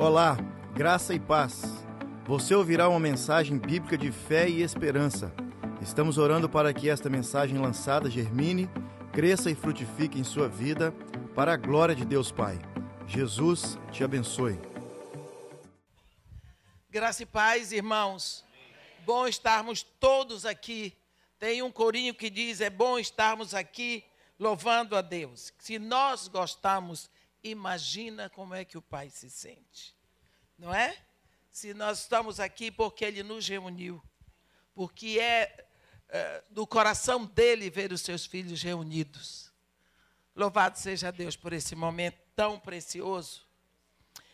Olá, 0.00 0.34
graça 0.72 1.12
e 1.12 1.20
paz. 1.20 1.60
Você 2.24 2.54
ouvirá 2.54 2.88
uma 2.88 2.98
mensagem 2.98 3.58
bíblica 3.58 3.98
de 3.98 4.10
fé 4.10 4.48
e 4.48 4.62
esperança. 4.62 5.30
Estamos 5.82 6.16
orando 6.16 6.48
para 6.48 6.72
que 6.72 6.88
esta 6.88 7.10
mensagem 7.10 7.58
lançada 7.58 8.08
germine, 8.08 8.66
cresça 9.12 9.50
e 9.50 9.54
frutifique 9.54 10.18
em 10.18 10.24
sua 10.24 10.48
vida, 10.48 10.90
para 11.34 11.52
a 11.52 11.56
glória 11.58 11.94
de 11.94 12.06
Deus 12.06 12.32
Pai. 12.32 12.58
Jesus 13.06 13.78
te 13.92 14.02
abençoe. 14.02 14.58
Graça 16.88 17.22
e 17.22 17.26
paz, 17.26 17.70
irmãos. 17.70 18.42
Bom 19.04 19.28
estarmos 19.28 19.82
todos 19.82 20.46
aqui. 20.46 20.96
Tem 21.38 21.60
um 21.60 21.70
corinho 21.70 22.14
que 22.14 22.30
diz: 22.30 22.62
é 22.62 22.70
bom 22.70 22.98
estarmos 22.98 23.52
aqui 23.52 24.02
louvando 24.38 24.96
a 24.96 25.02
Deus. 25.02 25.52
Se 25.58 25.78
nós 25.78 26.26
gostamos, 26.26 27.10
imagina 27.42 28.28
como 28.30 28.54
é 28.54 28.64
que 28.64 28.78
o 28.78 28.82
Pai 28.82 29.10
se 29.10 29.30
sente. 29.30 29.96
Não 30.58 30.74
é? 30.74 30.96
Se 31.50 31.74
nós 31.74 32.00
estamos 32.00 32.38
aqui 32.38 32.70
porque 32.70 33.04
Ele 33.04 33.22
nos 33.22 33.46
reuniu, 33.48 34.02
porque 34.74 35.18
é, 35.18 35.66
é 36.08 36.44
do 36.50 36.66
coração 36.66 37.24
dele 37.24 37.70
ver 37.70 37.92
os 37.92 38.02
seus 38.02 38.26
filhos 38.26 38.62
reunidos. 38.62 39.52
Louvado 40.34 40.78
seja 40.78 41.10
Deus 41.10 41.36
por 41.36 41.52
esse 41.52 41.74
momento 41.74 42.18
tão 42.36 42.58
precioso. 42.58 43.46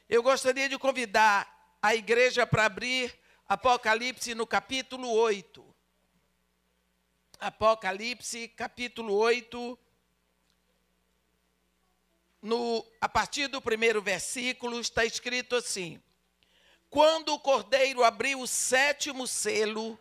Eu 0.09 0.23
gostaria 0.23 0.69
de 0.69 0.79
convidar 0.79 1.77
a 1.83 1.95
igreja 1.95 2.47
para 2.47 2.67
abrir 2.67 3.19
Apocalipse 3.49 4.35
no 4.35 4.47
capítulo 4.47 5.09
8. 5.11 5.75
Apocalipse, 7.39 8.49
capítulo 8.49 9.15
8, 9.15 9.79
no, 12.47 12.87
a 13.01 13.09
partir 13.09 13.49
do 13.49 13.61
primeiro 13.61 14.01
versículo, 14.01 14.81
está 14.81 15.05
escrito 15.05 15.57
assim: 15.57 16.01
Quando 16.89 17.35
o 17.35 17.41
cordeiro 17.41 18.05
abriu 18.05 18.41
o 18.41 18.47
sétimo 18.47 19.27
selo, 19.27 19.99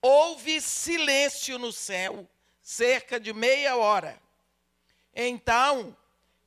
houve 0.00 0.60
silêncio 0.60 1.58
no 1.58 1.72
céu, 1.72 2.28
cerca 2.60 3.18
de 3.18 3.32
meia 3.32 3.76
hora. 3.76 4.20
Então 5.14 5.96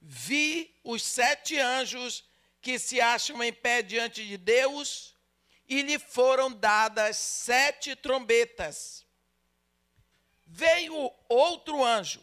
vi 0.02 0.76
os 0.84 1.02
sete 1.02 1.58
anjos 1.58 2.24
que 2.62 2.78
se 2.78 3.00
acham 3.00 3.42
em 3.42 3.54
pé 3.54 3.82
diante 3.82 4.26
de 4.26 4.38
Deus, 4.38 5.16
e 5.68 5.82
lhe 5.82 5.98
foram 5.98 6.52
dadas 6.52 7.16
sete 7.18 7.96
trombetas. 7.96 9.06
Veio 10.46 11.12
outro 11.28 11.84
anjo 11.84 12.22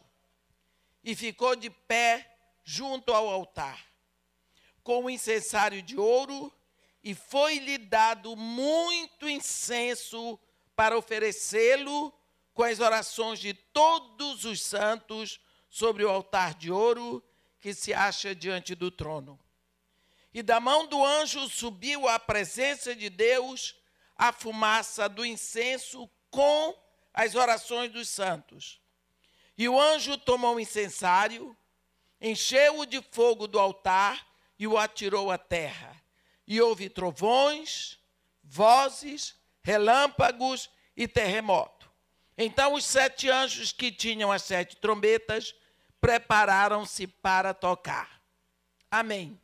e 1.03 1.17
ficou 1.17 1.57
de 1.57 1.71
pé 1.71 2.32
junto 2.65 3.13
ao 3.13 3.29
altar, 3.29 3.85
com 4.83 5.05
o 5.05 5.11
incensário 5.11 5.83
de 5.83 5.97
ouro, 5.97 6.53
e 7.03 7.15
foi-lhe 7.15 7.79
dado 7.79 8.37
muito 8.37 9.29
incenso 9.29 10.39
para 10.77 10.97
oferecê-lo 10.97 12.13
com 12.55 12.63
as 12.63 12.81
orações 12.81 13.39
de 13.39 13.55
todos 13.55 14.45
os 14.45 14.61
santos 14.61 15.41
sobre 15.69 16.05
o 16.05 16.11
altar 16.11 16.55
de 16.55 16.71
ouro 16.71 17.23
que 17.59 17.73
se 17.73 17.95
acha 17.95 18.35
diante 18.35 18.75
do 18.75 18.91
trono. 18.91 19.39
E 20.35 20.43
da 20.43 20.61
mão 20.61 20.87
do 20.87 21.05
anjo 21.05 21.49
subiu 21.49 22.09
à 22.09 22.19
presença 22.19 22.95
de 22.95 23.11
Deus 23.11 23.77
a 24.17 24.33
fumaça 24.33 25.09
do 25.09 25.25
incenso 25.25 26.09
com 26.31 26.77
as 27.13 27.35
orações 27.35 27.91
dos 27.91 28.09
santos. 28.09 28.81
E 29.57 29.69
o 29.69 29.81
anjo 29.81 30.17
tomou 30.17 30.57
o 30.57 30.61
incensário 30.61 31.57
encheu-o 32.23 32.87
de 32.87 33.03
fogo 33.11 33.49
do 33.49 33.59
altar 33.59 34.25
e 34.59 34.67
o 34.67 34.79
atirou 34.79 35.31
à 35.31 35.37
terra. 35.37 36.01
E 36.47 36.61
houve 36.61 36.89
trovões, 36.89 37.99
vozes, 38.45 39.35
relâmpagos 39.63 40.71
e 40.97 41.09
terremoto. 41.09 41.91
Então 42.39 42.75
os 42.75 42.85
sete 42.85 43.29
anjos 43.29 43.73
que 43.73 43.91
tinham 43.91 44.31
as 44.31 44.43
sete 44.43 44.77
trombetas 44.77 45.55
prepararam-se 46.01 47.07
para 47.07 47.53
tocar. 47.53 48.23
Amém. 48.91 49.41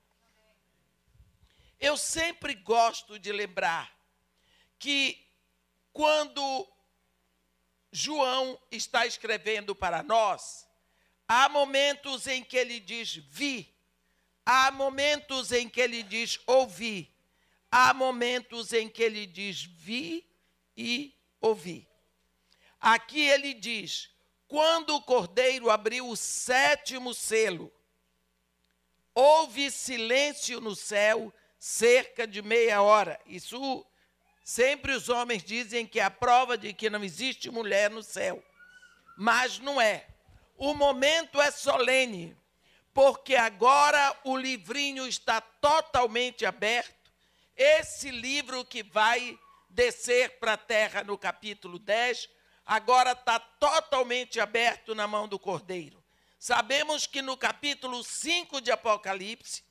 Eu 1.81 1.97
sempre 1.97 2.55
gosto 2.55 3.19
de 3.19 3.33
lembrar 3.33 3.93
que 4.79 5.27
quando 5.93 6.69
João 7.91 8.61
está 8.71 9.07
escrevendo 9.07 9.75
para 9.75 10.03
nós, 10.03 10.68
Há 11.29 11.49
momentos 11.49 12.27
em 12.27 12.43
que 12.43 12.57
ele 12.57 12.81
diz 12.81 13.17
vi, 13.17 13.71
há 14.47 14.71
momentos 14.71 15.53
em 15.53 15.69
que 15.69 15.79
ele 15.79 16.03
diz 16.03 16.41
ouvi, 16.47 17.15
há 17.71 17.93
momentos 17.93 18.73
em 18.73 18.89
que 18.89 19.03
ele 19.03 19.27
diz 19.27 19.63
vi 19.63 20.27
e 20.75 21.15
ouvi. 21.39 21.87
Aqui 22.81 23.21
ele 23.21 23.53
diz: 23.53 24.11
quando 24.47 24.95
o 24.95 25.03
cordeiro 25.03 25.69
abriu 25.69 26.09
o 26.09 26.17
sétimo 26.17 27.13
selo, 27.13 27.71
houve 29.15 29.71
silêncio 29.71 30.61
no 30.61 30.75
céu 30.75 31.33
cerca 31.59 32.27
de 32.27 32.41
meia 32.41 32.81
hora. 32.81 33.21
Isso 33.27 33.85
sempre 34.43 34.93
os 34.93 35.11
homens 35.11 35.43
dizem 35.43 35.87
que 35.87 36.01
é 36.01 36.05
a 36.05 36.11
prova 36.11 36.57
de 36.57 36.73
que 36.73 36.89
não 36.89 37.05
existe 37.05 37.51
mulher 37.51 37.91
no 37.91 38.03
céu. 38.03 38.43
Mas 39.17 39.59
não 39.59 39.79
é. 39.79 40.07
O 40.61 40.75
momento 40.75 41.41
é 41.41 41.53
solene, 41.53 42.37
porque 42.93 43.37
agora 43.37 44.19
o 44.25 44.37
livrinho 44.37 45.07
está 45.07 45.41
totalmente 45.41 46.45
aberto. 46.45 47.13
Esse 47.57 48.11
livro 48.11 48.65
que 48.65 48.83
vai 48.83 49.39
descer 49.71 50.41
para 50.41 50.55
a 50.55 50.57
terra 50.57 51.05
no 51.05 51.17
capítulo 51.17 51.79
10, 51.79 52.29
agora 52.67 53.13
está 53.13 53.39
totalmente 53.39 54.41
aberto 54.41 54.97
na 54.97 55.07
mão 55.07 55.29
do 55.29 55.39
Cordeiro. 55.39 56.03
Sabemos 56.41 57.07
que 57.07 57.23
no 57.23 57.37
capítulo 57.37 58.03
5 58.03 58.61
de 58.61 58.73
Apocalipse, 58.73 59.63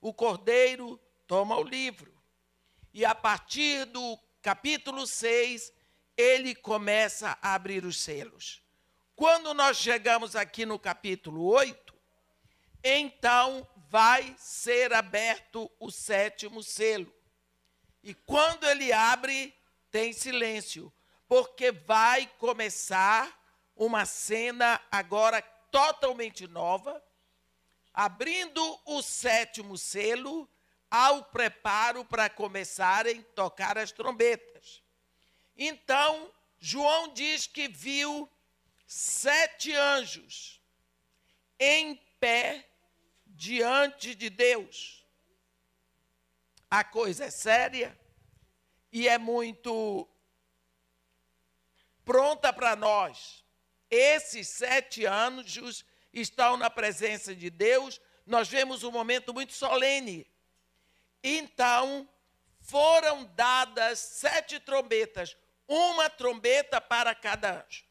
o 0.00 0.14
Cordeiro 0.14 0.96
toma 1.26 1.56
o 1.56 1.64
livro. 1.64 2.16
E 2.94 3.04
a 3.04 3.16
partir 3.16 3.84
do 3.86 4.16
capítulo 4.40 5.08
6, 5.08 5.72
ele 6.16 6.54
começa 6.54 7.36
a 7.42 7.54
abrir 7.54 7.84
os 7.84 7.98
selos. 8.00 8.64
Quando 9.16 9.54
nós 9.54 9.78
chegamos 9.78 10.36
aqui 10.36 10.66
no 10.66 10.78
capítulo 10.78 11.46
8, 11.46 11.94
então 12.84 13.66
vai 13.88 14.36
ser 14.36 14.92
aberto 14.92 15.72
o 15.80 15.90
sétimo 15.90 16.62
selo. 16.62 17.10
E 18.02 18.12
quando 18.12 18.68
ele 18.68 18.92
abre, 18.92 19.56
tem 19.90 20.12
silêncio, 20.12 20.92
porque 21.26 21.72
vai 21.72 22.26
começar 22.38 23.42
uma 23.74 24.04
cena 24.04 24.78
agora 24.92 25.40
totalmente 25.70 26.46
nova, 26.46 27.02
abrindo 27.94 28.78
o 28.84 29.00
sétimo 29.00 29.78
selo, 29.78 30.46
ao 30.90 31.24
preparo 31.24 32.04
para 32.04 32.28
começarem 32.28 33.20
a 33.20 33.34
tocar 33.34 33.78
as 33.78 33.90
trombetas. 33.90 34.82
Então, 35.56 36.30
João 36.58 37.14
diz 37.14 37.46
que 37.46 37.66
viu 37.66 38.30
sete 38.86 39.74
anjos 39.74 40.62
em 41.58 41.96
pé 42.20 42.66
diante 43.26 44.14
de 44.14 44.30
Deus. 44.30 45.04
A 46.70 46.84
coisa 46.84 47.26
é 47.26 47.30
séria 47.30 47.98
e 48.92 49.08
é 49.08 49.18
muito 49.18 50.08
pronta 52.04 52.52
para 52.52 52.76
nós. 52.76 53.44
Esses 53.90 54.48
sete 54.48 55.06
anjos 55.06 55.84
estão 56.12 56.56
na 56.56 56.70
presença 56.70 57.34
de 57.34 57.50
Deus. 57.50 58.00
Nós 58.24 58.48
vemos 58.48 58.82
um 58.82 58.90
momento 58.90 59.32
muito 59.32 59.52
solene. 59.52 60.26
Então, 61.22 62.08
foram 62.60 63.24
dadas 63.36 63.98
sete 63.98 64.58
trombetas, 64.58 65.36
uma 65.68 66.10
trombeta 66.10 66.80
para 66.80 67.14
cada 67.14 67.64
anjo. 67.64 67.85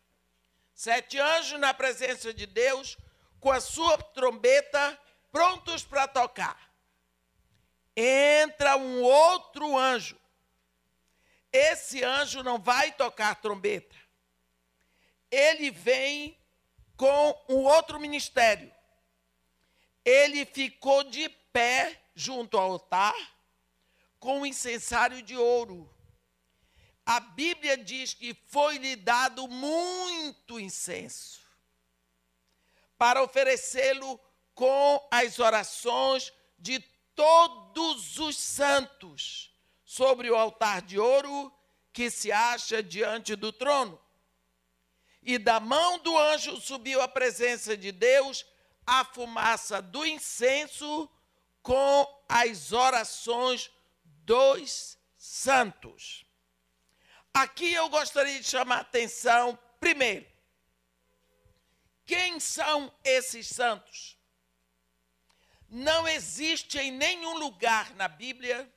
Sete 0.75 1.17
anjos 1.17 1.57
na 1.57 1.73
presença 1.73 2.33
de 2.33 2.45
Deus, 2.45 2.97
com 3.39 3.49
a 3.49 3.61
sua 3.61 3.97
trombeta, 3.97 4.99
prontos 5.31 5.85
para 5.85 6.05
tocar. 6.05 6.69
Entra 7.95 8.75
um 8.75 9.01
outro 9.01 9.77
anjo. 9.77 10.19
Esse 11.49 12.03
anjo 12.03 12.43
não 12.43 12.59
vai 12.59 12.91
tocar 12.91 13.35
trombeta. 13.35 13.95
Ele 15.31 15.71
vem 15.71 16.37
com 16.97 17.45
um 17.47 17.63
outro 17.63 17.97
ministério. 17.97 18.69
Ele 20.03 20.45
ficou 20.45 21.05
de 21.05 21.29
pé 21.53 22.01
junto 22.13 22.57
ao 22.57 22.73
altar 22.73 23.15
com 24.19 24.41
um 24.41 24.45
incensário 24.45 25.21
de 25.21 25.37
ouro 25.37 25.89
a 27.05 27.19
Bíblia 27.19 27.77
diz 27.77 28.13
que 28.13 28.33
foi-lhe 28.47 28.95
dado 28.95 29.47
muito 29.47 30.59
incenso 30.59 31.41
para 32.97 33.21
oferecê-lo 33.21 34.19
com 34.53 35.07
as 35.11 35.37
orações 35.37 36.33
de 36.57 36.79
todos 37.13 38.17
os 38.17 38.37
santos 38.37 39.53
sobre 39.83 40.31
o 40.31 40.35
altar 40.35 40.81
de 40.81 40.97
ouro 40.97 41.53
que 41.93 42.09
se 42.09 42.31
acha 42.31 42.81
diante 42.81 43.35
do 43.35 43.53
trono. 43.53 44.01
E 45.21 45.37
da 45.37 45.59
mão 45.59 45.99
do 45.99 46.17
anjo 46.17 46.59
subiu 46.59 47.01
à 47.01 47.07
presença 47.07 47.77
de 47.77 47.91
Deus 47.91 48.45
a 48.85 49.03
fumaça 49.05 49.81
do 49.81 50.05
incenso 50.05 51.09
com 51.61 52.23
as 52.27 52.71
orações 52.71 53.71
dos 54.03 54.97
santos. 55.15 56.24
Aqui 57.35 57.73
eu 57.73 57.89
gostaria 57.89 58.39
de 58.39 58.47
chamar 58.47 58.77
a 58.77 58.79
atenção, 58.79 59.59
primeiro, 59.77 60.25
quem 62.05 62.39
são 62.39 62.89
esses 63.03 63.49
santos? 63.49 64.17
Não 65.67 66.07
existe 66.07 66.79
em 66.79 66.91
nenhum 66.91 67.37
lugar 67.37 67.93
na 67.95 68.07
Bíblia 68.07 68.73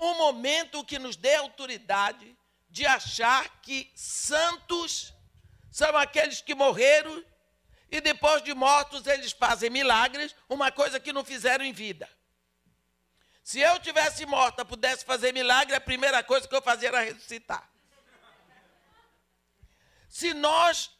um 0.00 0.14
momento 0.14 0.84
que 0.84 0.98
nos 0.98 1.14
dê 1.14 1.36
autoridade 1.36 2.36
de 2.68 2.84
achar 2.84 3.60
que 3.60 3.88
santos 3.94 5.14
são 5.70 5.96
aqueles 5.96 6.40
que 6.40 6.56
morreram 6.56 7.24
e 7.88 8.00
depois 8.00 8.42
de 8.42 8.52
mortos 8.52 9.06
eles 9.06 9.30
fazem 9.30 9.70
milagres, 9.70 10.34
uma 10.48 10.72
coisa 10.72 10.98
que 10.98 11.12
não 11.12 11.24
fizeram 11.24 11.64
em 11.64 11.72
vida. 11.72 12.10
Se 13.46 13.60
eu 13.60 13.78
tivesse 13.78 14.26
morta, 14.26 14.64
pudesse 14.64 15.04
fazer 15.04 15.32
milagre, 15.32 15.76
a 15.76 15.80
primeira 15.80 16.20
coisa 16.20 16.48
que 16.48 16.54
eu 16.56 16.60
fazia 16.60 16.88
era 16.88 17.02
ressuscitar. 17.02 17.70
Se 20.08 20.34
nós 20.34 20.90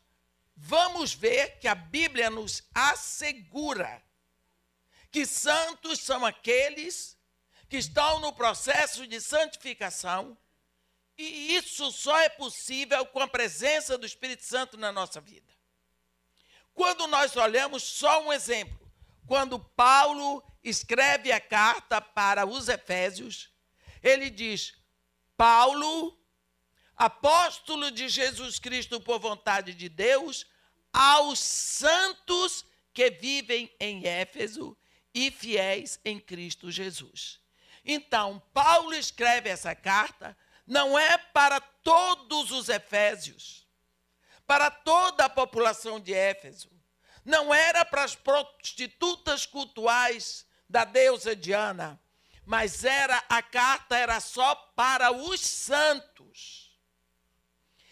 vamos 0.56 1.12
ver 1.12 1.58
que 1.58 1.66
a 1.66 1.74
Bíblia 1.74 2.30
nos 2.30 2.62
assegura 2.72 4.00
que 5.10 5.26
santos 5.26 5.98
são 5.98 6.24
aqueles 6.24 7.18
que 7.68 7.78
estão 7.78 8.20
no 8.20 8.32
processo 8.32 9.08
de 9.08 9.20
santificação, 9.20 10.38
e 11.18 11.56
isso 11.56 11.90
só 11.90 12.16
é 12.20 12.28
possível 12.28 13.04
com 13.06 13.18
a 13.18 13.26
presença 13.26 13.98
do 13.98 14.06
Espírito 14.06 14.44
Santo 14.44 14.76
na 14.76 14.92
nossa 14.92 15.20
vida. 15.20 15.52
Quando 16.72 17.08
nós 17.08 17.34
olhamos 17.34 17.82
só 17.82 18.22
um 18.22 18.32
exemplo, 18.32 18.88
quando 19.26 19.58
Paulo 19.58 20.44
escreve 20.68 21.30
a 21.30 21.40
carta 21.40 22.00
para 22.00 22.44
os 22.44 22.68
Efésios, 22.68 23.50
ele 24.02 24.30
diz: 24.30 24.74
Paulo, 25.36 26.18
apóstolo 26.96 27.90
de 27.90 28.08
Jesus 28.08 28.58
Cristo 28.58 29.00
por 29.00 29.18
vontade 29.18 29.74
de 29.74 29.88
Deus, 29.88 30.46
aos 30.92 31.38
santos 31.38 32.64
que 32.92 33.10
vivem 33.10 33.74
em 33.78 34.06
Éfeso 34.06 34.76
e 35.14 35.30
fiéis 35.30 36.00
em 36.04 36.18
Cristo 36.18 36.70
Jesus. 36.70 37.40
Então, 37.84 38.42
Paulo 38.52 38.94
escreve 38.94 39.48
essa 39.48 39.74
carta 39.74 40.36
não 40.66 40.98
é 40.98 41.16
para 41.16 41.60
todos 41.60 42.50
os 42.50 42.68
efésios, 42.68 43.66
para 44.46 44.70
toda 44.70 45.26
a 45.26 45.30
população 45.30 46.00
de 46.00 46.12
Éfeso. 46.12 46.70
Não 47.24 47.54
era 47.54 47.84
para 47.84 48.04
as 48.04 48.14
prostitutas 48.14 49.46
cultuais 49.46 50.45
da 50.68 50.84
deusa 50.84 51.34
Diana, 51.34 52.00
mas 52.44 52.84
era 52.84 53.24
a 53.28 53.42
carta 53.42 53.96
era 53.96 54.20
só 54.20 54.54
para 54.54 55.10
os 55.12 55.40
santos. 55.40 56.76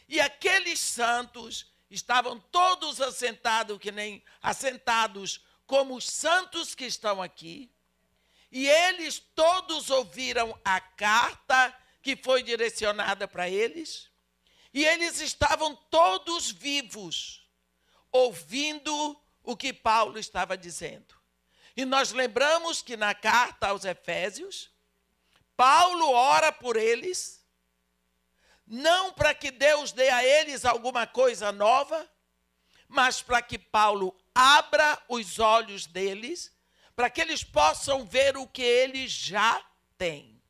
E 0.08 0.20
aqueles 0.20 0.78
santos 0.78 1.72
estavam 1.90 2.38
todos 2.38 3.00
assentados 3.00 3.78
que 3.78 3.90
nem 3.90 4.22
assentados 4.42 5.44
como 5.66 5.96
os 5.96 6.08
santos 6.08 6.74
que 6.74 6.84
estão 6.84 7.22
aqui. 7.22 7.70
E 8.50 8.68
eles 8.68 9.18
todos 9.34 9.90
ouviram 9.90 10.58
a 10.64 10.80
carta 10.80 11.76
que 12.02 12.14
foi 12.14 12.42
direcionada 12.42 13.26
para 13.26 13.48
eles. 13.48 14.10
E 14.72 14.84
eles 14.84 15.20
estavam 15.20 15.74
todos 15.90 16.50
vivos, 16.50 17.48
ouvindo 18.12 19.20
o 19.42 19.56
que 19.56 19.72
Paulo 19.72 20.18
estava 20.18 20.56
dizendo. 20.56 21.14
E 21.76 21.84
nós 21.84 22.12
lembramos 22.12 22.82
que 22.82 22.96
na 22.96 23.14
carta 23.14 23.68
aos 23.68 23.84
Efésios, 23.84 24.70
Paulo 25.56 26.10
ora 26.10 26.52
por 26.52 26.76
eles, 26.76 27.44
não 28.66 29.12
para 29.12 29.34
que 29.34 29.50
Deus 29.50 29.92
dê 29.92 30.08
a 30.08 30.24
eles 30.24 30.64
alguma 30.64 31.06
coisa 31.06 31.52
nova, 31.52 32.08
mas 32.88 33.20
para 33.20 33.42
que 33.42 33.58
Paulo 33.58 34.16
abra 34.34 35.02
os 35.08 35.38
olhos 35.38 35.86
deles, 35.86 36.52
para 36.94 37.10
que 37.10 37.20
eles 37.20 37.42
possam 37.42 38.04
ver 38.04 38.36
o 38.36 38.46
que 38.46 38.62
eles 38.62 39.10
já 39.10 39.64
têm. 39.98 40.40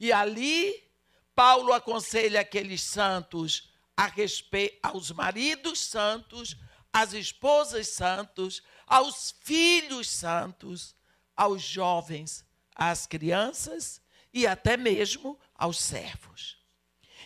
E 0.00 0.12
ali, 0.12 0.90
Paulo 1.34 1.72
aconselha 1.72 2.40
aqueles 2.40 2.82
santos 2.82 3.70
a 3.96 4.06
respeito 4.06 4.78
aos 4.82 5.10
maridos 5.10 5.78
santos, 5.78 6.56
às 6.92 7.12
esposas 7.12 7.88
santos, 7.88 8.62
aos 8.92 9.34
filhos 9.40 10.06
santos, 10.10 10.94
aos 11.34 11.62
jovens, 11.62 12.44
às 12.74 13.06
crianças 13.06 14.02
e 14.34 14.46
até 14.46 14.76
mesmo 14.76 15.40
aos 15.54 15.78
servos. 15.78 16.58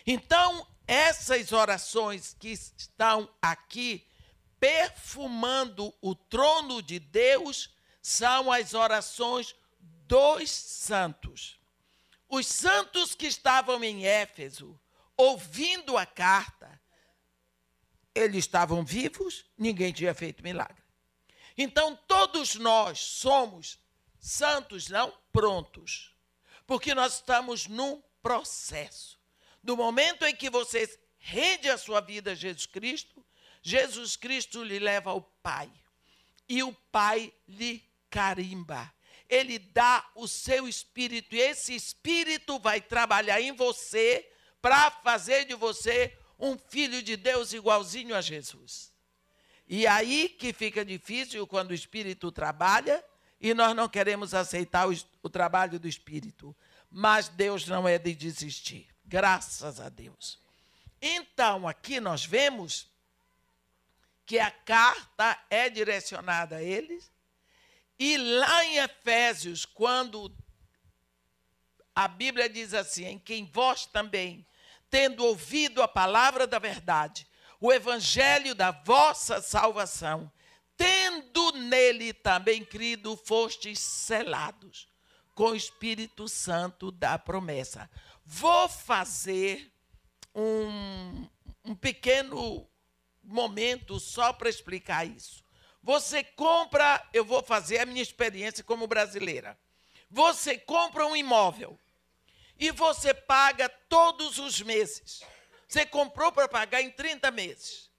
Então, 0.05 0.65
essas 0.87 1.51
orações 1.51 2.33
que 2.39 2.47
estão 2.47 3.29
aqui 3.41 4.07
perfumando 4.57 5.93
o 6.01 6.15
trono 6.15 6.81
de 6.81 6.99
Deus 6.99 7.75
são 8.01 8.49
as 8.49 8.73
orações 8.73 9.53
dos 9.77 10.49
santos. 10.49 11.59
Os 12.29 12.47
santos 12.47 13.13
que 13.13 13.27
estavam 13.27 13.83
em 13.83 14.05
Éfeso, 14.05 14.79
ouvindo 15.17 15.97
a 15.97 16.05
carta, 16.05 16.81
eles 18.15 18.45
estavam 18.45 18.85
vivos, 18.85 19.43
ninguém 19.57 19.91
tinha 19.91 20.15
feito 20.15 20.41
milagre. 20.41 20.86
Então, 21.57 21.95
todos 22.07 22.55
nós 22.55 22.99
somos 22.99 23.79
santos, 24.19 24.89
não 24.89 25.13
prontos, 25.31 26.13
porque 26.65 26.93
nós 26.93 27.15
estamos 27.15 27.65
num 27.67 28.01
processo. 28.21 29.17
Do 29.63 29.75
momento 29.75 30.23
em 30.25 30.35
que 30.35 30.49
você 30.49 30.87
rende 31.17 31.69
a 31.69 31.77
sua 31.77 31.99
vida 31.99 32.31
a 32.31 32.35
Jesus 32.35 32.65
Cristo, 32.65 33.25
Jesus 33.61 34.15
Cristo 34.15 34.63
lhe 34.63 34.79
leva 34.79 35.09
ao 35.09 35.21
Pai. 35.21 35.71
E 36.47 36.61
o 36.61 36.73
Pai 36.91 37.33
lhe 37.47 37.83
carimba. 38.09 38.93
Ele 39.29 39.59
dá 39.59 40.09
o 40.15 40.27
seu 40.27 40.67
espírito, 40.67 41.35
e 41.35 41.39
esse 41.39 41.75
espírito 41.75 42.59
vai 42.59 42.79
trabalhar 42.79 43.41
em 43.41 43.51
você 43.51 44.31
para 44.61 44.89
fazer 44.91 45.45
de 45.45 45.55
você 45.55 46.17
um 46.39 46.57
filho 46.57 47.01
de 47.01 47.17
Deus 47.17 47.51
igualzinho 47.51 48.15
a 48.15 48.21
Jesus. 48.21 48.93
E 49.67 49.85
aí 49.85 50.29
que 50.29 50.53
fica 50.53 50.85
difícil 50.85 51.45
quando 51.45 51.71
o 51.71 51.73
Espírito 51.73 52.31
trabalha 52.31 53.03
e 53.39 53.53
nós 53.53 53.75
não 53.75 53.89
queremos 53.89 54.33
aceitar 54.33 54.89
o, 54.89 54.95
o 55.21 55.29
trabalho 55.29 55.79
do 55.79 55.87
Espírito. 55.87 56.55
Mas 56.89 57.27
Deus 57.27 57.67
não 57.67 57.87
é 57.87 57.97
de 57.97 58.15
desistir, 58.15 58.87
graças 59.05 59.79
a 59.79 59.89
Deus. 59.89 60.39
Então, 61.01 61.67
aqui 61.67 61.99
nós 61.99 62.25
vemos 62.25 62.87
que 64.25 64.39
a 64.39 64.49
carta 64.49 65.37
é 65.49 65.69
direcionada 65.69 66.57
a 66.57 66.63
eles, 66.63 67.11
e 67.99 68.17
lá 68.17 68.65
em 68.65 68.77
Efésios, 68.77 69.65
quando 69.65 70.35
a 71.95 72.07
Bíblia 72.07 72.49
diz 72.49 72.73
assim: 72.73 73.05
em 73.05 73.19
quem 73.19 73.45
vós 73.45 73.85
também, 73.85 74.45
tendo 74.89 75.25
ouvido 75.25 75.81
a 75.81 75.87
palavra 75.87 76.47
da 76.47 76.59
verdade, 76.59 77.26
o 77.59 77.71
evangelho 77.71 78.53
da 78.53 78.71
vossa 78.71 79.41
salvação, 79.41 80.31
tendo 80.75 81.51
nele 81.53 82.13
também 82.13 82.63
crido, 82.63 83.17
fostes 83.17 83.79
selados 83.79 84.87
com 85.33 85.51
o 85.51 85.55
Espírito 85.55 86.27
Santo 86.27 86.91
da 86.91 87.17
promessa. 87.17 87.89
Vou 88.25 88.67
fazer 88.67 89.71
um, 90.33 91.27
um 91.65 91.75
pequeno 91.75 92.67
momento 93.23 93.99
só 93.99 94.31
para 94.33 94.49
explicar 94.49 95.05
isso. 95.05 95.43
Você 95.81 96.23
compra, 96.23 97.07
eu 97.13 97.23
vou 97.23 97.41
fazer 97.41 97.79
a 97.79 97.85
minha 97.85 98.01
experiência 98.01 98.63
como 98.63 98.87
brasileira. 98.87 99.57
Você 100.09 100.57
compra 100.57 101.05
um 101.05 101.15
imóvel 101.15 101.79
e 102.59 102.71
você 102.71 103.13
paga 103.13 103.69
todos 103.69 104.37
os 104.37 104.61
meses 104.61 105.21
você 105.67 105.85
comprou 105.85 106.31
para 106.31 106.47
pagar 106.47 106.81
em 106.81 106.89
30 106.89 107.29
meses. 107.31 107.91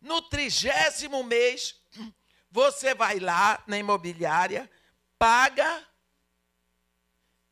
No 0.00 0.22
trigésimo 0.22 1.24
mês, 1.24 1.80
você 2.50 2.94
vai 2.94 3.18
lá 3.18 3.62
na 3.66 3.78
imobiliária, 3.78 4.70
paga 5.18 5.84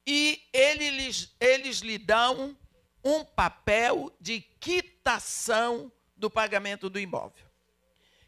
e 0.07 0.47
eles, 0.52 1.35
eles 1.40 1.78
lhe 1.78 1.99
dão 1.99 2.57
um 3.02 3.25
papel 3.25 4.14
de 4.21 4.40
quitação 4.40 5.90
do 6.16 6.31
pagamento 6.31 6.88
do 6.88 7.00
imóvel. 7.00 7.45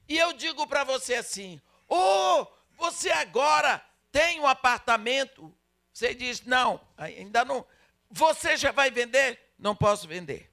E 0.08 0.18
eu 0.18 0.32
digo 0.32 0.66
para 0.66 0.84
você 0.84 1.14
assim: 1.14 1.60
oh, 1.88 2.46
você 2.76 3.10
agora 3.10 3.84
tem 4.10 4.40
um 4.40 4.46
apartamento, 4.46 5.54
você 5.92 6.14
diz: 6.14 6.42
não, 6.42 6.80
ainda 6.96 7.44
não. 7.44 7.66
Você 8.10 8.56
já 8.56 8.70
vai 8.70 8.90
vender? 8.90 9.54
Não 9.58 9.74
posso 9.74 10.06
vender. 10.06 10.50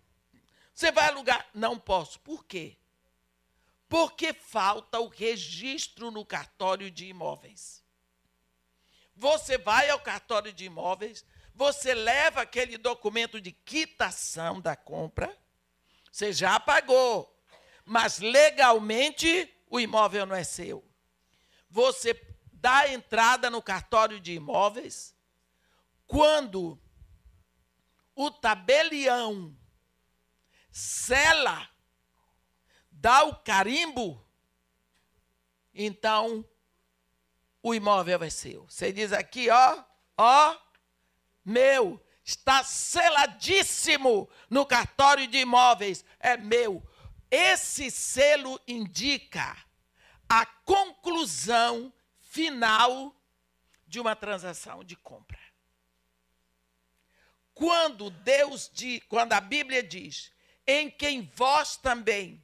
Você 0.73 0.91
vai 0.91 1.07
alugar? 1.07 1.47
Não 1.53 1.77
posso. 1.77 2.19
Por 2.19 2.45
quê? 2.45 2.77
Porque 3.87 4.33
falta 4.33 4.99
o 4.99 5.07
registro 5.07 6.09
no 6.09 6.25
cartório 6.25 6.89
de 6.89 7.05
imóveis. 7.05 7.83
Você 9.15 9.57
vai 9.57 9.89
ao 9.89 9.99
cartório 9.99 10.51
de 10.51 10.65
imóveis, 10.65 11.23
você 11.53 11.93
leva 11.93 12.41
aquele 12.41 12.77
documento 12.77 13.39
de 13.39 13.51
quitação 13.51 14.59
da 14.59 14.75
compra, 14.75 15.37
você 16.11 16.33
já 16.33 16.59
pagou, 16.59 17.31
mas 17.85 18.17
legalmente 18.17 19.53
o 19.69 19.79
imóvel 19.79 20.25
não 20.25 20.35
é 20.35 20.43
seu. 20.43 20.83
Você 21.69 22.19
dá 22.51 22.87
entrada 22.91 23.49
no 23.51 23.61
cartório 23.61 24.19
de 24.19 24.33
imóveis 24.33 25.15
quando 26.07 26.79
o 28.15 28.31
tabelião 28.31 29.55
sela, 30.73 31.69
dá 32.91 33.23
o 33.25 33.35
carimbo, 33.35 34.19
então 35.71 36.43
o 37.61 37.75
imóvel 37.75 38.23
é 38.23 38.29
seu. 38.31 38.65
Você 38.67 38.91
diz 38.91 39.13
aqui, 39.13 39.51
ó, 39.51 39.83
ó, 40.17 40.57
meu, 41.45 42.03
está 42.25 42.63
seladíssimo 42.63 44.27
no 44.49 44.65
cartório 44.65 45.27
de 45.27 45.37
imóveis, 45.37 46.03
é 46.19 46.35
meu. 46.35 46.81
Esse 47.29 47.91
selo 47.91 48.59
indica 48.67 49.55
a 50.27 50.43
conclusão 50.43 51.93
final 52.19 53.15
de 53.85 53.99
uma 53.99 54.15
transação 54.15 54.83
de 54.83 54.95
compra. 54.95 55.39
Quando 57.53 58.09
Deus 58.09 58.71
diz, 58.73 59.03
quando 59.07 59.33
a 59.33 59.39
Bíblia 59.39 59.83
diz, 59.83 60.32
em 60.65 60.89
quem 60.89 61.29
vós 61.35 61.75
também, 61.75 62.43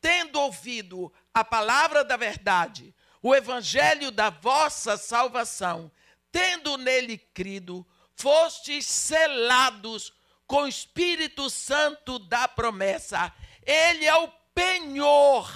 tendo 0.00 0.40
ouvido 0.40 1.12
a 1.32 1.44
palavra 1.44 2.04
da 2.04 2.16
verdade, 2.16 2.94
o 3.22 3.34
evangelho 3.34 4.10
da 4.10 4.30
vossa 4.30 4.96
salvação, 4.96 5.90
tendo 6.30 6.76
nele 6.76 7.16
crido, 7.16 7.86
fostes 8.14 8.86
selados 8.86 10.12
com 10.46 10.62
o 10.62 10.68
Espírito 10.68 11.48
Santo 11.48 12.18
da 12.18 12.46
promessa. 12.46 13.32
Ele 13.64 14.04
é 14.04 14.14
o 14.14 14.28
penhor 14.54 15.50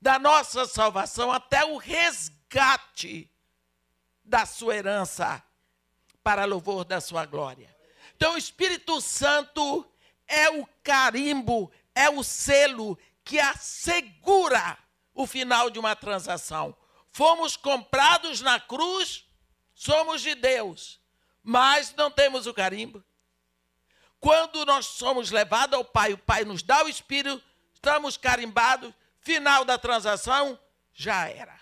da 0.00 0.18
nossa 0.18 0.66
salvação 0.66 1.32
até 1.32 1.64
o 1.64 1.76
resgate 1.76 3.30
da 4.24 4.46
sua 4.46 4.76
herança 4.76 5.42
para 6.22 6.44
louvor 6.44 6.84
da 6.84 7.00
sua 7.00 7.24
glória. 7.26 7.74
Então, 8.14 8.34
o 8.34 8.38
Espírito 8.38 9.00
Santo 9.00 9.90
é 10.28 10.50
o 10.50 10.66
carimbo, 10.84 11.72
é 11.94 12.08
o 12.10 12.22
selo 12.22 12.98
que 13.24 13.40
assegura 13.40 14.78
o 15.14 15.26
final 15.26 15.70
de 15.70 15.78
uma 15.78 15.96
transação. 15.96 16.76
Fomos 17.10 17.56
comprados 17.56 18.40
na 18.40 18.60
cruz, 18.60 19.24
somos 19.74 20.20
de 20.20 20.34
Deus, 20.34 21.00
mas 21.42 21.94
não 21.94 22.10
temos 22.10 22.46
o 22.46 22.54
carimbo. 22.54 23.02
Quando 24.20 24.64
nós 24.66 24.86
somos 24.86 25.30
levados 25.30 25.76
ao 25.76 25.84
Pai, 25.84 26.12
o 26.12 26.18
Pai 26.18 26.44
nos 26.44 26.62
dá 26.62 26.84
o 26.84 26.88
Espírito, 26.88 27.42
estamos 27.72 28.16
carimbados, 28.16 28.92
final 29.20 29.64
da 29.64 29.78
transação, 29.78 30.58
já 30.92 31.28
era. 31.28 31.58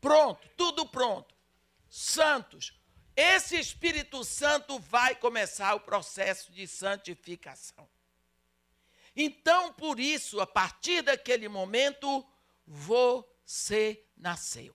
Pronto, 0.00 0.48
tudo 0.56 0.86
pronto. 0.86 1.34
Santos, 1.88 2.72
esse 3.20 3.58
Espírito 3.58 4.24
Santo 4.24 4.78
vai 4.78 5.14
começar 5.14 5.74
o 5.74 5.80
processo 5.80 6.50
de 6.52 6.66
santificação. 6.66 7.86
Então, 9.14 9.74
por 9.74 10.00
isso, 10.00 10.40
a 10.40 10.46
partir 10.46 11.02
daquele 11.02 11.46
momento, 11.46 12.26
você 12.66 14.02
nasceu. 14.16 14.74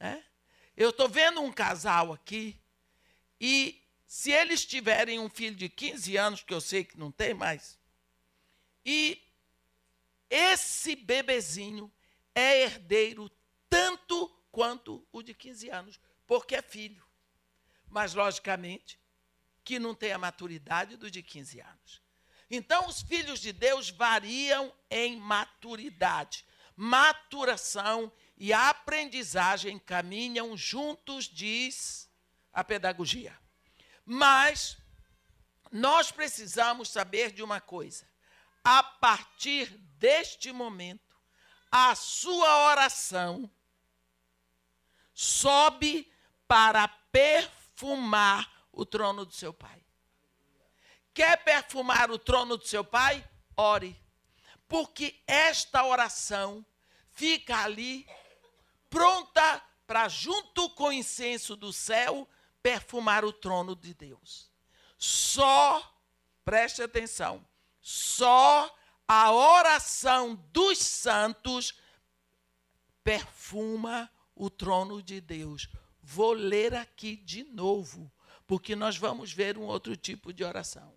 É? 0.00 0.20
Eu 0.76 0.90
estou 0.90 1.08
vendo 1.08 1.40
um 1.40 1.52
casal 1.52 2.12
aqui, 2.12 2.60
e 3.40 3.80
se 4.04 4.32
eles 4.32 4.64
tiverem 4.64 5.20
um 5.20 5.28
filho 5.28 5.54
de 5.54 5.68
15 5.68 6.16
anos, 6.16 6.42
que 6.42 6.54
eu 6.54 6.60
sei 6.60 6.84
que 6.84 6.98
não 6.98 7.12
tem 7.12 7.34
mais, 7.34 7.78
e 8.84 9.22
esse 10.28 10.96
bebezinho 10.96 11.92
é 12.34 12.62
herdeiro 12.62 13.30
tanto 13.68 14.28
quanto 14.50 15.06
o 15.12 15.22
de 15.22 15.34
15 15.34 15.70
anos, 15.70 16.00
porque 16.28 16.54
é 16.54 16.62
filho. 16.62 17.02
Mas, 17.88 18.14
logicamente, 18.14 19.00
que 19.64 19.78
não 19.78 19.94
tem 19.94 20.12
a 20.12 20.18
maturidade 20.18 20.96
do 20.96 21.10
de 21.10 21.22
15 21.22 21.60
anos. 21.60 22.02
Então, 22.50 22.86
os 22.86 23.00
filhos 23.00 23.40
de 23.40 23.52
Deus 23.52 23.88
variam 23.88 24.72
em 24.90 25.16
maturidade. 25.16 26.44
Maturação 26.76 28.12
e 28.36 28.52
aprendizagem 28.52 29.78
caminham 29.78 30.56
juntos, 30.56 31.24
diz 31.24 32.08
a 32.52 32.62
pedagogia. 32.62 33.36
Mas 34.04 34.78
nós 35.72 36.12
precisamos 36.12 36.90
saber 36.90 37.32
de 37.32 37.42
uma 37.42 37.60
coisa: 37.60 38.06
a 38.62 38.82
partir 38.82 39.66
deste 39.98 40.52
momento, 40.52 41.16
a 41.70 41.94
sua 41.94 42.70
oração 42.70 43.50
sobe 45.12 46.10
para 46.48 46.88
perfumar 46.88 48.50
o 48.72 48.84
trono 48.84 49.24
do 49.24 49.32
seu 49.32 49.52
pai. 49.52 49.84
Quer 51.14 51.44
perfumar 51.44 52.10
o 52.10 52.18
trono 52.18 52.56
do 52.56 52.66
seu 52.66 52.82
pai? 52.82 53.24
Ore. 53.56 54.00
Porque 54.66 55.22
esta 55.26 55.84
oração 55.84 56.64
fica 57.10 57.64
ali 57.64 58.08
pronta 58.88 59.62
para, 59.86 60.08
junto 60.08 60.70
com 60.70 60.84
o 60.84 60.92
incenso 60.92 61.54
do 61.54 61.72
céu, 61.72 62.28
perfumar 62.62 63.24
o 63.24 63.32
trono 63.32 63.74
de 63.74 63.94
Deus. 63.94 64.50
Só, 64.96 65.82
preste 66.44 66.82
atenção, 66.82 67.46
só 67.80 68.74
a 69.06 69.32
oração 69.32 70.34
dos 70.52 70.78
santos 70.78 71.74
perfuma 73.02 74.10
o 74.34 74.50
trono 74.50 75.02
de 75.02 75.20
Deus. 75.20 75.68
Vou 76.10 76.32
ler 76.32 76.74
aqui 76.74 77.16
de 77.16 77.44
novo, 77.44 78.10
porque 78.46 78.74
nós 78.74 78.96
vamos 78.96 79.30
ver 79.30 79.58
um 79.58 79.64
outro 79.64 79.94
tipo 79.94 80.32
de 80.32 80.42
oração. 80.42 80.96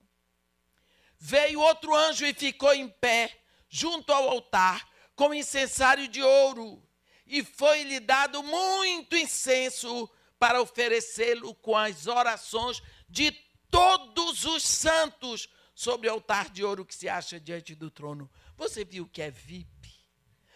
Veio 1.20 1.60
outro 1.60 1.94
anjo 1.94 2.26
e 2.26 2.34
ficou 2.34 2.74
em 2.74 2.88
pé, 2.88 3.38
junto 3.68 4.14
ao 4.14 4.30
altar, 4.30 4.90
com 5.14 5.34
incensário 5.34 6.08
de 6.08 6.24
ouro, 6.24 6.82
e 7.28 7.44
foi-lhe 7.44 8.00
dado 8.00 8.42
muito 8.42 9.18
incenso 9.18 10.10
para 10.40 10.62
oferecê-lo 10.62 11.54
com 11.56 11.76
as 11.76 12.08
orações 12.08 12.82
de 13.10 13.34
todos 13.70 14.46
os 14.46 14.64
santos 14.64 15.50
sobre 15.76 16.08
o 16.08 16.14
altar 16.14 16.50
de 16.50 16.64
ouro 16.64 16.86
que 16.86 16.96
se 16.96 17.10
acha 17.10 17.38
diante 17.38 17.76
do 17.76 17.92
trono. 17.92 18.32
Você 18.56 18.86
viu 18.86 19.06
que 19.06 19.22
é 19.22 19.30
VIP? 19.30 19.92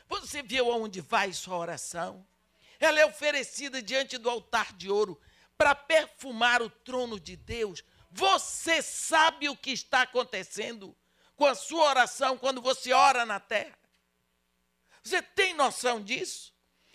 Você 0.08 0.42
viu 0.42 0.72
aonde 0.72 1.02
vai 1.02 1.34
sua 1.34 1.58
oração? 1.58 2.26
Ela 2.86 3.00
é 3.00 3.06
oferecida 3.06 3.82
diante 3.82 4.18
do 4.18 4.30
altar 4.30 4.74
de 4.74 4.90
ouro 4.90 5.20
para 5.58 5.74
perfumar 5.76 6.62
o 6.62 6.70
trono 6.70 7.20
de 7.20 7.36
Deus. 7.36 7.84
Você 8.12 8.82
sabe 8.82 9.50
o 9.50 9.58
que 9.58 9.72
está 9.72 10.04
acontecendo 10.04 10.96
com 11.36 11.46
a 11.46 11.56
sua 11.56 11.90
oração 11.90 12.38
quando 12.38 12.62
você 12.62 12.94
ora 12.94 13.26
na 13.26 13.40
terra? 13.40 13.78
Você 15.04 15.22
tem 15.22 15.54
noção 15.54 16.02
disso? 16.02 16.54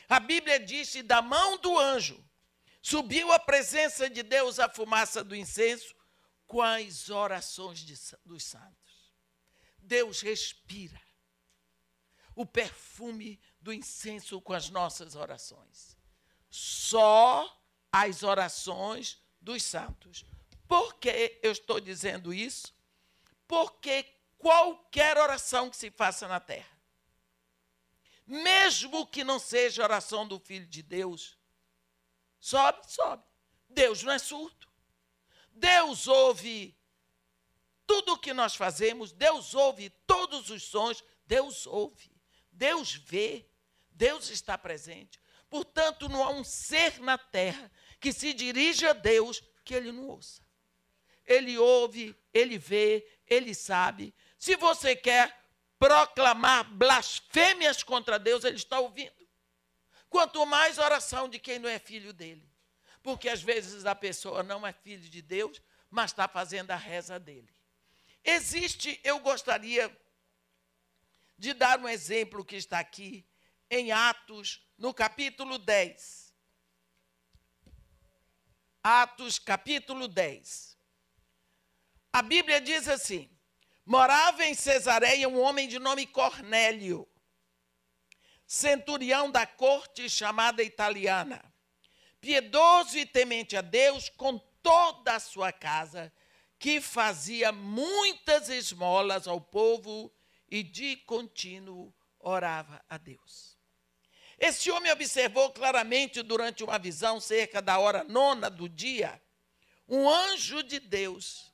A 0.08 0.18
Bíblia 0.18 0.58
diz 0.58 0.90
que 0.90 1.02
da 1.02 1.22
mão 1.22 1.56
do 1.58 1.78
anjo 1.78 2.24
subiu 2.82 3.30
a 3.32 3.38
presença 3.38 4.08
de 4.08 4.22
Deus 4.22 4.58
a 4.58 4.68
fumaça 4.68 5.22
do 5.22 5.36
incenso 5.36 5.94
com 6.46 6.60
as 6.60 7.10
orações 7.10 7.78
de, 7.78 7.94
dos 8.24 8.42
santos. 8.44 9.14
Deus 9.78 10.20
respira 10.20 11.00
o 12.34 12.44
perfume 12.44 13.40
do 13.60 13.72
incenso 13.72 14.40
com 14.40 14.52
as 14.52 14.70
nossas 14.70 15.14
orações. 15.14 15.96
Só 16.48 17.60
as 17.92 18.22
orações 18.22 19.20
dos 19.40 19.62
santos. 19.62 20.24
Por 20.66 20.94
que 20.94 21.38
eu 21.42 21.52
estou 21.52 21.80
dizendo 21.80 22.32
isso? 22.32 22.74
Porque 23.46 24.04
qualquer 24.38 25.18
oração 25.18 25.68
que 25.68 25.76
se 25.76 25.90
faça 25.90 26.28
na 26.28 26.40
terra, 26.40 26.78
mesmo 28.26 29.06
que 29.06 29.24
não 29.24 29.38
seja 29.38 29.82
oração 29.82 30.26
do 30.26 30.38
Filho 30.38 30.66
de 30.66 30.82
Deus, 30.82 31.36
sobe, 32.38 32.78
sobe. 32.86 33.24
Deus 33.68 34.02
não 34.02 34.12
é 34.12 34.18
surdo. 34.18 34.68
Deus 35.50 36.06
ouve 36.06 36.76
tudo 37.86 38.12
o 38.12 38.18
que 38.18 38.32
nós 38.32 38.54
fazemos, 38.54 39.10
Deus 39.10 39.52
ouve 39.52 39.90
todos 40.06 40.48
os 40.48 40.62
sons, 40.62 41.02
Deus 41.26 41.66
ouve. 41.66 42.10
Deus 42.52 42.94
vê, 42.94 43.49
Deus 44.00 44.30
está 44.30 44.56
presente. 44.56 45.20
Portanto, 45.50 46.08
não 46.08 46.24
há 46.24 46.30
um 46.30 46.42
ser 46.42 46.98
na 47.00 47.18
terra 47.18 47.70
que 48.00 48.14
se 48.14 48.32
dirige 48.32 48.86
a 48.86 48.94
Deus 48.94 49.42
que 49.62 49.74
ele 49.74 49.92
não 49.92 50.08
ouça. 50.08 50.40
Ele 51.26 51.58
ouve, 51.58 52.16
ele 52.32 52.56
vê, 52.56 53.06
ele 53.26 53.54
sabe. 53.54 54.14
Se 54.38 54.56
você 54.56 54.96
quer 54.96 55.38
proclamar 55.78 56.64
blasfêmias 56.72 57.82
contra 57.82 58.18
Deus, 58.18 58.42
ele 58.42 58.56
está 58.56 58.80
ouvindo. 58.80 59.28
Quanto 60.08 60.46
mais 60.46 60.78
oração 60.78 61.28
de 61.28 61.38
quem 61.38 61.58
não 61.58 61.68
é 61.68 61.78
filho 61.78 62.14
dele. 62.14 62.50
Porque 63.02 63.28
às 63.28 63.42
vezes 63.42 63.84
a 63.84 63.94
pessoa 63.94 64.42
não 64.42 64.66
é 64.66 64.72
filho 64.72 65.10
de 65.10 65.20
Deus, 65.20 65.60
mas 65.90 66.10
está 66.10 66.26
fazendo 66.26 66.70
a 66.70 66.76
reza 66.76 67.18
dele. 67.18 67.54
Existe, 68.24 68.98
eu 69.04 69.18
gostaria 69.18 69.94
de 71.36 71.52
dar 71.52 71.78
um 71.78 71.88
exemplo 71.88 72.42
que 72.42 72.56
está 72.56 72.78
aqui 72.78 73.26
em 73.70 73.92
Atos, 73.92 74.60
no 74.76 74.92
capítulo 74.92 75.56
10. 75.56 76.34
Atos, 78.82 79.38
capítulo 79.38 80.08
10. 80.08 80.76
A 82.12 82.20
Bíblia 82.20 82.60
diz 82.60 82.88
assim: 82.88 83.30
Morava 83.86 84.44
em 84.44 84.54
Cesareia 84.54 85.28
um 85.28 85.40
homem 85.40 85.68
de 85.68 85.78
nome 85.78 86.04
Cornélio, 86.06 87.08
centurião 88.44 89.30
da 89.30 89.46
corte 89.46 90.10
chamada 90.10 90.62
italiana, 90.62 91.40
piedoso 92.20 92.98
e 92.98 93.06
temente 93.06 93.56
a 93.56 93.60
Deus 93.60 94.08
com 94.08 94.38
toda 94.62 95.14
a 95.14 95.20
sua 95.20 95.52
casa, 95.52 96.12
que 96.58 96.80
fazia 96.80 97.52
muitas 97.52 98.48
esmolas 98.48 99.28
ao 99.28 99.40
povo 99.40 100.12
e 100.50 100.62
de 100.62 100.96
contínuo 100.96 101.94
orava 102.18 102.84
a 102.88 102.98
Deus. 102.98 103.49
Esse 104.40 104.70
homem 104.70 104.90
observou 104.90 105.50
claramente 105.50 106.22
durante 106.22 106.64
uma 106.64 106.78
visão, 106.78 107.20
cerca 107.20 107.60
da 107.60 107.78
hora 107.78 108.02
nona 108.04 108.48
do 108.48 108.70
dia, 108.70 109.20
um 109.86 110.08
anjo 110.08 110.62
de 110.62 110.80
Deus 110.80 111.52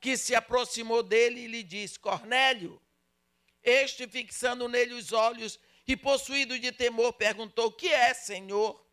que 0.00 0.16
se 0.16 0.34
aproximou 0.34 1.02
dele 1.04 1.42
e 1.42 1.46
lhe 1.46 1.62
disse: 1.62 1.96
Cornélio. 1.96 2.82
Este, 3.62 4.08
fixando 4.08 4.68
nele 4.68 4.94
os 4.94 5.12
olhos 5.12 5.60
e 5.86 5.96
possuído 5.96 6.58
de 6.58 6.72
temor, 6.72 7.12
perguntou: 7.12 7.66
O 7.66 7.72
que 7.72 7.88
é, 7.88 8.12
Senhor? 8.12 8.84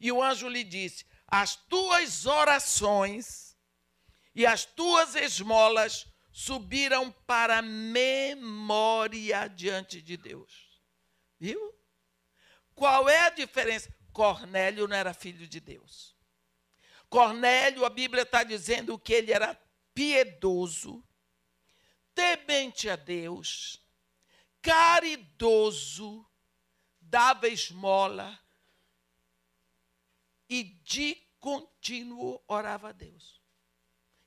E 0.00 0.10
o 0.10 0.22
anjo 0.22 0.48
lhe 0.48 0.64
disse: 0.64 1.04
As 1.26 1.56
tuas 1.56 2.24
orações 2.24 3.54
e 4.34 4.46
as 4.46 4.64
tuas 4.64 5.14
esmolas 5.14 6.06
subiram 6.32 7.10
para 7.26 7.60
memória 7.60 9.48
diante 9.48 10.00
de 10.00 10.16
Deus. 10.16 10.80
Viu? 11.38 11.74
Qual 12.74 13.08
é 13.08 13.20
a 13.26 13.30
diferença? 13.30 13.94
Cornélio 14.12 14.86
não 14.86 14.96
era 14.96 15.12
filho 15.14 15.46
de 15.46 15.60
Deus. 15.60 16.14
Cornélio, 17.08 17.84
a 17.84 17.90
Bíblia 17.90 18.22
está 18.22 18.42
dizendo 18.42 18.98
que 18.98 19.12
ele 19.12 19.32
era 19.32 19.54
piedoso, 19.94 21.04
temente 22.14 22.88
a 22.90 22.96
Deus, 22.96 23.80
caridoso, 24.60 26.26
dava 27.00 27.48
esmola 27.48 28.38
e 30.48 30.64
de 30.64 31.14
contínuo 31.38 32.42
orava 32.48 32.88
a 32.88 32.92
Deus. 32.92 33.40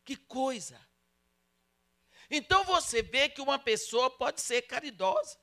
Que 0.05 0.15
coisa! 0.15 0.79
Então 2.29 2.63
você 2.63 3.01
vê 3.01 3.27
que 3.27 3.41
uma 3.41 3.59
pessoa 3.59 4.09
pode 4.09 4.41
ser 4.41 4.61
caridosa, 4.63 5.37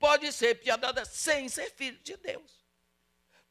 pode 0.00 0.32
ser 0.32 0.56
piedosa 0.56 1.04
sem 1.04 1.48
ser 1.48 1.70
filho 1.70 1.98
de 1.98 2.16
Deus. 2.16 2.64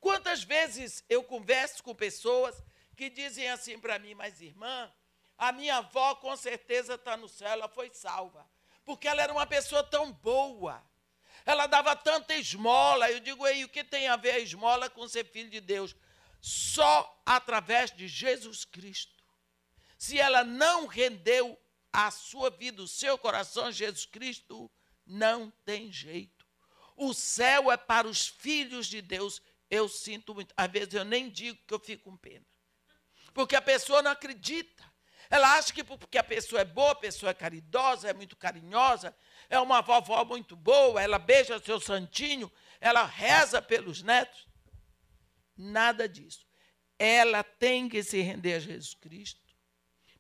Quantas 0.01 0.44
vezes 0.44 1.03
eu 1.08 1.24
converso 1.24 1.84
com 1.84 1.94
pessoas 1.94 2.62
que 2.98 3.10
dizem 3.10 3.50
assim 3.50 3.80
para 3.80 4.00
mim, 4.00 4.15
mas 4.15 4.41
irmã, 4.41 4.91
a 5.38 5.52
minha 5.52 5.78
avó 5.78 6.15
com 6.15 6.36
certeza 6.36 6.95
está 6.95 7.15
no 7.15 7.30
céu, 7.30 7.47
ela 7.50 7.69
foi 7.69 7.89
salva, 7.93 8.45
porque 8.84 9.08
ela 9.08 9.21
era 9.21 9.32
uma 9.32 9.45
pessoa 9.45 9.84
tão 9.84 10.12
boa. 10.12 10.84
Ela 11.45 11.67
dava 11.67 11.95
tanta 11.95 12.36
esmola. 12.36 13.10
Eu 13.10 13.19
digo, 13.19 13.47
ei, 13.47 13.63
o 13.63 13.69
que 13.69 13.84
tem 13.84 14.08
a 14.08 14.17
ver 14.17 14.32
a 14.32 14.39
esmola 14.39 14.89
com 14.89 15.08
ser 15.08 15.26
filho 15.26 15.50
de 15.50 15.62
Deus? 15.62 15.95
Só 16.41 17.21
através 17.26 17.91
de 17.91 18.08
Jesus 18.08 18.65
Cristo. 18.65 19.24
Se 19.97 20.19
ela 20.19 20.43
não 20.43 20.86
rendeu 20.86 21.58
a 21.93 22.12
sua 22.12 22.50
vida, 22.50 22.82
o 22.82 22.88
seu 22.88 23.17
coração 23.17 23.71
Jesus 23.71 24.06
Cristo, 24.06 24.69
não 25.06 25.50
tem 25.65 25.91
jeito. 25.91 26.38
O 27.00 27.14
céu 27.14 27.72
é 27.72 27.78
para 27.78 28.08
os 28.08 28.28
filhos 28.28 28.88
de 28.88 29.02
Deus. 29.02 29.42
Eu 29.70 29.88
sinto 29.88 30.34
muito. 30.34 30.54
Às 30.56 30.70
vezes 30.70 30.94
eu 30.94 31.06
nem 31.06 31.30
digo 31.30 31.58
que 31.66 31.74
eu 31.74 31.80
fico 31.80 32.10
com 32.10 32.18
pena. 32.18 32.46
Porque 33.34 33.56
a 33.56 33.62
pessoa 33.62 34.02
não 34.02 34.12
acredita. 34.12 34.84
Ela 35.30 35.58
acha 35.58 35.72
que 35.72 35.84
porque 35.84 36.18
a 36.18 36.24
pessoa 36.24 36.62
é 36.62 36.66
boa, 36.66 36.92
a 36.92 36.96
pessoa 36.96 37.30
é 37.30 37.34
caridosa, 37.34 38.10
é 38.10 38.14
muito 38.14 38.36
carinhosa, 38.36 39.16
é 39.48 39.60
uma 39.60 39.80
vovó 39.80 40.26
muito 40.26 40.56
boa, 40.56 41.00
ela 41.00 41.20
beija 41.20 41.60
seu 41.60 41.80
santinho, 41.80 42.52
ela 42.82 43.06
reza 43.06 43.62
pelos 43.62 44.02
netos. 44.02 44.48
Nada 45.56 46.10
disso. 46.10 46.48
Ela 46.98 47.44
tem 47.44 47.88
que 47.88 48.02
se 48.02 48.20
render 48.22 48.56
a 48.56 48.60
Jesus 48.60 48.96
Cristo 48.96 49.50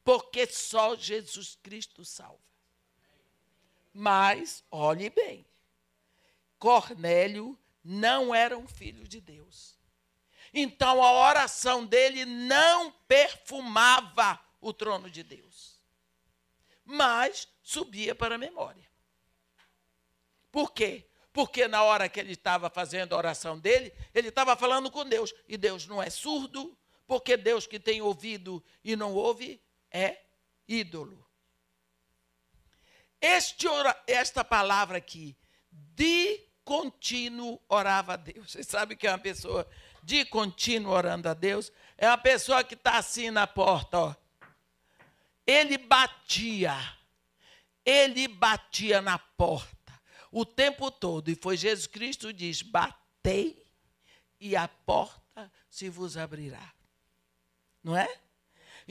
porque 0.09 0.47
só 0.47 0.95
Jesus 0.95 1.55
Cristo 1.61 2.03
salva. 2.03 2.41
Mas, 3.93 4.63
olhe 4.71 5.07
bem, 5.11 5.45
Cornélio 6.59 7.57
não 7.83 8.35
era 8.35 8.57
um 8.57 8.67
filho 8.67 9.07
de 9.07 9.19
Deus. 9.21 9.79
Então 10.53 11.01
a 11.01 11.29
oração 11.29 11.85
dele 11.85 12.25
não 12.25 12.91
perfumava 13.07 14.39
o 14.59 14.73
trono 14.73 15.09
de 15.09 15.23
Deus, 15.23 15.81
mas 16.83 17.47
subia 17.63 18.13
para 18.13 18.35
a 18.35 18.37
memória. 18.37 18.87
Por 20.51 20.71
quê? 20.71 21.07
Porque 21.31 21.67
na 21.67 21.83
hora 21.83 22.09
que 22.09 22.19
ele 22.19 22.33
estava 22.33 22.69
fazendo 22.69 23.13
a 23.13 23.17
oração 23.17 23.57
dele, 23.57 23.93
ele 24.13 24.29
estava 24.29 24.55
falando 24.55 24.91
com 24.91 25.05
Deus. 25.05 25.33
E 25.47 25.55
Deus 25.55 25.85
não 25.85 26.01
é 26.01 26.09
surdo, 26.09 26.77
porque 27.05 27.37
Deus 27.37 27.67
que 27.67 27.79
tem 27.79 28.01
ouvido 28.01 28.63
e 28.83 28.95
não 28.95 29.13
ouve, 29.13 29.61
é 29.91 30.23
ídolo. 30.67 31.25
Este, 33.21 33.67
esta 34.07 34.43
palavra 34.43 34.97
aqui, 34.97 35.37
de 35.71 36.48
contínuo 36.69 37.59
orava 37.67 38.13
a 38.13 38.15
Deus. 38.15 38.51
Você 38.51 38.61
sabe 38.61 38.95
que 38.95 39.07
é 39.07 39.11
uma 39.11 39.17
pessoa 39.17 39.67
de 40.03 40.23
contínuo 40.23 40.93
orando 40.93 41.27
a 41.27 41.33
Deus? 41.33 41.71
É 41.97 42.07
uma 42.07 42.17
pessoa 42.17 42.63
que 42.63 42.75
está 42.75 42.99
assim 42.99 43.31
na 43.31 43.47
porta, 43.47 43.97
ó. 43.97 44.15
Ele 45.47 45.79
batia, 45.79 46.75
ele 47.83 48.27
batia 48.27 49.01
na 49.01 49.17
porta 49.17 49.99
o 50.31 50.45
tempo 50.45 50.91
todo. 50.91 51.29
E 51.29 51.35
foi 51.35 51.57
Jesus 51.57 51.87
Cristo 51.87 52.31
diz: 52.31 52.61
batei 52.61 53.65
e 54.39 54.55
a 54.55 54.67
porta 54.67 55.51
se 55.67 55.89
vos 55.89 56.17
abrirá. 56.17 56.71
Não 57.83 57.97
é? 57.97 58.15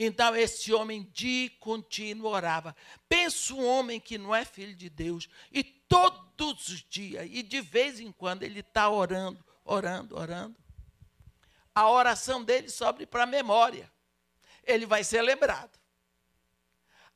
Então 0.01 0.33
esse 0.33 0.73
homem 0.73 1.11
de 1.13 1.51
contínuo 1.59 2.29
orava. 2.29 2.73
Pensa 3.09 3.53
um 3.53 3.65
homem 3.65 3.99
que 3.99 4.17
não 4.17 4.33
é 4.33 4.45
filho 4.45 4.73
de 4.73 4.89
Deus 4.89 5.27
e 5.51 5.61
todos 5.61 6.69
os 6.69 6.81
dias, 6.89 7.27
e 7.29 7.43
de 7.43 7.59
vez 7.59 7.99
em 7.99 8.09
quando, 8.09 8.43
ele 8.43 8.61
está 8.61 8.89
orando, 8.89 9.43
orando, 9.65 10.15
orando. 10.17 10.55
A 11.75 11.89
oração 11.89 12.41
dele 12.41 12.69
sobe 12.69 13.05
para 13.05 13.23
a 13.23 13.27
memória. 13.27 13.91
Ele 14.63 14.85
vai 14.85 15.03
ser 15.03 15.21
lembrado. 15.21 15.77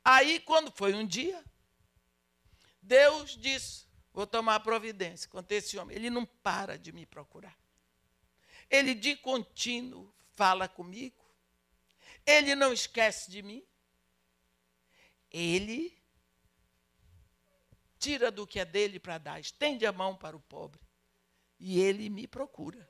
Aí, 0.04 0.38
quando 0.40 0.70
foi 0.70 0.92
um 0.92 1.06
dia, 1.06 1.42
Deus 2.82 3.34
disse: 3.34 3.86
Vou 4.12 4.26
tomar 4.26 4.60
providência 4.60 5.28
contra 5.30 5.56
esse 5.56 5.78
homem. 5.78 5.96
Ele 5.96 6.10
não 6.10 6.26
para 6.26 6.76
de 6.78 6.92
me 6.92 7.06
procurar. 7.06 7.56
Ele 8.68 8.94
de 8.94 9.16
contínuo 9.16 10.12
fala 10.34 10.68
comigo. 10.68 11.23
Ele 12.26 12.54
não 12.54 12.72
esquece 12.72 13.30
de 13.30 13.42
mim. 13.42 13.62
Ele 15.30 15.96
tira 17.98 18.30
do 18.30 18.46
que 18.46 18.60
é 18.60 18.64
dele 18.64 18.98
para 18.98 19.18
dar, 19.18 19.40
estende 19.40 19.84
a 19.86 19.92
mão 19.92 20.16
para 20.16 20.36
o 20.36 20.40
pobre. 20.40 20.80
E 21.58 21.80
ele 21.80 22.08
me 22.08 22.26
procura. 22.26 22.88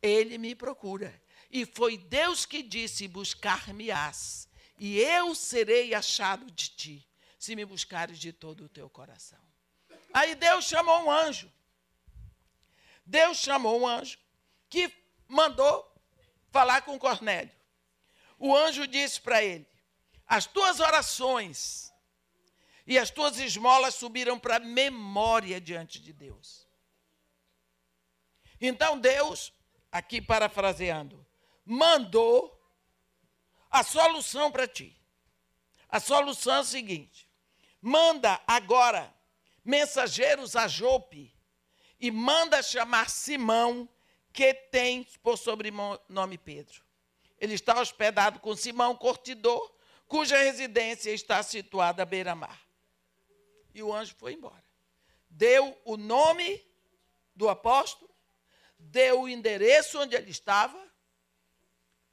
Ele 0.00 0.38
me 0.38 0.54
procura. 0.54 1.20
E 1.50 1.66
foi 1.66 1.96
Deus 1.96 2.46
que 2.46 2.62
disse: 2.62 3.08
Buscar-me-ás, 3.08 4.48
e 4.78 4.98
eu 5.00 5.34
serei 5.34 5.94
achado 5.94 6.50
de 6.50 6.70
ti, 6.70 7.08
se 7.38 7.56
me 7.56 7.64
buscares 7.64 8.18
de 8.18 8.32
todo 8.32 8.64
o 8.64 8.68
teu 8.68 8.88
coração. 8.88 9.42
Aí 10.12 10.34
Deus 10.34 10.66
chamou 10.66 11.04
um 11.04 11.10
anjo. 11.10 11.50
Deus 13.04 13.38
chamou 13.38 13.80
um 13.80 13.86
anjo 13.86 14.18
que 14.68 14.92
mandou 15.26 15.90
falar 16.50 16.82
com 16.82 16.98
Cornélio 16.98 17.57
o 18.38 18.54
anjo 18.56 18.86
disse 18.86 19.20
para 19.20 19.42
ele: 19.42 19.66
As 20.26 20.46
tuas 20.46 20.80
orações 20.80 21.92
e 22.86 22.98
as 22.98 23.10
tuas 23.10 23.38
esmolas 23.38 23.94
subiram 23.94 24.38
para 24.38 24.58
memória 24.58 25.60
diante 25.60 26.00
de 26.00 26.12
Deus. 26.12 26.66
Então 28.60 28.98
Deus, 28.98 29.52
aqui 29.92 30.20
parafraseando, 30.20 31.24
mandou 31.64 32.58
a 33.70 33.82
solução 33.82 34.50
para 34.50 34.66
ti. 34.66 34.96
A 35.88 36.00
solução 36.00 36.54
é 36.54 36.58
a 36.60 36.64
seguinte: 36.64 37.28
manda 37.80 38.40
agora 38.46 39.14
mensageiros 39.64 40.56
a 40.56 40.66
Jope 40.66 41.34
e 42.00 42.10
manda 42.10 42.62
chamar 42.62 43.10
Simão, 43.10 43.88
que 44.32 44.54
tem 44.54 45.04
por 45.22 45.36
sobrenome 45.36 46.38
Pedro. 46.38 46.87
Ele 47.40 47.54
está 47.54 47.80
hospedado 47.80 48.40
com 48.40 48.56
Simão 48.56 48.94
Cortidor, 48.96 49.72
cuja 50.06 50.36
residência 50.36 51.10
está 51.10 51.42
situada 51.42 52.02
à 52.02 52.06
beira-mar. 52.06 52.60
E 53.74 53.82
o 53.82 53.94
anjo 53.94 54.14
foi 54.16 54.32
embora. 54.32 54.64
Deu 55.30 55.78
o 55.84 55.96
nome 55.96 56.66
do 57.34 57.48
apóstolo, 57.48 58.10
deu 58.78 59.22
o 59.22 59.28
endereço 59.28 60.00
onde 60.00 60.16
ele 60.16 60.30
estava 60.30 60.82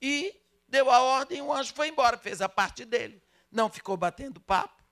e 0.02 0.40
deu 0.68 0.92
a 0.92 1.02
ordem. 1.02 1.42
O 1.42 1.54
anjo 1.54 1.74
foi 1.74 1.88
embora, 1.88 2.18
fez 2.18 2.42
a 2.42 2.50
parte 2.50 2.86
dele. 2.86 3.24
Não 3.52 3.70
ficou 3.70 3.96
batendo 3.96 4.42
papo. 4.42 4.84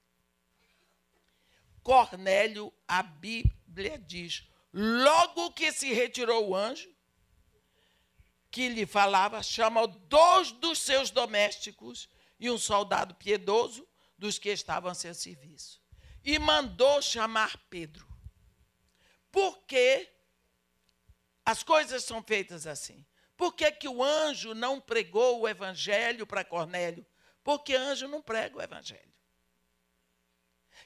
Cornélio, 1.84 2.74
a 2.88 3.04
Bíblia 3.04 4.00
diz, 4.00 4.48
logo 4.72 5.52
que 5.52 5.72
se 5.72 5.94
retirou 5.94 6.50
o 6.50 6.56
anjo, 6.56 6.93
que 8.54 8.70
lhe 8.70 8.86
falava, 8.86 9.42
chamou 9.42 9.88
dois 9.88 10.52
dos 10.52 10.78
seus 10.78 11.10
domésticos 11.10 12.08
e 12.40 12.52
um 12.52 12.58
soldado 12.60 13.16
piedoso 13.16 13.90
dos 14.16 14.38
que 14.38 14.50
estavam 14.50 14.92
a 14.92 14.94
seu 14.94 15.16
serviço. 15.16 15.82
E 16.24 16.38
mandou 16.38 17.02
chamar 17.02 17.58
Pedro. 17.68 18.08
Porque 19.32 20.08
as 21.44 21.64
coisas 21.64 22.04
são 22.04 22.22
feitas 22.22 22.68
assim. 22.68 23.04
Por 23.36 23.56
que, 23.56 23.72
que 23.72 23.88
o 23.88 24.04
anjo 24.04 24.54
não 24.54 24.80
pregou 24.80 25.42
o 25.42 25.50
evangelho 25.50 26.28
para 26.28 26.46
Cornélio? 26.46 27.04
Porque 27.44 27.74
anjo 27.74 28.08
não 28.08 28.22
prega 28.22 28.56
o 28.56 28.62
evangelho. 28.62 29.16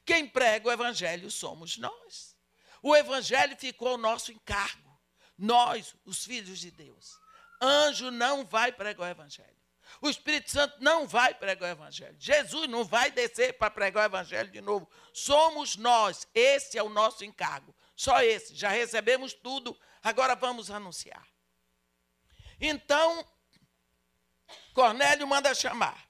Quem 0.05 0.25
prega 0.25 0.69
o 0.69 0.71
evangelho 0.71 1.29
somos 1.29 1.77
nós. 1.77 2.33
O 2.81 2.95
evangelho 2.95 3.57
ficou 3.57 3.89
ao 3.89 3.97
nosso 3.97 4.31
encargo. 4.31 4.97
Nós, 5.37 5.93
os 6.05 6.23
filhos 6.23 6.59
de 6.59 6.71
Deus. 6.71 7.26
Anjo 7.61 8.11
não 8.11 8.45
vai 8.45 8.71
pregar 8.71 9.07
o 9.07 9.11
evangelho. 9.11 9.57
O 10.01 10.09
Espírito 10.09 10.51
Santo 10.51 10.75
não 10.81 11.07
vai 11.07 11.33
pregar 11.33 11.69
o 11.69 11.71
evangelho. 11.71 12.15
Jesus 12.19 12.69
não 12.69 12.83
vai 12.83 13.09
descer 13.09 13.57
para 13.57 13.71
pregar 13.71 14.03
o 14.03 14.05
evangelho 14.05 14.51
de 14.51 14.61
novo. 14.61 14.89
Somos 15.13 15.75
nós. 15.75 16.27
Esse 16.33 16.77
é 16.77 16.83
o 16.83 16.89
nosso 16.89 17.23
encargo. 17.25 17.75
Só 17.95 18.21
esse. 18.21 18.53
Já 18.55 18.69
recebemos 18.69 19.33
tudo. 19.33 19.77
Agora 20.03 20.35
vamos 20.35 20.69
anunciar. 20.69 21.27
Então, 22.59 23.25
Cornélio 24.73 25.25
manda 25.27 25.55
chamar. 25.55 26.07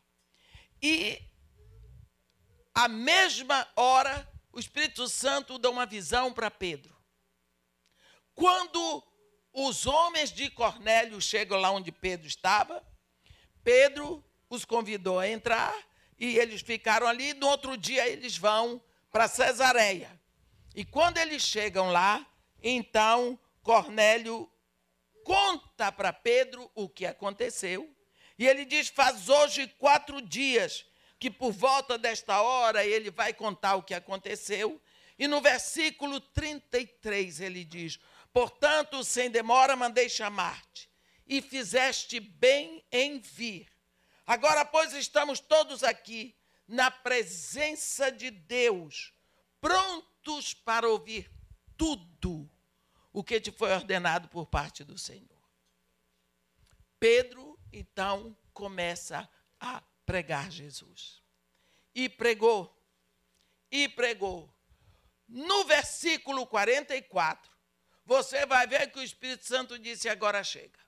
E 0.82 1.22
a 2.74 2.88
mesma 2.88 3.68
hora, 3.76 4.30
o 4.52 4.60
Espírito 4.60 5.08
Santo 5.08 5.58
dá 5.58 5.70
uma 5.70 5.86
visão 5.86 6.34
para 6.34 6.52
Pedro. 6.52 6.96
Quando 8.36 9.04
os 9.60 9.88
homens 9.88 10.32
de 10.32 10.52
Cornélio 10.52 11.20
chegam 11.20 11.60
lá 11.60 11.72
onde 11.72 11.92
Pedro 11.92 12.28
estava, 12.28 12.86
Pedro 13.64 14.24
os 14.48 14.64
convidou 14.64 15.20
a 15.20 15.28
entrar 15.28 15.76
e 16.16 16.38
eles 16.38 16.62
ficaram 16.62 17.08
ali. 17.08 17.34
No 17.34 17.48
outro 17.48 17.76
dia 17.76 18.08
eles 18.08 18.38
vão 18.38 18.80
para 19.12 19.28
Cesareia. 19.28 20.22
E 20.76 20.86
quando 20.86 21.18
eles 21.18 21.42
chegam 21.42 21.90
lá, 21.90 22.24
então 22.62 23.40
Cornélio 23.64 24.48
conta 25.24 25.92
para 25.92 26.14
Pedro 26.14 26.70
o 26.76 26.88
que 26.88 27.08
aconteceu. 27.08 27.92
E 28.38 28.46
ele 28.48 28.64
diz: 28.64 28.90
Faz 28.90 29.28
hoje 29.28 29.68
quatro 29.80 30.22
dias 30.22 30.86
que 31.20 31.32
por 31.32 31.52
volta 31.52 31.98
desta 31.98 32.44
hora 32.44 32.86
ele 32.86 33.10
vai 33.10 33.34
contar 33.34 33.74
o 33.74 33.82
que 33.82 33.96
aconteceu. 33.96 34.80
E 35.18 35.28
no 35.28 35.42
versículo 35.42 36.20
33 36.22 37.42
ele 37.42 37.64
diz: 37.64 38.00
Portanto, 38.38 39.04
sem 39.04 39.32
demora 39.32 39.76
mandei 39.76 40.08
chamar-te, 40.08 40.88
e 41.26 41.42
fizeste 41.42 42.20
bem 42.20 42.86
em 42.92 43.18
vir. 43.18 43.68
Agora, 44.28 44.64
pois, 44.64 44.94
estamos 44.94 45.40
todos 45.40 45.84
aqui 45.84 46.38
na 46.68 46.92
presença 46.92 48.12
de 48.12 48.30
Deus, 48.30 49.12
prontos 49.60 50.54
para 50.54 50.88
ouvir 50.88 51.32
tudo 51.76 52.48
o 53.12 53.24
que 53.24 53.42
te 53.42 53.52
foi 53.52 53.72
ordenado 53.72 54.28
por 54.28 54.46
parte 54.46 54.84
do 54.84 55.00
Senhor. 55.00 55.42
Pedro, 57.00 57.60
então, 57.74 58.38
começa 58.54 59.28
a 59.60 59.82
pregar 60.06 60.52
Jesus. 60.52 61.24
E 61.96 62.08
pregou, 62.08 62.80
e 63.72 63.90
pregou. 63.90 64.56
No 65.28 65.64
versículo 65.64 66.46
44, 66.46 67.57
você 68.08 68.46
vai 68.46 68.66
ver 68.66 68.90
que 68.90 69.00
o 69.00 69.04
Espírito 69.04 69.46
Santo 69.46 69.78
disse: 69.78 70.08
agora 70.08 70.42
chega. 70.42 70.80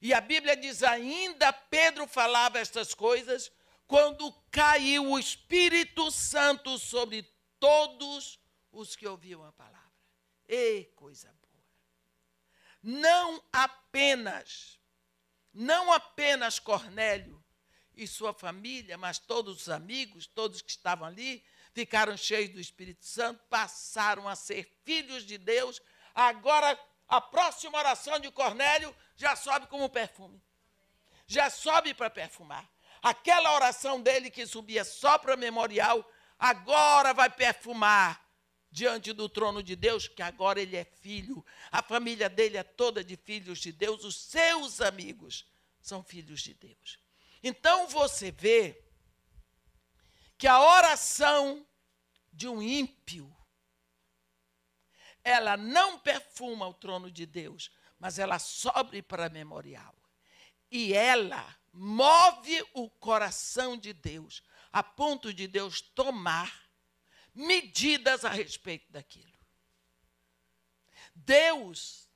E 0.00 0.14
a 0.14 0.20
Bíblia 0.20 0.56
diz 0.56 0.84
ainda: 0.84 1.52
Pedro 1.52 2.06
falava 2.06 2.60
estas 2.60 2.94
coisas 2.94 3.50
quando 3.84 4.32
caiu 4.52 5.10
o 5.10 5.18
Espírito 5.18 6.12
Santo 6.12 6.78
sobre 6.78 7.24
todos 7.58 8.38
os 8.70 8.94
que 8.94 9.08
ouviam 9.08 9.44
a 9.44 9.50
palavra. 9.50 9.90
E 10.48 10.84
coisa 10.94 11.26
boa. 11.42 11.64
Não 12.80 13.42
apenas, 13.52 14.78
não 15.52 15.92
apenas 15.92 16.60
Cornélio 16.60 17.44
e 17.96 18.06
sua 18.06 18.32
família, 18.32 18.96
mas 18.96 19.18
todos 19.18 19.62
os 19.62 19.68
amigos, 19.68 20.28
todos 20.28 20.62
que 20.62 20.70
estavam 20.70 21.08
ali, 21.08 21.44
ficaram 21.78 22.16
cheios 22.16 22.50
do 22.50 22.60
Espírito 22.60 23.06
Santo, 23.06 23.40
passaram 23.48 24.28
a 24.28 24.34
ser 24.34 24.68
filhos 24.84 25.24
de 25.24 25.38
Deus. 25.38 25.80
Agora, 26.12 26.76
a 27.06 27.20
próxima 27.20 27.78
oração 27.78 28.18
de 28.18 28.32
Cornélio 28.32 28.92
já 29.14 29.36
sobe 29.36 29.68
como 29.68 29.88
perfume. 29.88 30.42
Já 31.24 31.48
sobe 31.48 31.94
para 31.94 32.10
perfumar. 32.10 32.68
Aquela 33.00 33.54
oração 33.54 34.02
dele 34.02 34.28
que 34.28 34.44
subia 34.44 34.84
só 34.84 35.18
para 35.18 35.36
memorial, 35.36 36.04
agora 36.36 37.14
vai 37.14 37.30
perfumar 37.30 38.20
diante 38.72 39.12
do 39.12 39.28
trono 39.28 39.62
de 39.62 39.76
Deus, 39.76 40.08
que 40.08 40.20
agora 40.20 40.60
ele 40.60 40.76
é 40.76 40.84
filho. 40.84 41.46
A 41.70 41.80
família 41.80 42.28
dele 42.28 42.56
é 42.56 42.64
toda 42.64 43.04
de 43.04 43.16
filhos 43.16 43.60
de 43.60 43.70
Deus, 43.70 44.02
os 44.02 44.16
seus 44.16 44.80
amigos 44.80 45.46
são 45.80 46.02
filhos 46.02 46.42
de 46.42 46.54
Deus. 46.54 46.98
Então 47.40 47.86
você 47.86 48.32
vê 48.32 48.87
que 50.38 50.46
a 50.46 50.60
oração 50.60 51.66
de 52.32 52.48
um 52.48 52.62
ímpio 52.62 53.34
ela 55.24 55.56
não 55.56 55.98
perfuma 55.98 56.66
o 56.66 56.72
trono 56.72 57.10
de 57.10 57.26
Deus, 57.26 57.70
mas 57.98 58.18
ela 58.18 58.38
sobe 58.38 59.02
para 59.02 59.28
memorial. 59.28 59.94
E 60.70 60.94
ela 60.94 61.54
move 61.72 62.64
o 62.72 62.88
coração 62.88 63.76
de 63.76 63.92
Deus, 63.92 64.42
a 64.72 64.82
ponto 64.82 65.34
de 65.34 65.46
Deus 65.46 65.82
tomar 65.82 66.70
medidas 67.34 68.24
a 68.24 68.30
respeito 68.30 68.90
daquilo. 68.90 69.36
Deus, 71.14 72.08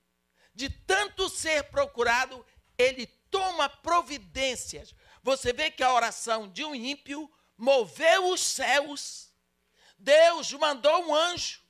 de 0.54 0.70
tanto 0.70 1.28
ser 1.28 1.64
procurado, 1.64 2.46
ele 2.78 3.06
toma 3.30 3.68
providências 3.68 4.94
você 5.22 5.52
vê 5.52 5.70
que 5.70 5.84
a 5.84 5.92
oração 5.92 6.48
de 6.48 6.64
um 6.64 6.74
ímpio 6.74 7.30
moveu 7.62 8.30
os 8.30 8.40
céus. 8.40 9.32
Deus 9.96 10.52
mandou 10.52 11.06
um 11.06 11.14
anjo 11.14 11.62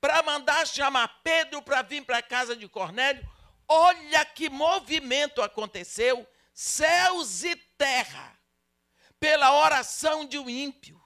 para 0.00 0.22
mandar 0.22 0.66
chamar 0.66 1.20
Pedro 1.22 1.60
para 1.60 1.82
vir 1.82 2.02
para 2.02 2.16
a 2.16 2.22
casa 2.22 2.56
de 2.56 2.66
Cornélio. 2.66 3.28
Olha 3.68 4.24
que 4.24 4.48
movimento 4.48 5.42
aconteceu, 5.42 6.26
céus 6.54 7.44
e 7.44 7.54
terra, 7.76 8.40
pela 9.20 9.52
oração 9.52 10.24
de 10.24 10.38
um 10.38 10.48
ímpio. 10.48 10.98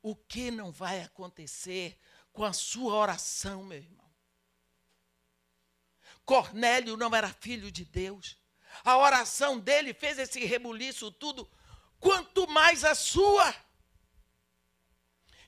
O 0.00 0.14
que 0.14 0.52
não 0.52 0.70
vai 0.70 1.00
acontecer 1.00 1.98
com 2.32 2.44
a 2.44 2.52
sua 2.52 2.94
oração, 2.94 3.64
meu 3.64 3.78
irmão? 3.78 4.14
Cornélio 6.24 6.96
não 6.96 7.12
era 7.12 7.28
filho 7.28 7.72
de 7.72 7.84
Deus 7.84 8.43
a 8.84 8.96
oração 8.96 9.58
dele 9.58 9.92
fez 9.92 10.18
esse 10.18 10.44
rebuliço 10.44 11.10
tudo, 11.12 11.50
quanto 12.00 12.48
mais 12.48 12.84
a 12.84 12.94
sua. 12.94 13.54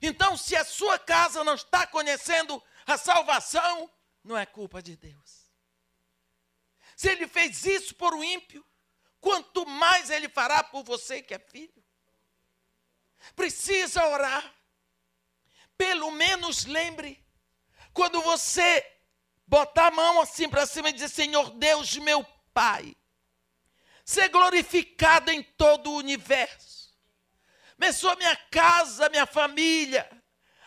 Então, 0.00 0.36
se 0.36 0.54
a 0.54 0.64
sua 0.64 0.98
casa 0.98 1.42
não 1.42 1.54
está 1.54 1.86
conhecendo 1.86 2.62
a 2.86 2.98
salvação, 2.98 3.90
não 4.22 4.36
é 4.36 4.44
culpa 4.44 4.82
de 4.82 4.96
Deus. 4.96 5.50
Se 6.94 7.08
ele 7.08 7.26
fez 7.26 7.64
isso 7.64 7.94
por 7.94 8.14
um 8.14 8.22
ímpio, 8.22 8.64
quanto 9.20 9.66
mais 9.66 10.10
ele 10.10 10.28
fará 10.28 10.62
por 10.62 10.84
você 10.84 11.22
que 11.22 11.34
é 11.34 11.38
filho. 11.38 11.84
Precisa 13.34 14.06
orar. 14.06 14.54
Pelo 15.76 16.10
menos 16.10 16.64
lembre, 16.64 17.22
Quando 17.96 18.20
você 18.20 18.86
botar 19.46 19.86
a 19.86 19.90
mão 19.90 20.20
assim 20.20 20.50
para 20.50 20.66
cima 20.66 20.90
e 20.90 20.92
dizer: 20.92 21.08
Senhor 21.08 21.48
Deus, 21.52 21.96
meu 21.96 22.22
Pai, 22.52 22.94
ser 24.06 24.28
glorificado 24.28 25.32
em 25.32 25.42
todo 25.42 25.90
o 25.90 25.96
universo. 25.96 26.96
Abençoa 27.76 28.14
minha 28.14 28.36
casa, 28.36 29.08
minha 29.10 29.26
família. 29.26 30.08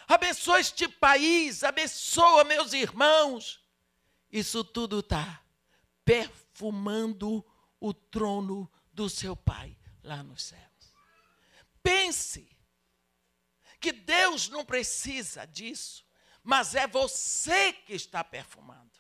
Abençoa 0.06 0.60
este 0.60 0.90
país, 0.90 1.64
abençoa 1.64 2.44
meus 2.44 2.74
irmãos. 2.74 3.64
Isso 4.30 4.64
tudo 4.64 5.00
está 5.00 5.42
perfumando 6.04 7.44
o 7.80 7.94
trono 7.94 8.70
do 8.92 9.10
seu 9.10 9.36
Pai 9.36 9.78
lá 10.04 10.22
nos 10.22 10.44
céus. 10.44 10.94
Pense 11.82 12.50
que 13.80 13.94
Deus 13.94 14.50
não 14.50 14.66
precisa 14.66 15.46
disso, 15.46 16.06
mas 16.44 16.76
é 16.76 16.86
você 16.86 17.72
que 17.72 17.94
está 17.94 18.22
perfumando. 18.22 19.00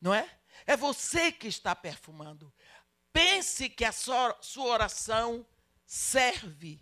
Não 0.00 0.14
é? 0.14 0.38
É 0.64 0.76
você 0.76 1.32
que 1.32 1.48
está 1.48 1.74
perfumando. 1.74 2.52
Pense 3.16 3.70
que 3.70 3.82
a 3.82 3.92
sua, 3.92 4.38
oração 4.58 5.46
serve 5.86 6.78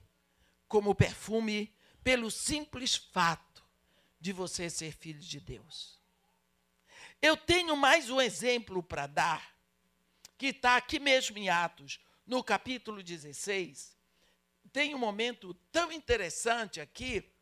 como 0.66 0.92
perfume 0.92 1.73
pelo 2.03 2.29
simples 2.29 2.97
fato 2.97 3.62
de 4.20 4.33
você 4.33 4.68
ser 4.68 4.90
filho 4.90 5.20
de 5.20 5.38
Deus. 5.38 5.97
Eu 7.23 7.37
tenho 7.37 7.77
mais 7.77 8.11
um 8.11 8.20
exemplo 8.20 8.83
para 8.83 9.07
dar, 9.07 9.57
que 10.37 10.47
está 10.47 10.75
aqui 10.75 10.99
mesmo 10.99 11.38
em 11.38 11.51
Atos, 11.51 12.01
no 12.27 12.42
capítulo 12.42 13.01
16. 13.01 13.97
Tem 14.73 14.92
um 14.92 14.99
momento 14.99 15.55
tão 15.70 15.92
interessante 15.92 16.81
aqui, 16.81 17.33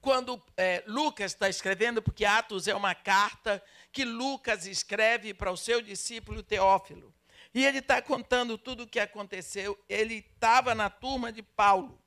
quando 0.00 0.44
é, 0.56 0.82
Lucas 0.88 1.30
está 1.30 1.48
escrevendo, 1.48 2.02
porque 2.02 2.24
Atos 2.24 2.66
é 2.66 2.74
uma 2.74 2.96
carta 2.96 3.64
que 3.92 4.04
Lucas 4.04 4.66
escreve 4.66 5.32
para 5.32 5.52
o 5.52 5.56
seu 5.56 5.80
discípulo 5.80 6.42
Teófilo. 6.42 7.14
E 7.54 7.64
ele 7.64 7.78
está 7.78 8.00
contando 8.00 8.56
tudo 8.56 8.84
o 8.84 8.86
que 8.86 8.98
aconteceu. 8.98 9.78
Ele 9.88 10.16
estava 10.16 10.74
na 10.74 10.88
turma 10.88 11.30
de 11.30 11.42
Paulo. 11.42 12.02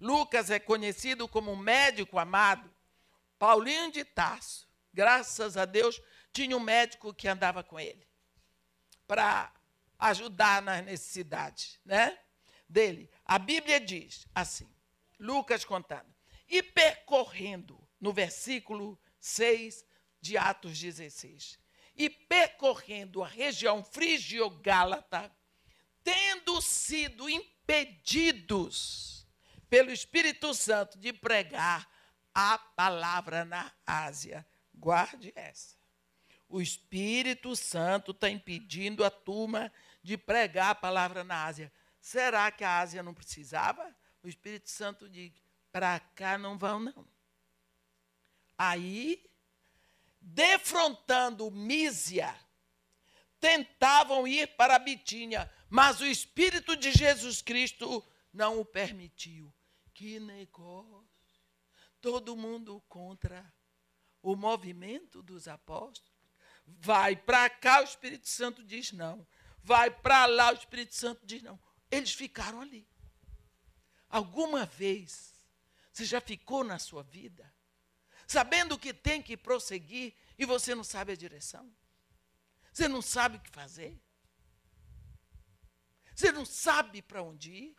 Lucas 0.00 0.50
é 0.50 0.58
conhecido 0.58 1.28
como 1.28 1.56
médico 1.56 2.18
amado. 2.18 2.72
Paulinho 3.38 3.92
de 3.92 4.04
Tarso, 4.04 4.68
graças 4.92 5.56
a 5.56 5.64
Deus, 5.64 6.00
tinha 6.32 6.56
um 6.56 6.60
médico 6.60 7.14
que 7.14 7.28
andava 7.28 7.62
com 7.62 7.78
ele 7.78 8.06
para 9.06 9.52
ajudar 9.98 10.60
nas 10.60 10.84
necessidades, 10.84 11.80
né? 11.84 12.18
Dele. 12.68 13.10
A 13.24 13.38
Bíblia 13.38 13.80
diz 13.80 14.26
assim, 14.34 14.68
Lucas 15.18 15.64
contando, 15.64 16.14
e 16.48 16.62
percorrendo 16.62 17.80
no 18.00 18.12
versículo 18.12 19.00
6 19.18 19.84
de 20.20 20.36
Atos 20.36 20.78
16, 20.78 21.58
e 21.98 22.08
percorrendo 22.08 23.22
a 23.24 23.26
região 23.26 23.82
frígio-gálata, 23.82 25.30
tendo 26.04 26.62
sido 26.62 27.28
impedidos 27.28 29.26
pelo 29.68 29.90
Espírito 29.90 30.54
Santo 30.54 30.96
de 30.96 31.12
pregar 31.12 31.90
a 32.32 32.56
palavra 32.56 33.44
na 33.44 33.72
Ásia. 33.84 34.46
Guarde 34.72 35.32
essa. 35.34 35.76
O 36.48 36.62
Espírito 36.62 37.56
Santo 37.56 38.12
está 38.12 38.30
impedindo 38.30 39.04
a 39.04 39.10
turma 39.10 39.72
de 40.02 40.16
pregar 40.16 40.70
a 40.70 40.74
palavra 40.74 41.24
na 41.24 41.44
Ásia. 41.44 41.70
Será 42.00 42.50
que 42.52 42.62
a 42.62 42.78
Ásia 42.78 43.02
não 43.02 43.12
precisava? 43.12 43.94
O 44.22 44.28
Espírito 44.28 44.70
Santo 44.70 45.08
diz: 45.08 45.32
para 45.72 45.98
cá 46.00 46.38
não 46.38 46.56
vão, 46.56 46.78
não. 46.78 47.06
Aí 48.56 49.27
defrontando 50.28 51.50
Mísia, 51.50 52.34
tentavam 53.40 54.26
ir 54.26 54.48
para 54.56 54.78
Bitínia, 54.78 55.50
mas 55.70 56.00
o 56.00 56.06
Espírito 56.06 56.76
de 56.76 56.92
Jesus 56.92 57.40
Cristo 57.40 58.04
não 58.32 58.60
o 58.60 58.64
permitiu. 58.64 59.52
Que 59.94 60.20
negócio! 60.20 61.08
Todo 62.00 62.36
mundo 62.36 62.80
contra 62.88 63.52
o 64.22 64.36
movimento 64.36 65.22
dos 65.22 65.48
apóstolos. 65.48 66.12
Vai 66.66 67.16
para 67.16 67.48
cá, 67.48 67.80
o 67.80 67.84
Espírito 67.84 68.28
Santo 68.28 68.62
diz 68.62 68.92
não. 68.92 69.26
Vai 69.62 69.90
para 69.90 70.26
lá, 70.26 70.50
o 70.50 70.54
Espírito 70.54 70.94
Santo 70.94 71.24
diz 71.24 71.42
não. 71.42 71.58
Eles 71.90 72.12
ficaram 72.12 72.60
ali. 72.60 72.86
Alguma 74.08 74.66
vez 74.66 75.34
você 75.92 76.04
já 76.04 76.20
ficou 76.20 76.62
na 76.62 76.78
sua 76.78 77.02
vida 77.02 77.52
sabendo 78.28 78.78
que 78.78 78.92
tem 78.92 79.22
que 79.22 79.36
prosseguir 79.36 80.14
e 80.38 80.44
você 80.44 80.74
não 80.74 80.84
sabe 80.84 81.12
a 81.12 81.16
direção? 81.16 81.68
Você 82.70 82.86
não 82.86 83.00
sabe 83.00 83.38
o 83.38 83.40
que 83.40 83.50
fazer? 83.50 83.98
Você 86.14 86.30
não 86.30 86.44
sabe 86.44 87.00
para 87.00 87.22
onde 87.22 87.50
ir? 87.50 87.76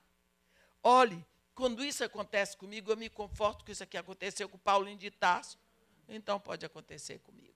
Olhe, 0.82 1.24
quando 1.54 1.86
isso 1.86 2.04
acontece 2.04 2.58
comigo, 2.58 2.92
eu 2.92 2.98
me 2.98 3.10
conforto 3.10 3.64
que 3.64 3.72
isso 3.72 3.84
aqui 3.84 3.96
aconteceu 3.96 4.50
com 4.50 4.58
Paulinho 4.58 4.98
de 4.98 5.12
Tarso. 5.12 5.60
Então 6.08 6.40
pode 6.40 6.66
acontecer 6.66 7.20
comigo. 7.20 7.54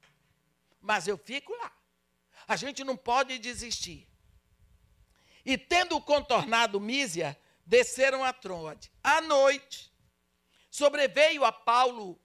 Mas 0.79 1.07
eu 1.07 1.17
fico 1.17 1.51
lá. 1.55 1.71
A 2.47 2.55
gente 2.55 2.83
não 2.83 2.95
pode 2.95 3.39
desistir. 3.39 4.07
E 5.43 5.57
tendo 5.57 5.99
contornado 5.99 6.79
Mísia, 6.79 7.37
desceram 7.65 8.23
a 8.23 8.31
Troade. 8.31 8.91
À 9.03 9.19
noite, 9.19 9.91
sobreveio 10.69 11.43
a 11.43 11.51
Paulo 11.51 12.19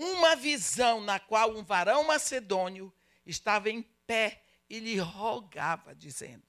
uma 0.00 0.34
visão 0.34 1.00
na 1.02 1.20
qual 1.20 1.54
um 1.54 1.62
varão 1.62 2.04
macedônio 2.04 2.92
estava 3.26 3.68
em 3.68 3.82
pé 4.06 4.42
e 4.68 4.78
lhe 4.78 4.98
rogava, 4.98 5.94
dizendo: 5.94 6.46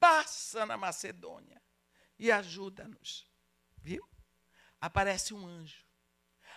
Passa 0.00 0.66
na 0.66 0.76
Macedônia 0.76 1.62
e 2.18 2.32
ajuda-nos. 2.32 3.30
Viu? 3.76 4.06
Aparece 4.80 5.32
um 5.32 5.46
anjo. 5.46 5.84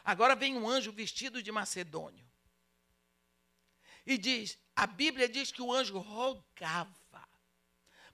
Agora 0.03 0.35
vem 0.35 0.57
um 0.57 0.67
anjo 0.67 0.91
vestido 0.91 1.43
de 1.43 1.51
macedônio. 1.51 2.27
E 4.03 4.17
diz: 4.17 4.57
a 4.75 4.87
Bíblia 4.87 5.29
diz 5.29 5.51
que 5.51 5.61
o 5.61 5.71
anjo 5.71 5.99
rogava 5.99 7.29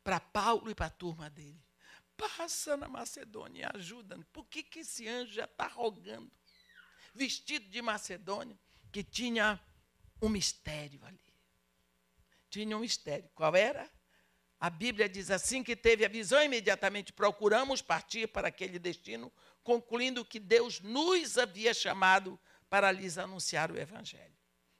para 0.03 0.19
Paulo 0.19 0.69
e 0.69 0.75
para 0.75 0.87
a 0.87 0.89
turma 0.89 1.29
dele. 1.29 1.63
Passa 2.17 2.75
na 2.75 2.89
Macedônia 2.89 3.61
e 3.61 3.77
ajuda-nos. 3.77 4.25
Por 4.33 4.45
que, 4.47 4.63
que 4.63 4.79
esse 4.79 5.07
anjo 5.07 5.33
já 5.33 5.45
está 5.45 5.67
rogando? 5.67 6.31
Vestido 7.17 7.67
de 7.67 7.81
Macedônia, 7.81 8.57
que 8.91 9.03
tinha 9.03 9.59
um 10.21 10.29
mistério 10.29 11.03
ali. 11.03 11.19
Tinha 12.49 12.77
um 12.77 12.79
mistério. 12.79 13.29
Qual 13.35 13.55
era? 13.55 13.89
A 14.59 14.69
Bíblia 14.69 15.07
diz 15.07 15.29
assim 15.29 15.63
que 15.63 15.75
teve 15.75 16.05
a 16.05 16.09
visão 16.09 16.41
imediatamente 16.41 17.13
procuramos 17.13 17.81
partir 17.81 18.27
para 18.27 18.47
aquele 18.47 18.79
destino, 18.79 19.31
concluindo 19.63 20.25
que 20.25 20.39
Deus 20.39 20.79
nos 20.79 21.37
havia 21.37 21.73
chamado 21.73 22.39
para 22.69 22.91
lhes 22.91 23.17
anunciar 23.17 23.71
o 23.71 23.77
evangelho. 23.77 24.35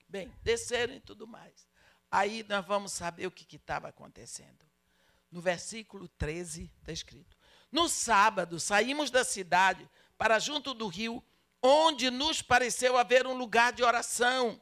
Bem, 0.07 0.33
desceram 0.41 0.95
e 0.95 0.99
tudo 0.99 1.27
mais. 1.27 1.67
Aí 2.09 2.43
nós 2.47 2.65
vamos 2.65 2.93
saber 2.93 3.27
o 3.27 3.31
que 3.31 3.55
estava 3.55 3.89
acontecendo. 3.89 4.65
No 5.29 5.41
versículo 5.41 6.07
13 6.07 6.71
está 6.79 6.91
escrito: 6.91 7.37
No 7.71 7.89
sábado 7.89 8.59
saímos 8.59 9.11
da 9.11 9.23
cidade 9.23 9.87
para 10.17 10.39
junto 10.39 10.73
do 10.73 10.87
rio 10.87 11.23
onde 11.67 12.09
nos 12.09 12.41
pareceu 12.41 12.97
haver 12.97 13.27
um 13.27 13.33
lugar 13.33 13.73
de 13.73 13.83
oração. 13.83 14.59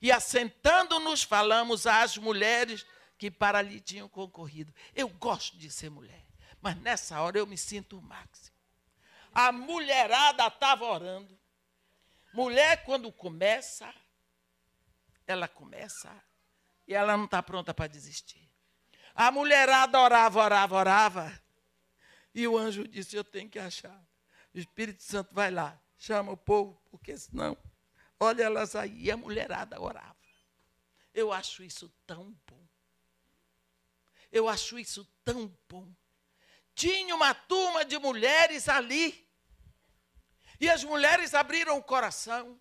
E 0.00 0.10
assentando-nos, 0.10 1.22
falamos 1.22 1.86
às 1.86 2.16
mulheres 2.16 2.84
que 3.18 3.30
para 3.30 3.58
ali 3.58 3.80
tinham 3.80 4.08
concorrido. 4.08 4.74
Eu 4.94 5.08
gosto 5.08 5.56
de 5.56 5.70
ser 5.70 5.90
mulher, 5.90 6.24
mas 6.60 6.76
nessa 6.76 7.20
hora 7.20 7.38
eu 7.38 7.46
me 7.46 7.56
sinto 7.56 7.98
o 7.98 8.02
máximo. 8.02 8.54
A 9.32 9.50
mulherada 9.52 10.46
estava 10.46 10.84
orando. 10.84 11.38
Mulher, 12.32 12.84
quando 12.84 13.10
começa, 13.12 13.92
ela 15.26 15.48
começa 15.48 16.10
e 16.86 16.94
ela 16.94 17.16
não 17.16 17.24
está 17.24 17.42
pronta 17.42 17.72
para 17.72 17.86
desistir. 17.86 18.50
A 19.14 19.30
mulherada 19.30 19.98
orava, 20.00 20.40
orava, 20.40 20.76
orava. 20.76 21.42
E 22.34 22.46
o 22.48 22.58
anjo 22.58 22.86
disse: 22.86 23.16
Eu 23.16 23.24
tenho 23.24 23.48
que 23.48 23.58
achar. 23.58 24.04
O 24.52 24.58
Espírito 24.58 25.02
Santo 25.02 25.32
vai 25.32 25.50
lá 25.50 25.80
chama 25.96 26.32
o 26.32 26.36
povo, 26.36 26.80
porque 26.90 27.16
senão, 27.16 27.56
olha 28.18 28.44
elas 28.44 28.74
aí, 28.74 29.10
a 29.10 29.16
mulherada 29.16 29.80
orava. 29.80 30.14
Eu 31.12 31.32
acho 31.32 31.62
isso 31.62 31.88
tão 32.06 32.36
bom. 32.46 32.66
Eu 34.32 34.48
acho 34.48 34.78
isso 34.78 35.08
tão 35.24 35.46
bom. 35.68 35.88
Tinha 36.74 37.14
uma 37.14 37.32
turma 37.32 37.84
de 37.84 37.96
mulheres 37.98 38.68
ali. 38.68 39.24
E 40.58 40.68
as 40.68 40.82
mulheres 40.82 41.34
abriram 41.34 41.78
o 41.78 41.82
coração. 41.82 42.60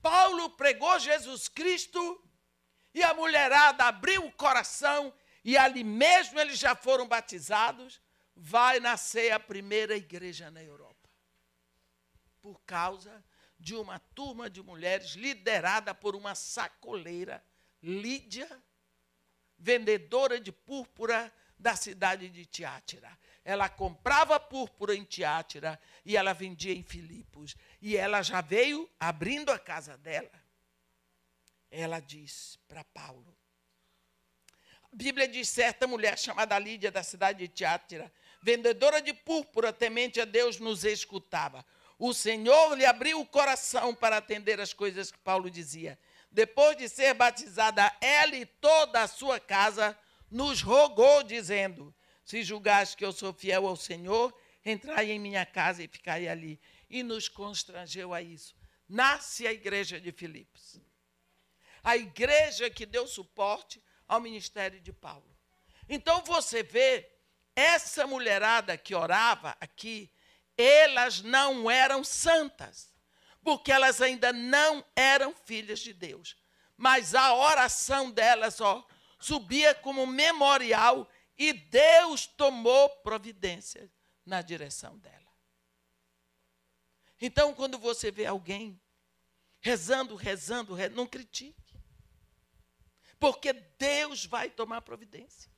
Paulo 0.00 0.50
pregou 0.50 0.98
Jesus 1.00 1.48
Cristo 1.48 2.24
e 2.94 3.02
a 3.02 3.12
mulherada 3.12 3.84
abriu 3.84 4.24
o 4.24 4.32
coração 4.32 5.12
e 5.44 5.56
ali 5.56 5.84
mesmo 5.84 6.38
eles 6.38 6.58
já 6.58 6.76
foram 6.76 7.08
batizados. 7.08 8.00
Vai 8.36 8.78
nascer 8.78 9.32
a 9.32 9.40
primeira 9.40 9.96
igreja 9.96 10.50
na 10.50 10.62
Europa 10.62 10.89
por 12.42 12.60
causa 12.62 13.24
de 13.58 13.74
uma 13.74 13.98
turma 13.98 14.48
de 14.48 14.62
mulheres 14.62 15.10
liderada 15.12 15.94
por 15.94 16.16
uma 16.16 16.34
sacoleira, 16.34 17.44
Lídia, 17.82 18.48
vendedora 19.58 20.40
de 20.40 20.52
púrpura 20.52 21.32
da 21.58 21.76
cidade 21.76 22.28
de 22.28 22.44
Tiátira. 22.44 23.18
Ela 23.44 23.68
comprava 23.68 24.38
púrpura 24.38 24.94
em 24.94 25.04
Tiátira 25.04 25.80
e 26.04 26.16
ela 26.16 26.32
vendia 26.32 26.74
em 26.74 26.82
Filipos. 26.82 27.56
E 27.80 27.96
ela 27.96 28.22
já 28.22 28.40
veio 28.40 28.88
abrindo 28.98 29.50
a 29.50 29.58
casa 29.58 29.96
dela. 29.96 30.30
Ela 31.70 32.00
diz 32.00 32.58
para 32.68 32.84
Paulo: 32.84 33.36
a 34.92 34.96
Bíblia 34.96 35.28
diz: 35.28 35.48
certa 35.48 35.86
mulher 35.86 36.18
chamada 36.18 36.58
Lídia, 36.58 36.90
da 36.90 37.02
cidade 37.02 37.46
de 37.46 37.48
Tiátira, 37.48 38.12
vendedora 38.42 39.00
de 39.00 39.12
púrpura, 39.14 39.72
temente 39.72 40.20
a 40.20 40.24
Deus, 40.24 40.58
nos 40.58 40.84
escutava. 40.84 41.64
O 42.02 42.14
Senhor 42.14 42.78
lhe 42.78 42.86
abriu 42.86 43.20
o 43.20 43.26
coração 43.26 43.94
para 43.94 44.16
atender 44.16 44.58
as 44.58 44.72
coisas 44.72 45.12
que 45.12 45.18
Paulo 45.18 45.50
dizia. 45.50 45.98
Depois 46.32 46.74
de 46.78 46.88
ser 46.88 47.12
batizada, 47.12 47.94
ela 48.00 48.34
e 48.34 48.46
toda 48.46 49.02
a 49.02 49.06
sua 49.06 49.38
casa 49.38 49.94
nos 50.30 50.62
rogou, 50.62 51.22
dizendo: 51.22 51.94
Se 52.24 52.42
julgaste 52.42 52.96
que 52.96 53.04
eu 53.04 53.12
sou 53.12 53.34
fiel 53.34 53.66
ao 53.66 53.76
Senhor, 53.76 54.34
entrai 54.64 55.10
em 55.10 55.18
minha 55.18 55.44
casa 55.44 55.82
e 55.82 55.88
ficai 55.88 56.26
ali. 56.26 56.58
E 56.88 57.02
nos 57.02 57.28
constrangeu 57.28 58.14
a 58.14 58.22
isso. 58.22 58.56
Nasce 58.88 59.46
a 59.46 59.52
igreja 59.52 60.00
de 60.00 60.10
Filipos. 60.10 60.80
A 61.84 61.98
igreja 61.98 62.70
que 62.70 62.86
deu 62.86 63.06
suporte 63.06 63.78
ao 64.08 64.22
ministério 64.22 64.80
de 64.80 64.90
Paulo. 64.90 65.36
Então 65.86 66.22
você 66.24 66.62
vê 66.62 67.06
essa 67.54 68.06
mulherada 68.06 68.78
que 68.78 68.94
orava 68.94 69.54
aqui, 69.60 70.10
elas 70.60 71.22
não 71.22 71.70
eram 71.70 72.04
santas, 72.04 72.92
porque 73.42 73.72
elas 73.72 74.00
ainda 74.00 74.32
não 74.32 74.84
eram 74.94 75.34
filhas 75.34 75.80
de 75.80 75.92
Deus. 75.92 76.36
Mas 76.76 77.14
a 77.14 77.34
oração 77.34 78.10
delas, 78.10 78.60
ó, 78.60 78.86
subia 79.18 79.74
como 79.74 80.06
memorial 80.06 81.08
e 81.36 81.52
Deus 81.52 82.26
tomou 82.26 82.88
providência 83.02 83.90
na 84.24 84.42
direção 84.42 84.98
dela. 84.98 85.16
Então, 87.20 87.54
quando 87.54 87.78
você 87.78 88.10
vê 88.10 88.26
alguém 88.26 88.80
rezando, 89.60 90.14
rezando, 90.14 90.74
rezando 90.74 90.96
não 90.96 91.06
critique. 91.06 91.78
Porque 93.18 93.52
Deus 93.52 94.24
vai 94.24 94.48
tomar 94.48 94.80
providência. 94.80 95.50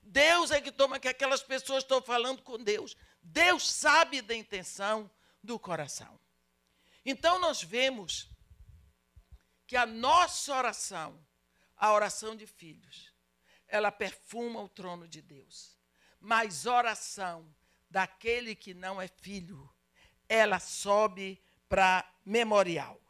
Deus 0.00 0.52
é 0.52 0.60
que 0.60 0.70
toma 0.70 1.00
que 1.00 1.08
aquelas 1.08 1.42
pessoas 1.42 1.82
estão 1.82 2.00
falando 2.00 2.42
com 2.42 2.56
Deus. 2.56 2.96
Deus 3.28 3.68
sabe 3.68 4.22
da 4.22 4.34
intenção 4.34 5.10
do 5.42 5.58
coração. 5.58 6.18
Então 7.04 7.38
nós 7.38 7.62
vemos 7.62 8.28
que 9.66 9.76
a 9.76 9.84
nossa 9.84 10.54
oração, 10.54 11.18
a 11.76 11.92
oração 11.92 12.36
de 12.36 12.46
filhos, 12.46 13.12
ela 13.66 13.90
perfuma 13.90 14.62
o 14.62 14.68
trono 14.68 15.08
de 15.08 15.20
Deus. 15.20 15.76
Mas 16.20 16.66
oração 16.66 17.52
daquele 17.90 18.54
que 18.54 18.72
não 18.72 19.02
é 19.02 19.08
filho, 19.08 19.68
ela 20.28 20.60
sobe 20.60 21.42
para 21.68 22.08
memorial. 22.24 23.00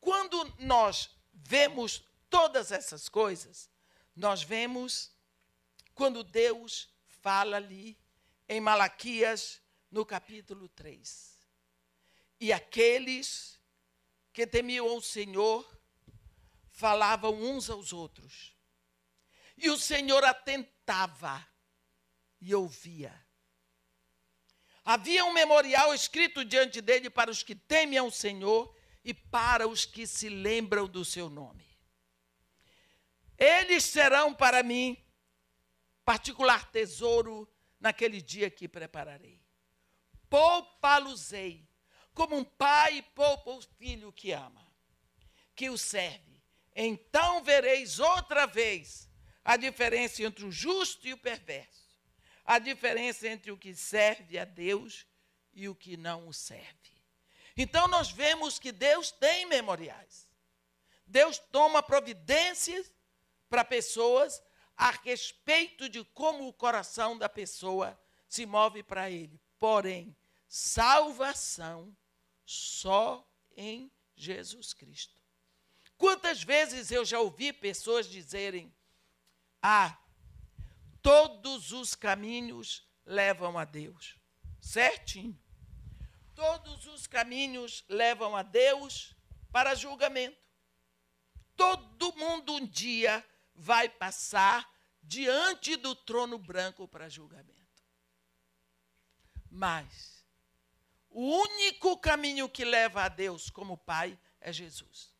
Quando 0.00 0.54
nós 0.58 1.10
vemos 1.32 2.02
todas 2.30 2.72
essas 2.72 3.08
coisas, 3.10 3.70
nós 4.16 4.42
vemos 4.42 5.14
quando 5.94 6.24
Deus 6.24 6.88
fala 7.06 7.56
ali 7.56 7.98
em 8.50 8.60
Malaquias, 8.60 9.62
no 9.88 10.04
capítulo 10.04 10.68
3. 10.70 11.38
E 12.40 12.52
aqueles 12.52 13.60
que 14.32 14.44
temiam 14.44 14.96
o 14.96 15.00
Senhor 15.00 15.64
falavam 16.68 17.32
uns 17.32 17.70
aos 17.70 17.92
outros. 17.92 18.56
E 19.56 19.70
o 19.70 19.78
Senhor 19.78 20.24
atentava 20.24 21.46
e 22.40 22.52
ouvia. 22.52 23.14
Havia 24.84 25.24
um 25.24 25.32
memorial 25.32 25.94
escrito 25.94 26.44
diante 26.44 26.80
dele 26.80 27.08
para 27.08 27.30
os 27.30 27.44
que 27.44 27.54
temem 27.54 28.00
ao 28.00 28.10
Senhor 28.10 28.76
e 29.04 29.14
para 29.14 29.68
os 29.68 29.84
que 29.84 30.08
se 30.08 30.28
lembram 30.28 30.88
do 30.88 31.04
seu 31.04 31.30
nome. 31.30 31.64
Eles 33.38 33.84
serão 33.84 34.34
para 34.34 34.60
mim 34.64 35.00
particular 36.04 36.68
tesouro 36.72 37.48
naquele 37.80 38.20
dia 38.20 38.50
que 38.50 38.68
prepararei. 38.68 39.40
Poupa-los-ei, 40.28 41.66
como 42.14 42.36
um 42.36 42.44
pai 42.44 43.02
poupa 43.14 43.50
o 43.50 43.62
filho 43.62 44.12
que 44.12 44.32
ama, 44.32 44.64
que 45.56 45.70
o 45.70 45.78
serve. 45.78 46.40
Então 46.76 47.42
vereis 47.42 47.98
outra 47.98 48.46
vez 48.46 49.08
a 49.44 49.56
diferença 49.56 50.22
entre 50.22 50.44
o 50.44 50.52
justo 50.52 51.08
e 51.08 51.12
o 51.12 51.18
perverso, 51.18 51.98
a 52.44 52.58
diferença 52.58 53.26
entre 53.26 53.50
o 53.50 53.56
que 53.56 53.74
serve 53.74 54.38
a 54.38 54.44
Deus 54.44 55.06
e 55.52 55.68
o 55.68 55.74
que 55.74 55.96
não 55.96 56.28
o 56.28 56.32
serve. 56.32 56.90
Então 57.56 57.88
nós 57.88 58.10
vemos 58.10 58.58
que 58.58 58.70
Deus 58.70 59.10
tem 59.10 59.46
memoriais. 59.46 60.28
Deus 61.06 61.38
toma 61.50 61.82
providências 61.82 62.92
para 63.48 63.64
pessoas 63.64 64.40
a 64.80 64.92
respeito 64.92 65.90
de 65.90 66.02
como 66.02 66.48
o 66.48 66.54
coração 66.54 67.18
da 67.18 67.28
pessoa 67.28 68.00
se 68.26 68.46
move 68.46 68.82
para 68.82 69.10
ele. 69.10 69.38
Porém, 69.58 70.16
salvação 70.48 71.94
só 72.46 73.22
em 73.54 73.92
Jesus 74.16 74.72
Cristo. 74.72 75.14
Quantas 75.98 76.42
vezes 76.42 76.90
eu 76.90 77.04
já 77.04 77.20
ouvi 77.20 77.52
pessoas 77.52 78.08
dizerem: 78.08 78.74
Ah, 79.60 79.98
todos 81.02 81.72
os 81.72 81.94
caminhos 81.94 82.88
levam 83.04 83.58
a 83.58 83.66
Deus. 83.66 84.16
Certinho. 84.62 85.38
Todos 86.34 86.86
os 86.86 87.06
caminhos 87.06 87.84
levam 87.86 88.34
a 88.34 88.42
Deus 88.42 89.14
para 89.52 89.74
julgamento. 89.74 90.38
Todo 91.54 92.16
mundo 92.16 92.54
um 92.54 92.66
dia 92.66 93.22
vai 93.60 93.90
passar 93.90 94.66
diante 95.02 95.76
do 95.76 95.94
trono 95.94 96.38
branco 96.38 96.88
para 96.88 97.10
julgamento. 97.10 97.84
Mas 99.50 100.24
o 101.10 101.20
único 101.20 101.98
caminho 101.98 102.48
que 102.48 102.64
leva 102.64 103.02
a 103.02 103.08
Deus 103.08 103.50
como 103.50 103.76
Pai 103.76 104.18
é 104.40 104.50
Jesus. 104.50 105.12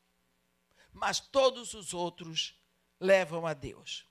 Mas 0.91 1.21
todos 1.21 1.75
os 1.75 1.93
outros 1.93 2.59
levam 2.99 3.47
a 3.47 3.53
Deus. 3.53 4.07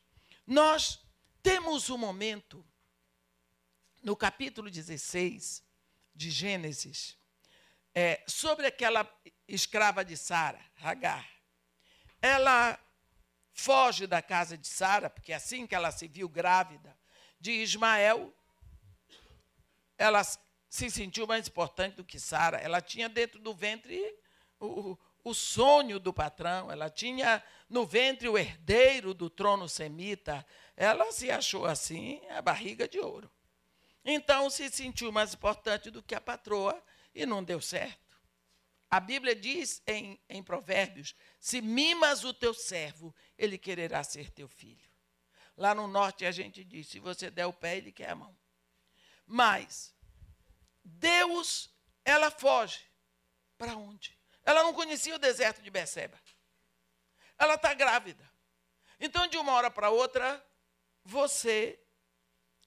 Nós 0.46 1.00
temos 1.42 1.90
um 1.90 1.98
momento 1.98 2.64
no 4.04 4.16
capítulo 4.16 4.70
16 4.70 5.64
de 6.14 6.30
Gênesis 6.30 7.18
é, 7.96 8.24
sobre 8.28 8.68
aquela 8.68 9.12
escrava 9.48 10.06
de 10.06 10.16
Sara, 10.16 10.64
Hagar. 10.76 11.28
Ela 12.22 12.80
foge 13.60 14.08
da 14.08 14.22
casa 14.22 14.58
de 14.58 14.68
Sara, 14.68 15.10
porque 15.10 15.34
assim 15.34 15.68
que 15.68 15.76
ela 15.76 15.92
se 15.92 16.08
viu 16.08 16.30
grávida 16.30 16.98
de 17.40 17.52
Ismael, 17.52 18.34
ela 19.98 20.24
se 20.24 20.90
sentiu 20.90 21.28
mais 21.28 21.48
importante 21.48 21.96
do 21.98 22.06
que 22.06 22.20
Sara. 22.20 22.58
Ela 22.58 22.82
tinha 22.82 23.10
dentro 23.10 23.40
do 23.40 23.54
ventre 23.54 24.02
o, 24.60 24.98
o 25.24 25.34
sonho 25.34 26.00
do 26.00 26.14
patrão, 26.14 26.72
ela 26.72 26.90
tinha 26.90 27.44
no 27.70 27.86
ventre 27.86 28.30
o 28.30 28.38
herdeiro 28.38 29.14
do 29.14 29.30
trono 29.30 29.68
semita. 29.68 30.46
Ela 30.78 31.12
se 31.12 31.30
achou 31.30 31.66
assim, 31.66 32.22
a 32.30 32.42
barriga 32.42 32.88
de 32.88 33.00
ouro. 33.00 33.30
Então 34.06 34.50
se 34.50 34.70
sentiu 34.70 35.12
mais 35.12 35.34
importante 35.34 35.92
do 35.92 36.02
que 36.02 36.16
a 36.16 36.22
patroa 36.22 36.82
e 37.14 37.26
não 37.26 37.44
deu 37.44 37.60
certo. 37.60 38.09
A 38.92 39.00
Bíblia 39.00 39.36
diz 39.36 39.82
em, 39.86 40.20
em 40.28 40.44
Provérbios: 40.44 41.16
se 41.40 41.62
mimas 41.62 42.24
o 42.24 42.34
teu 42.34 42.54
servo, 42.54 43.16
ele 43.38 43.58
quererá 43.58 44.04
ser 44.04 44.32
teu 44.32 44.48
filho. 44.48 44.90
Lá 45.56 45.76
no 45.76 45.88
norte 45.88 46.26
a 46.26 46.32
gente 46.32 46.64
diz: 46.64 46.88
se 46.88 47.00
você 47.00 47.30
der 47.30 47.46
o 47.46 47.54
pé, 47.54 47.78
ele 47.78 47.92
quer 47.92 48.10
a 48.10 48.16
mão. 48.16 48.38
Mas 49.26 49.94
Deus, 50.84 51.70
ela 52.04 52.32
foge. 52.32 52.90
Para 53.58 53.76
onde? 53.76 54.18
Ela 54.44 54.64
não 54.64 54.74
conhecia 54.74 55.16
o 55.16 55.20
deserto 55.20 55.62
de 55.62 55.70
Beceba. 55.70 56.20
Ela 57.38 57.56
está 57.56 57.74
grávida. 57.74 58.30
Então, 59.00 59.28
de 59.28 59.38
uma 59.38 59.54
hora 59.54 59.70
para 59.70 59.90
outra, 59.90 60.44
você 61.04 61.80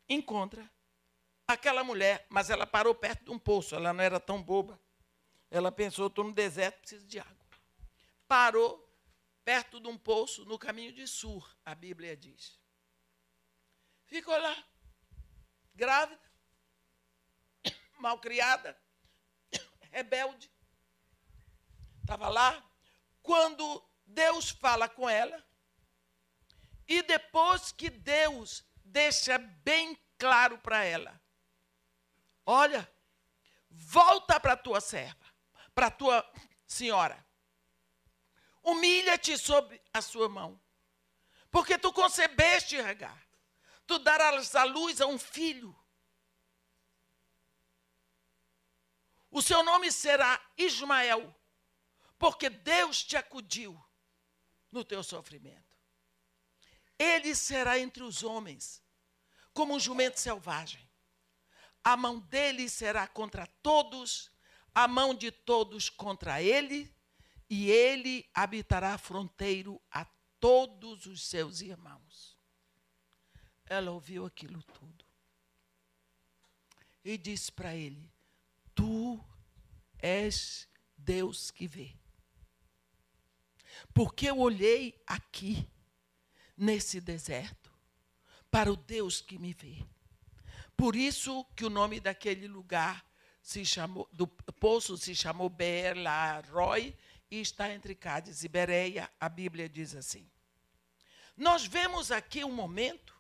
encontra 0.09 0.71
aquela 1.47 1.83
mulher, 1.83 2.27
mas 2.29 2.51
ela 2.51 2.67
parou 2.67 2.95
perto 2.95 3.25
de 3.25 3.31
um 3.31 3.39
poço, 3.39 3.75
ela 3.75 3.93
não 3.93 4.03
era 4.03 4.21
tão 4.21 4.43
boba. 4.43 4.81
Ela 5.53 5.71
pensou: 5.71 6.07
estou 6.07 6.25
no 6.25 6.33
deserto, 6.33 6.81
preciso 6.81 7.07
de 7.07 7.21
água. 7.21 7.47
Parou 8.27 8.91
perto 9.45 9.79
de 9.79 9.87
um 9.87 9.99
poço 9.99 10.47
no 10.47 10.59
caminho 10.59 10.95
de 10.95 11.07
Sur, 11.07 11.47
a 11.63 11.75
Bíblia 11.75 12.17
diz. 12.17 12.59
Ficou 14.07 14.35
lá, 14.35 14.65
grávida, 15.75 16.33
malcriada, 18.01 18.81
rebelde. 19.93 20.51
estava 22.01 22.31
lá, 22.31 22.65
quando 23.23 23.85
Deus 24.07 24.49
fala 24.49 24.89
com 24.89 25.07
ela, 25.07 25.45
e 26.89 27.03
depois 27.03 27.73
que 27.73 27.91
Deus 27.91 28.65
deixa 28.83 29.37
bem 29.37 29.99
claro 30.17 30.57
para 30.57 30.83
ela: 30.83 31.21
olha, 32.47 32.91
volta 33.69 34.41
para 34.41 34.55
a 34.55 34.57
tua 34.57 34.81
serva, 34.81 35.22
para 35.75 35.87
a 35.87 35.91
tua 35.91 36.33
senhora, 36.67 37.25
humilha-te 38.63 39.37
sob 39.37 39.81
a 39.93 40.01
sua 40.01 40.29
mão, 40.29 40.61
porque 41.51 41.77
tu 41.77 41.93
concebeste, 41.93 42.81
Regar, 42.81 43.27
tu 43.87 43.99
darás 43.99 44.55
a 44.55 44.65
luz 44.65 45.01
a 45.01 45.07
um 45.07 45.19
filho. 45.19 45.77
O 49.31 49.41
seu 49.41 49.63
nome 49.63 49.91
será 49.91 50.41
Ismael, 50.57 51.35
porque 52.19 52.49
Deus 52.51 53.03
te 53.03 53.17
acudiu 53.17 53.83
no 54.71 54.85
teu 54.85 55.03
sofrimento. 55.03 55.77
Ele 56.99 57.35
será 57.35 57.79
entre 57.79 58.03
os 58.03 58.23
homens, 58.23 58.83
como 59.53 59.75
um 59.75 59.81
jumento 59.81 60.19
selvagem. 60.19 60.89
A 61.85 61.97
mão 61.97 62.21
dele 62.21 62.69
será 62.69 63.07
contra 63.07 63.47
todos, 63.63 64.31
a 64.75 64.89
mão 64.89 65.15
de 65.15 65.31
todos 65.31 65.89
contra 65.89 66.43
ele, 66.43 66.93
e 67.49 67.71
ele 67.71 68.29
habitará 68.33 68.97
fronteiro 68.97 69.81
a 69.91 70.07
todos 70.41 71.07
os 71.07 71.27
seus 71.27 71.61
irmãos. 71.61 72.37
Ela 73.67 73.91
ouviu 73.91 74.25
aquilo 74.25 74.63
tudo 74.63 75.05
e 77.05 77.19
disse 77.19 77.51
para 77.51 77.75
ele: 77.75 78.11
Tu 78.75 79.23
és 79.99 80.69
Deus 80.97 81.51
que 81.51 81.67
vê. 81.67 81.95
Porque 83.93 84.31
eu 84.31 84.39
olhei 84.39 85.01
aqui, 85.07 85.69
nesse 86.57 87.01
deserto, 87.01 87.73
para 88.51 88.73
o 88.73 88.77
Deus 88.77 89.21
que 89.21 89.39
me 89.39 89.53
vê. 89.53 89.85
Por 90.77 90.95
isso 90.95 91.45
que 91.57 91.65
o 91.65 91.71
nome 91.71 92.01
daquele 92.01 92.47
lugar 92.47 93.05
se 93.43 93.67
chamou, 93.67 94.09
do 94.13 94.27
poço 94.27 94.97
se 94.97 95.15
chamou 95.15 95.51
Beer 95.51 95.97
Roy 96.51 96.97
e 97.31 97.41
está 97.41 97.71
entre 97.71 97.95
Cádiz 97.95 98.45
e 98.45 98.49
Bereia, 98.49 99.11
a 99.21 99.29
Bíblia 99.29 99.69
diz 99.69 99.95
assim. 99.95 100.27
Nós 101.37 101.67
vemos 101.67 102.11
aqui 102.11 102.45
um 102.45 102.53
momento 102.53 103.15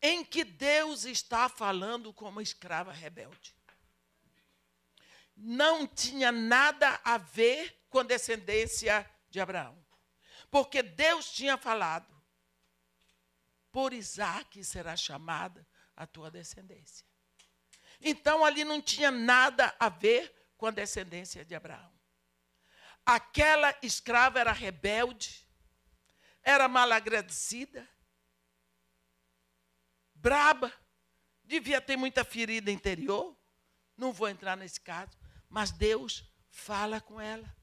em 0.00 0.24
que 0.24 0.44
Deus 0.44 1.04
está 1.04 1.48
falando 1.48 2.12
com 2.12 2.28
uma 2.28 2.42
escrava 2.42 2.92
rebelde 2.92 3.58
não 5.38 5.86
tinha 5.86 6.32
nada 6.32 7.00
a 7.04 7.16
ver 7.16 7.86
com 7.88 8.00
a 8.00 8.02
descendência 8.02 9.08
de 9.30 9.40
Abraão. 9.40 9.78
Porque 10.50 10.82
Deus 10.82 11.30
tinha 11.30 11.56
falado: 11.56 12.12
por 13.70 13.92
Isaac 13.92 14.62
será 14.64 14.96
chamada 14.96 15.66
a 15.96 16.06
tua 16.06 16.30
descendência. 16.30 17.06
Então 18.00 18.44
ali 18.44 18.64
não 18.64 18.80
tinha 18.80 19.10
nada 19.10 19.74
a 19.78 19.88
ver 19.88 20.32
com 20.56 20.66
a 20.66 20.70
descendência 20.70 21.44
de 21.44 21.54
Abraão. 21.54 21.92
Aquela 23.04 23.76
escrava 23.82 24.38
era 24.38 24.52
rebelde, 24.52 25.46
era 26.42 26.68
malagradecida, 26.68 27.88
braba, 30.14 30.72
devia 31.44 31.80
ter 31.80 31.96
muita 31.96 32.24
ferida 32.24 32.70
interior. 32.70 33.36
Não 33.96 34.12
vou 34.12 34.28
entrar 34.28 34.56
nesse 34.56 34.80
caso. 34.80 35.16
Mas 35.48 35.70
Deus 35.70 36.24
fala 36.50 37.00
com 37.00 37.20
ela. 37.20 37.56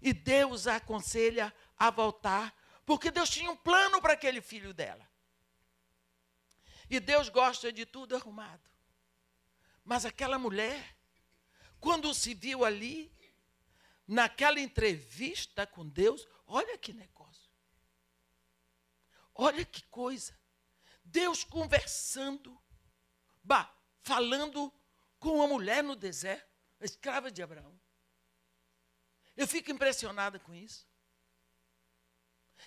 E 0.00 0.12
Deus 0.12 0.66
a 0.66 0.76
aconselha 0.76 1.54
a 1.78 1.88
voltar, 1.90 2.52
porque 2.84 3.10
Deus 3.10 3.30
tinha 3.30 3.50
um 3.50 3.56
plano 3.56 4.00
para 4.00 4.14
aquele 4.14 4.40
filho 4.40 4.74
dela. 4.74 5.08
E 6.90 6.98
Deus 6.98 7.28
gosta 7.28 7.72
de 7.72 7.86
tudo 7.86 8.16
arrumado. 8.16 8.71
Mas 9.84 10.04
aquela 10.04 10.38
mulher, 10.38 10.96
quando 11.80 12.12
se 12.14 12.34
viu 12.34 12.64
ali, 12.64 13.12
naquela 14.06 14.60
entrevista 14.60 15.66
com 15.66 15.88
Deus, 15.88 16.26
olha 16.46 16.78
que 16.78 16.92
negócio. 16.92 17.50
Olha 19.34 19.64
que 19.64 19.82
coisa. 19.84 20.38
Deus 21.04 21.42
conversando, 21.42 22.56
bah, 23.42 23.74
falando 24.02 24.72
com 25.18 25.36
uma 25.36 25.48
mulher 25.48 25.82
no 25.82 25.96
deserto 25.96 26.52
escrava 26.84 27.30
de 27.30 27.42
Abraão. 27.42 27.78
Eu 29.36 29.46
fico 29.46 29.70
impressionada 29.70 30.38
com 30.38 30.54
isso. 30.54 30.86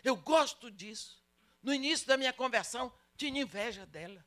Eu 0.04 0.16
gosto 0.16 0.72
disso. 0.72 1.24
No 1.62 1.74
início 1.74 2.08
da 2.08 2.18
minha 2.18 2.34
conversão, 2.34 2.94
tinha 3.18 3.42
inveja 3.42 3.86
dela. 3.86 4.26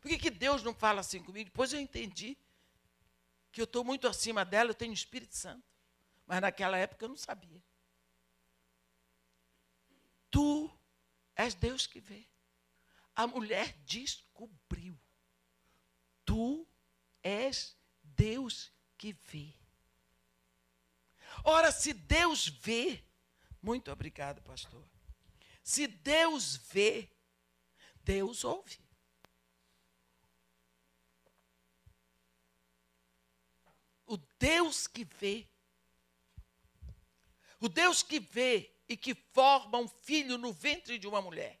Por 0.00 0.08
que, 0.08 0.18
que 0.18 0.30
Deus 0.30 0.62
não 0.62 0.74
fala 0.74 1.00
assim 1.00 1.22
comigo? 1.22 1.50
Depois 1.50 1.72
eu 1.72 1.80
entendi 1.80 2.36
que 3.50 3.60
eu 3.60 3.64
estou 3.64 3.82
muito 3.82 4.06
acima 4.06 4.44
dela, 4.44 4.70
eu 4.70 4.74
tenho 4.74 4.92
o 4.92 4.94
Espírito 4.94 5.34
Santo. 5.34 5.64
Mas 6.26 6.40
naquela 6.40 6.76
época 6.76 7.04
eu 7.04 7.08
não 7.08 7.16
sabia. 7.16 7.62
Tu 10.30 10.70
és 11.34 11.54
Deus 11.54 11.86
que 11.86 12.00
vê. 12.00 12.26
A 13.16 13.26
mulher 13.26 13.72
descobriu. 13.84 14.98
Tu 16.24 16.66
és 17.22 17.76
Deus 18.02 18.70
que 18.96 19.12
vê. 19.12 19.54
Ora, 21.42 21.72
se 21.72 21.92
Deus 21.92 22.48
vê, 22.48 23.02
muito 23.62 23.90
obrigado, 23.90 24.42
pastor. 24.42 24.84
Se 25.62 25.86
Deus 25.86 26.56
vê, 26.56 27.10
Deus 28.04 28.44
ouve. 28.44 28.78
O 34.08 34.16
Deus 34.16 34.88
que 34.88 35.04
vê, 35.04 35.46
o 37.60 37.68
Deus 37.68 38.02
que 38.02 38.18
vê 38.18 38.74
e 38.88 38.96
que 38.96 39.14
forma 39.14 39.78
um 39.78 39.86
filho 39.86 40.36
no 40.36 40.52
ventre 40.52 40.98
de 40.98 41.06
uma 41.06 41.22
mulher, 41.22 41.60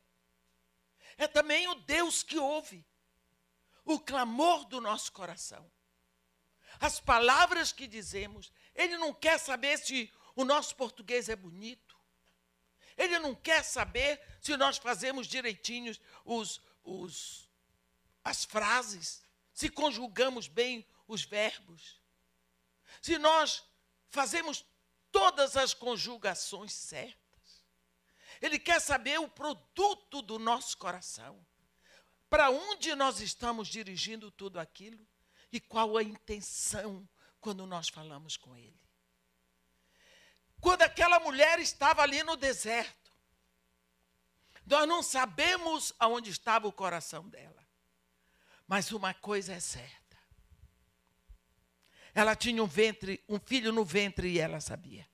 é 1.16 1.28
também 1.28 1.68
o 1.68 1.76
Deus 1.76 2.24
que 2.24 2.38
ouve 2.38 2.84
o 3.84 4.00
clamor 4.00 4.64
do 4.64 4.80
nosso 4.80 5.12
coração 5.12 5.70
as 6.80 7.00
palavras 7.00 7.72
que 7.72 7.86
dizemos. 7.86 8.52
Ele 8.74 8.96
não 8.96 9.12
quer 9.12 9.38
saber 9.38 9.78
se 9.78 10.12
o 10.34 10.44
nosso 10.44 10.76
português 10.76 11.28
é 11.28 11.36
bonito. 11.36 11.96
Ele 12.96 13.18
não 13.18 13.34
quer 13.34 13.62
saber 13.62 14.20
se 14.40 14.56
nós 14.56 14.76
fazemos 14.76 15.26
direitinhos 15.26 16.00
os, 16.24 16.60
os, 16.82 17.48
as 18.24 18.44
frases, 18.44 19.22
se 19.52 19.68
conjugamos 19.68 20.48
bem 20.48 20.86
os 21.06 21.24
verbos, 21.24 21.97
se 23.00 23.18
nós 23.18 23.64
fazemos 24.08 24.64
todas 25.10 25.56
as 25.56 25.74
conjugações 25.74 26.72
certas. 26.72 27.64
Ele 28.40 28.58
quer 28.58 28.80
saber 28.80 29.18
o 29.18 29.28
produto 29.28 30.22
do 30.22 30.38
nosso 30.38 30.76
coração. 30.78 31.44
Para 32.30 32.50
onde 32.50 32.94
nós 32.94 33.20
estamos 33.20 33.68
dirigindo 33.68 34.30
tudo 34.30 34.60
aquilo? 34.60 35.06
e 35.52 35.60
qual 35.60 35.96
a 35.96 36.02
intenção 36.02 37.08
quando 37.40 37.66
nós 37.66 37.88
falamos 37.88 38.36
com 38.36 38.56
Ele. 38.56 38.78
Quando 40.60 40.82
aquela 40.82 41.20
mulher 41.20 41.58
estava 41.58 42.02
ali 42.02 42.22
no 42.22 42.36
deserto, 42.36 43.12
nós 44.66 44.86
não 44.86 45.02
sabemos 45.02 45.94
aonde 45.98 46.30
estava 46.30 46.66
o 46.66 46.72
coração 46.72 47.28
dela, 47.28 47.66
mas 48.66 48.92
uma 48.92 49.14
coisa 49.14 49.54
é 49.54 49.60
certa. 49.60 49.97
Ela 52.20 52.34
tinha 52.34 52.62
um 52.62 52.66
ventre, 52.66 53.22
um 53.28 53.38
filho 53.38 53.72
no 53.72 53.84
ventre 53.84 54.28
e 54.28 54.38
ela 54.38 54.60
sabia. 54.60 55.06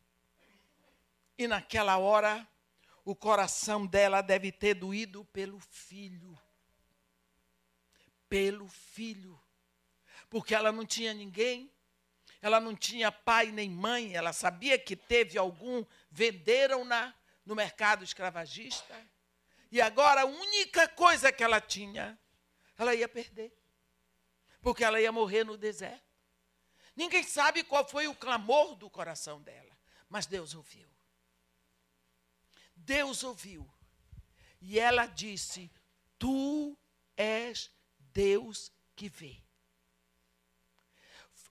E 1.36 1.46
naquela 1.46 1.98
hora, 1.98 2.46
o 3.04 3.14
coração 3.14 3.86
dela 3.86 4.22
deve 4.22 4.50
ter 4.52 4.74
doído 4.74 5.24
pelo 5.26 5.58
filho. 5.58 6.38
Pelo 8.28 8.68
filho 8.68 9.38
porque 10.34 10.52
ela 10.52 10.72
não 10.72 10.84
tinha 10.84 11.14
ninguém, 11.14 11.70
ela 12.42 12.58
não 12.58 12.74
tinha 12.74 13.12
pai 13.12 13.52
nem 13.52 13.70
mãe, 13.70 14.16
ela 14.16 14.32
sabia 14.32 14.76
que 14.76 14.96
teve 14.96 15.38
algum, 15.38 15.84
venderam-na 16.10 17.14
no 17.46 17.54
mercado 17.54 18.02
escravagista, 18.02 19.00
e 19.70 19.80
agora 19.80 20.22
a 20.22 20.26
única 20.26 20.88
coisa 20.88 21.30
que 21.30 21.44
ela 21.44 21.60
tinha, 21.60 22.18
ela 22.76 22.96
ia 22.96 23.08
perder, 23.08 23.56
porque 24.60 24.82
ela 24.82 25.00
ia 25.00 25.12
morrer 25.12 25.44
no 25.44 25.56
deserto. 25.56 26.03
Ninguém 26.96 27.22
sabe 27.22 27.64
qual 27.64 27.86
foi 27.88 28.06
o 28.06 28.14
clamor 28.14 28.76
do 28.76 28.88
coração 28.88 29.42
dela, 29.42 29.76
mas 30.08 30.26
Deus 30.26 30.54
ouviu. 30.54 30.88
Deus 32.76 33.22
ouviu. 33.22 33.68
E 34.60 34.78
ela 34.78 35.06
disse: 35.06 35.70
Tu 36.18 36.76
és 37.16 37.70
Deus 37.98 38.72
que 38.94 39.08
vê. 39.08 39.42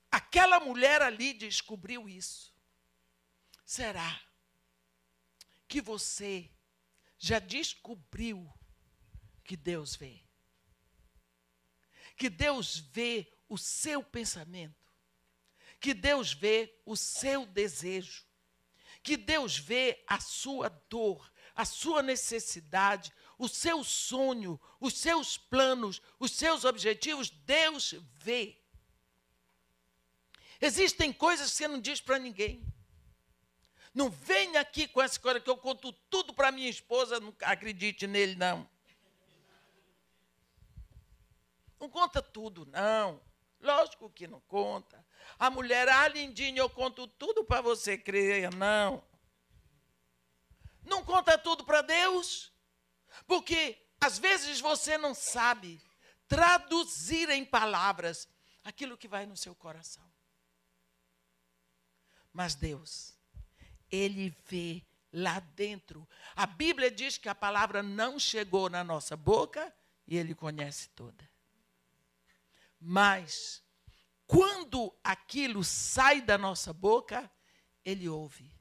Aquela 0.09 0.59
mulher 0.59 1.01
ali 1.01 1.33
descobriu 1.33 2.07
isso. 2.07 2.53
Será 3.65 4.21
que 5.67 5.81
você 5.81 6.51
já 7.17 7.39
descobriu 7.39 8.51
que 9.43 9.57
Deus 9.57 9.95
vê? 9.95 10.21
Que 12.15 12.29
Deus 12.29 12.77
vê 12.77 13.31
o 13.49 13.57
seu 13.57 14.03
pensamento, 14.03 14.82
que 15.83 15.93
Deus 15.93 16.31
vê 16.31 16.73
o 16.85 16.95
seu 16.95 17.45
desejo, 17.45 18.25
que 19.03 19.17
Deus 19.17 19.57
vê 19.57 20.01
a 20.07 20.17
sua 20.17 20.69
dor, 20.89 21.29
a 21.53 21.65
sua 21.65 22.01
necessidade, 22.01 23.11
o 23.37 23.49
seu 23.49 23.83
sonho, 23.83 24.57
os 24.79 24.93
seus 24.93 25.37
planos, 25.37 26.01
os 26.17 26.31
seus 26.31 26.63
objetivos, 26.63 27.29
Deus 27.29 27.95
vê. 28.13 28.57
Existem 30.61 31.11
coisas 31.11 31.51
que 31.51 31.57
você 31.57 31.67
não 31.67 31.81
diz 31.81 31.99
para 31.99 32.17
ninguém. 32.17 32.65
Não 33.93 34.09
venha 34.09 34.61
aqui 34.61 34.87
com 34.87 35.01
essa 35.01 35.19
coisa 35.19 35.41
que 35.41 35.49
eu 35.49 35.57
conto 35.57 35.91
tudo 36.09 36.33
para 36.33 36.49
minha 36.49 36.69
esposa, 36.69 37.19
não 37.19 37.35
acredite 37.41 38.07
nele, 38.07 38.35
não. 38.35 38.65
Não 41.77 41.89
conta 41.89 42.21
tudo, 42.21 42.65
não. 42.67 43.21
Lógico 43.59 44.09
que 44.09 44.27
não 44.27 44.39
conta. 44.39 45.02
A 45.39 45.49
mulher, 45.49 45.89
ah, 45.89 46.07
lindinha, 46.07 46.59
eu 46.59 46.69
conto 46.69 47.07
tudo 47.07 47.43
para 47.43 47.61
você 47.61 47.97
crer, 47.97 48.53
não. 48.55 49.03
Não 50.83 51.03
conta 51.03 51.37
tudo 51.37 51.63
para 51.63 51.81
Deus, 51.81 52.51
porque 53.25 53.81
às 53.99 54.19
vezes 54.19 54.59
você 54.59 54.97
não 54.97 55.13
sabe 55.13 55.81
traduzir 56.27 57.29
em 57.29 57.45
palavras 57.45 58.27
aquilo 58.63 58.97
que 58.97 59.07
vai 59.07 59.25
no 59.25 59.37
seu 59.37 59.55
coração. 59.55 60.03
Mas 62.31 62.55
Deus, 62.55 63.13
Ele 63.91 64.35
vê 64.45 64.83
lá 65.11 65.39
dentro. 65.39 66.07
A 66.35 66.45
Bíblia 66.45 66.89
diz 66.89 67.17
que 67.17 67.29
a 67.29 67.35
palavra 67.35 67.83
não 67.83 68.17
chegou 68.17 68.69
na 68.69 68.83
nossa 68.83 69.15
boca 69.15 69.73
e 70.07 70.17
Ele 70.17 70.33
conhece 70.33 70.89
toda. 70.89 71.29
Mas, 72.79 73.63
quando 74.25 74.97
aquilo 75.03 75.63
sai 75.63 76.21
da 76.21 76.37
nossa 76.37 76.73
boca, 76.73 77.29
Ele 77.83 78.07
ouve. 78.07 78.51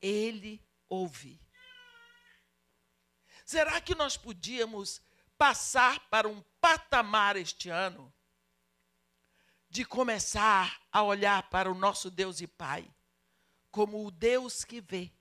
Ele 0.00 0.64
ouve. 0.88 1.40
Será 3.44 3.80
que 3.80 3.94
nós 3.94 4.16
podíamos 4.16 5.02
passar 5.36 6.08
para 6.08 6.28
um 6.28 6.40
patamar 6.60 7.36
este 7.36 7.68
ano 7.68 8.12
de 9.68 9.84
começar 9.84 10.80
a 10.92 11.02
olhar 11.02 11.48
para 11.50 11.70
o 11.70 11.74
nosso 11.74 12.10
Deus 12.10 12.40
e 12.40 12.46
Pai 12.46 12.88
como 13.70 14.04
o 14.06 14.10
Deus 14.10 14.64
que 14.64 14.80
vê 14.80 15.12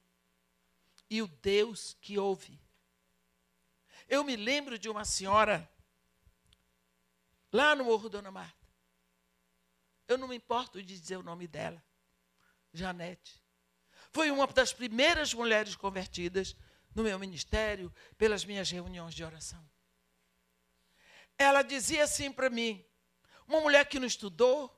e 1.09 1.21
o 1.21 1.27
Deus 1.27 1.95
que 2.01 2.17
ouve? 2.17 2.59
Eu 4.07 4.23
me 4.23 4.35
lembro 4.35 4.77
de 4.77 4.89
uma 4.89 5.05
senhora 5.05 5.69
lá 7.51 7.75
no 7.75 7.85
Morro 7.85 8.09
Dona 8.09 8.31
Marta. 8.31 8.58
Eu 10.09 10.17
não 10.17 10.27
me 10.27 10.35
importo 10.35 10.81
de 10.81 10.99
dizer 10.99 11.17
o 11.17 11.23
nome 11.23 11.47
dela. 11.47 11.81
Janete. 12.73 13.41
Foi 14.11 14.31
uma 14.31 14.47
das 14.47 14.73
primeiras 14.73 15.35
mulheres 15.35 15.75
convertidas 15.75 16.55
no 16.95 17.03
meu 17.03 17.19
ministério, 17.19 17.93
pelas 18.17 18.43
minhas 18.43 18.71
reuniões 18.71 19.13
de 19.13 19.23
oração. 19.23 19.63
Ela 21.37 21.61
dizia 21.61 22.03
assim 22.03 22.31
para 22.31 22.49
mim: 22.49 22.83
uma 23.47 23.61
mulher 23.61 23.87
que 23.87 23.99
não 23.99 24.07
estudou, 24.07 24.75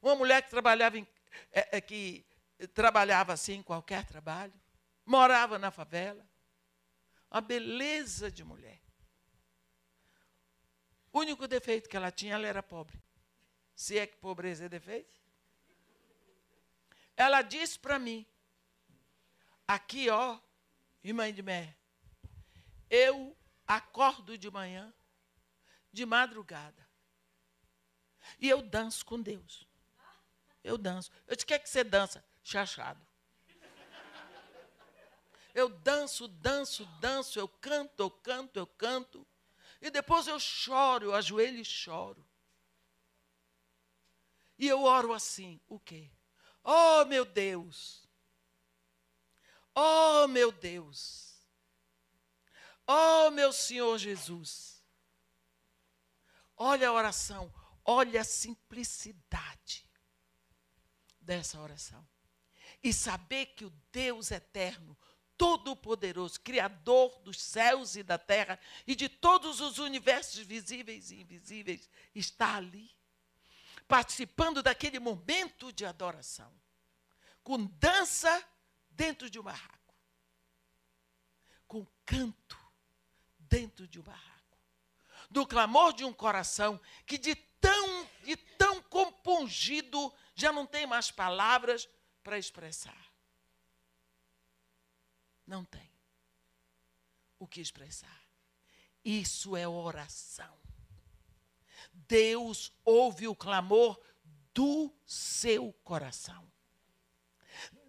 uma 0.00 0.16
mulher 0.16 0.42
que 0.42 0.48
trabalhava, 0.48 0.96
em, 0.96 1.06
é, 1.52 1.76
é, 1.76 1.80
que 1.82 2.26
trabalhava 2.72 3.34
assim 3.34 3.56
em 3.56 3.62
qualquer 3.62 4.06
trabalho, 4.06 4.58
morava 5.04 5.58
na 5.58 5.70
favela, 5.70 6.26
uma 7.30 7.42
beleza 7.42 8.30
de 8.30 8.42
mulher. 8.42 8.80
O 11.12 11.18
único 11.18 11.46
defeito 11.46 11.86
que 11.86 11.96
ela 11.98 12.10
tinha, 12.10 12.34
ela 12.34 12.46
era 12.46 12.62
pobre. 12.62 13.05
Se 13.76 13.98
é 13.98 14.06
que 14.06 14.16
pobreza 14.16 14.64
é 14.64 14.68
defeito. 14.68 15.20
Ela 17.14 17.42
disse 17.42 17.78
para 17.78 17.98
mim, 17.98 18.26
aqui 19.68 20.08
ó, 20.08 20.38
irmã 21.04 21.32
de 21.32 21.42
Mé, 21.42 21.76
eu 22.90 23.36
acordo 23.66 24.36
de 24.36 24.50
manhã, 24.50 24.92
de 25.92 26.04
madrugada, 26.04 26.86
e 28.40 28.48
eu 28.48 28.62
danço 28.62 29.04
com 29.04 29.20
Deus. 29.20 29.66
Eu 30.64 30.76
danço. 30.76 31.12
Eu 31.26 31.36
disse, 31.36 31.44
o 31.44 31.46
que 31.46 31.54
é 31.54 31.58
que 31.58 31.68
você 31.68 31.84
dança? 31.84 32.24
Chachado. 32.42 33.00
Eu 35.54 35.68
danço, 35.68 36.28
danço, 36.28 36.84
danço, 37.00 37.38
eu 37.38 37.48
canto, 37.48 38.02
eu 38.02 38.10
canto, 38.10 38.58
eu 38.58 38.66
canto. 38.66 39.26
E 39.80 39.90
depois 39.90 40.26
eu 40.26 40.38
choro, 40.40 41.06
eu 41.06 41.14
ajoelho 41.14 41.58
e 41.58 41.64
choro. 41.64 42.26
E 44.58 44.66
eu 44.66 44.82
oro 44.84 45.12
assim, 45.12 45.60
o 45.68 45.78
quê? 45.78 46.10
Oh, 46.64 47.04
meu 47.04 47.24
Deus! 47.24 48.08
Oh, 49.74 50.26
meu 50.26 50.50
Deus! 50.50 51.36
Oh, 52.86 53.30
meu 53.30 53.52
Senhor 53.52 53.98
Jesus! 53.98 54.82
Olha 56.56 56.88
a 56.88 56.92
oração, 56.92 57.52
olha 57.84 58.22
a 58.22 58.24
simplicidade 58.24 59.86
dessa 61.20 61.60
oração. 61.60 62.06
E 62.82 62.92
saber 62.92 63.46
que 63.46 63.64
o 63.66 63.70
Deus 63.92 64.30
eterno, 64.30 64.96
todo-poderoso, 65.36 66.40
criador 66.40 67.18
dos 67.20 67.42
céus 67.42 67.94
e 67.94 68.02
da 68.02 68.16
terra 68.16 68.58
e 68.86 68.94
de 68.94 69.08
todos 69.08 69.60
os 69.60 69.78
universos 69.78 70.38
visíveis 70.38 71.10
e 71.10 71.20
invisíveis, 71.20 71.90
está 72.14 72.56
ali 72.56 72.95
participando 73.86 74.62
daquele 74.62 74.98
momento 74.98 75.72
de 75.72 75.84
adoração, 75.84 76.52
com 77.42 77.64
dança 77.64 78.44
dentro 78.90 79.30
de 79.30 79.38
um 79.38 79.42
barraco, 79.42 79.94
com 81.66 81.86
canto 82.04 82.58
dentro 83.38 83.86
de 83.86 84.00
um 84.00 84.02
barraco, 84.02 84.58
do 85.30 85.46
clamor 85.46 85.92
de 85.92 86.04
um 86.04 86.12
coração 86.12 86.80
que 87.06 87.18
de 87.18 87.34
tão, 87.34 88.08
de 88.24 88.36
tão 88.36 88.82
compungido 88.82 90.12
já 90.34 90.52
não 90.52 90.66
tem 90.66 90.86
mais 90.86 91.10
palavras 91.10 91.88
para 92.22 92.38
expressar. 92.38 93.06
Não 95.46 95.64
tem 95.64 95.88
o 97.38 97.46
que 97.46 97.60
expressar. 97.60 98.20
Isso 99.04 99.56
é 99.56 99.66
oração. 99.68 100.65
Deus 102.08 102.72
ouve 102.84 103.28
o 103.28 103.34
clamor 103.34 104.00
do 104.54 104.92
seu 105.04 105.72
coração. 105.84 106.50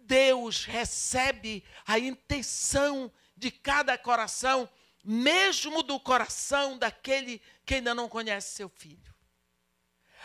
Deus 0.00 0.64
recebe 0.64 1.64
a 1.86 1.98
intenção 1.98 3.12
de 3.36 3.50
cada 3.50 3.96
coração, 3.96 4.68
mesmo 5.04 5.82
do 5.82 6.00
coração 6.00 6.78
daquele 6.78 7.42
que 7.64 7.74
ainda 7.74 7.94
não 7.94 8.08
conhece 8.08 8.54
seu 8.54 8.68
filho. 8.68 9.14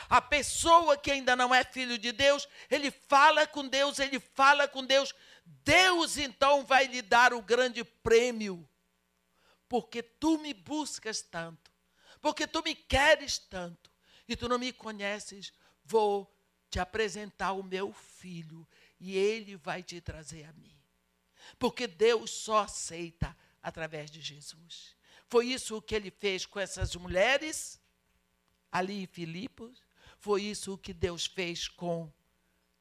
A 0.10 0.22
pessoa 0.22 0.98
que 0.98 1.12
ainda 1.12 1.36
não 1.36 1.54
é 1.54 1.64
filho 1.64 1.98
de 1.98 2.12
Deus, 2.12 2.48
ele 2.70 2.91
fala 2.91 3.46
com 3.46 3.68
Deus, 3.68 4.00
ele 4.00 4.20
fala 4.20 4.68
com 4.68 4.84
Deus. 4.86 5.14
Deus 5.46 6.18
então 6.18 6.66
vai 6.66 6.88
lhe 6.88 7.02
dar 7.02 7.34
o 7.34 7.41
grande 7.41 7.84
prêmio, 7.84 8.68
porque 9.68 10.02
tu 10.02 10.38
me 10.39 10.54
buscas 10.54 11.22
tanto 11.22 11.72
porque 12.24 12.47
tu 12.47 12.63
me 12.63 12.74
queres 12.74 13.38
tanto 13.38 13.91
e 14.30 14.34
tu 14.34 14.47
não 14.47 14.57
me 14.57 14.71
conheces, 14.71 15.51
vou 15.84 16.34
te 16.69 16.80
apresentar 16.80 17.51
o 17.51 17.61
meu 17.61 17.91
filho 17.91 18.65
e 18.97 19.17
ele 19.17 19.57
vai 19.57 19.84
te 19.84 19.99
trazer 19.99 20.45
a 20.45 20.53
mim. 20.53 20.74
Porque 21.59 21.86
Deus 21.86 22.32
só 22.32 22.59
aceita 22.59 23.38
através 23.61 24.09
de 24.09 24.21
Jesus. 24.21 24.95
Foi 25.28 25.47
isso 25.47 25.82
que 25.82 25.93
ele 25.93 26.09
fez 26.09 26.45
com 26.45 26.61
essas 26.61 26.95
mulheres 26.95 27.78
ali 28.71 29.03
em 29.03 29.05
Filipos, 29.05 29.84
foi 30.17 30.43
isso 30.43 30.78
que 30.78 30.93
Deus 30.93 31.26
fez 31.26 31.67
com 31.67 32.09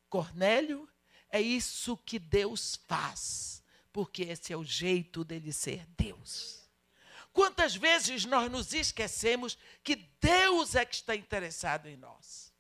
Cornélio, 0.08 0.88
é 1.28 1.40
isso 1.40 1.96
que 1.96 2.20
Deus 2.20 2.76
faz, 2.86 3.60
porque 3.92 4.22
esse 4.22 4.52
é 4.52 4.56
o 4.56 4.62
jeito 4.62 5.24
dele 5.24 5.52
ser 5.52 5.84
Deus. 5.96 6.61
Quantas 7.32 7.74
vezes 7.74 8.24
nós 8.24 8.50
nos 8.50 8.72
esquecemos 8.72 9.56
que 9.82 9.96
Deus 10.20 10.74
é 10.74 10.84
que 10.84 10.94
está 10.94 11.16
interessado 11.16 11.88
em 11.88 11.96
nós? 11.96 12.52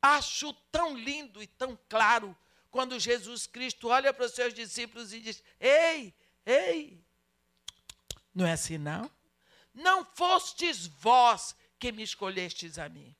Acho 0.00 0.52
tão 0.70 0.96
lindo 0.96 1.42
e 1.42 1.46
tão 1.46 1.76
claro 1.88 2.36
quando 2.70 2.98
Jesus 3.00 3.46
Cristo 3.46 3.88
olha 3.88 4.12
para 4.12 4.26
os 4.26 4.32
seus 4.32 4.54
discípulos 4.54 5.12
e 5.12 5.20
diz: 5.20 5.42
Ei, 5.58 6.14
ei, 6.46 7.04
não 8.38 8.46
é 8.46 8.52
assim 8.52 8.78
não? 8.78 9.10
Não 9.74 10.04
fostes 10.04 10.86
vós 10.86 11.56
que 11.76 11.90
me 11.90 12.04
escolhestes 12.04 12.78
a 12.78 12.88
mim. 12.88 13.12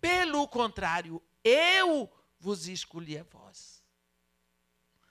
Pelo 0.00 0.48
contrário, 0.48 1.22
eu 1.44 2.10
vos 2.38 2.66
escolhi 2.66 3.18
a 3.18 3.24
vós. 3.24 3.82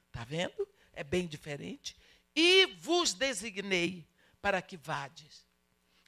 Está 0.08 0.24
vendo? 0.24 0.68
É 0.92 1.04
bem 1.04 1.28
diferente. 1.28 1.96
E 2.36 2.66
vos 2.80 3.14
designei 3.14 4.08
para 4.42 4.62
que 4.62 4.78
vades 4.78 5.46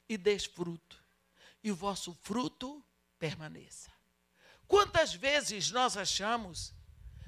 e 0.08 0.16
des 0.16 0.44
fruto, 0.44 1.02
e 1.62 1.70
o 1.70 1.76
vosso 1.76 2.14
fruto 2.22 2.84
permaneça. 3.18 3.92
Quantas 4.66 5.14
vezes 5.14 5.70
nós 5.70 5.96
achamos 5.96 6.72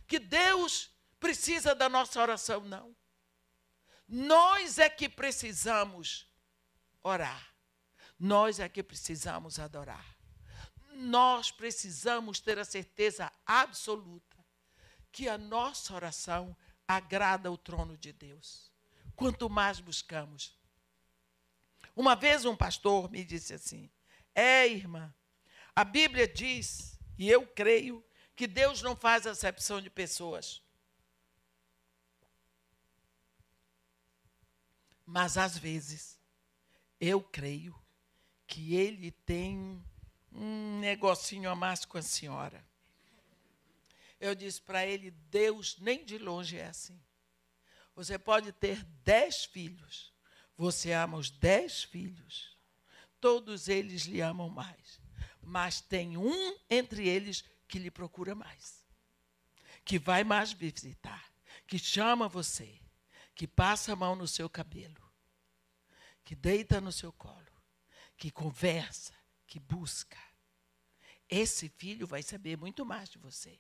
que 0.07 0.19
Deus 0.19 0.91
precisa 1.19 1.75
da 1.75 1.89
nossa 1.89 2.21
oração? 2.21 2.61
Não. 2.61 2.97
Nós 4.09 4.79
é 4.79 4.89
que 4.89 5.09
precisamos 5.09 6.27
orar. 7.03 7.53
Nós 8.19 8.61
é 8.61 8.69
que 8.69 8.83
precisamos 8.83 9.59
adorar. 9.59 10.17
Nós 10.95 11.51
precisamos 11.51 12.39
ter 12.39 12.59
a 12.59 12.65
certeza 12.65 13.33
absoluta 13.45 14.37
que 15.11 15.29
a 15.29 15.37
nossa 15.37 15.95
oração 15.95 16.57
agrada 16.87 17.51
o 17.51 17.57
trono 17.57 17.97
de 17.97 18.13
Deus. 18.13 18.71
Quanto 19.17 19.49
mais 19.49 19.81
buscamos. 19.81 20.57
Uma 21.95 22.15
vez 22.15 22.45
um 22.45 22.57
pastor 22.57 23.11
me 23.11 23.25
disse 23.25 23.55
assim: 23.55 23.91
É, 24.35 24.67
irmã, 24.67 25.15
a 25.75 25.85
Bíblia 25.85 26.27
diz, 26.27 26.99
e 27.19 27.31
eu 27.31 27.47
creio, 27.47 28.05
que 28.35 28.47
Deus 28.47 28.83
não 28.83 28.97
faz 28.97 29.27
acepção 29.27 29.81
de 29.81 29.91
pessoas. 29.91 30.63
Mas 35.05 35.37
às 35.37 35.59
vezes, 35.59 36.19
eu 36.99 37.23
creio 37.23 37.79
que 38.47 38.75
ele 38.75 39.11
tem 39.11 39.85
um 40.31 40.79
negocinho 40.81 41.51
a 41.51 41.55
mais 41.55 41.85
com 41.85 41.99
a 41.99 42.03
senhora. 42.03 42.65
Eu 44.19 44.35
disse 44.35 44.61
para 44.63 44.87
ele: 44.87 45.11
Deus 45.11 45.79
nem 45.79 46.05
de 46.05 46.19
longe 46.19 46.59
é 46.59 46.67
assim. 46.67 47.01
Você 47.95 48.19
pode 48.19 48.53
ter 48.53 48.83
dez 49.05 49.45
filhos, 49.45 50.12
você 50.63 50.93
ama 50.93 51.19
os 51.19 51.29
dez 51.29 51.83
filhos, 51.83 52.57
todos 53.21 53.67
eles 53.67 54.03
lhe 54.03 54.21
amam 54.21 54.49
mais, 54.49 55.01
mas 55.43 55.81
tem 55.81 56.17
um 56.17 56.57
entre 56.71 57.09
eles 57.09 57.45
que 57.67 57.81
lhe 57.81 57.91
procura 57.91 58.33
mais, 58.33 58.87
que 59.85 59.99
vai 59.99 60.23
mais 60.23 60.53
visitar, 60.53 61.35
que 61.67 61.81
chama 61.81 62.29
você, 62.29 62.81
que 63.35 63.45
passa 63.45 63.93
a 63.93 63.97
mão 63.97 64.15
no 64.15 64.29
seu 64.29 64.49
cabelo, 64.49 65.03
que 66.23 66.37
deita 66.37 66.81
no 66.81 66.93
seu 66.93 67.13
colo, 67.13 67.61
que 68.17 68.31
conversa, 68.31 69.15
que 69.49 69.59
busca. 69.59 70.21
Esse 71.29 71.69
filho 71.71 72.07
vai 72.07 72.23
saber 72.23 72.57
muito 72.57 72.87
mais 72.87 73.09
de 73.09 73.19
você. 73.19 73.59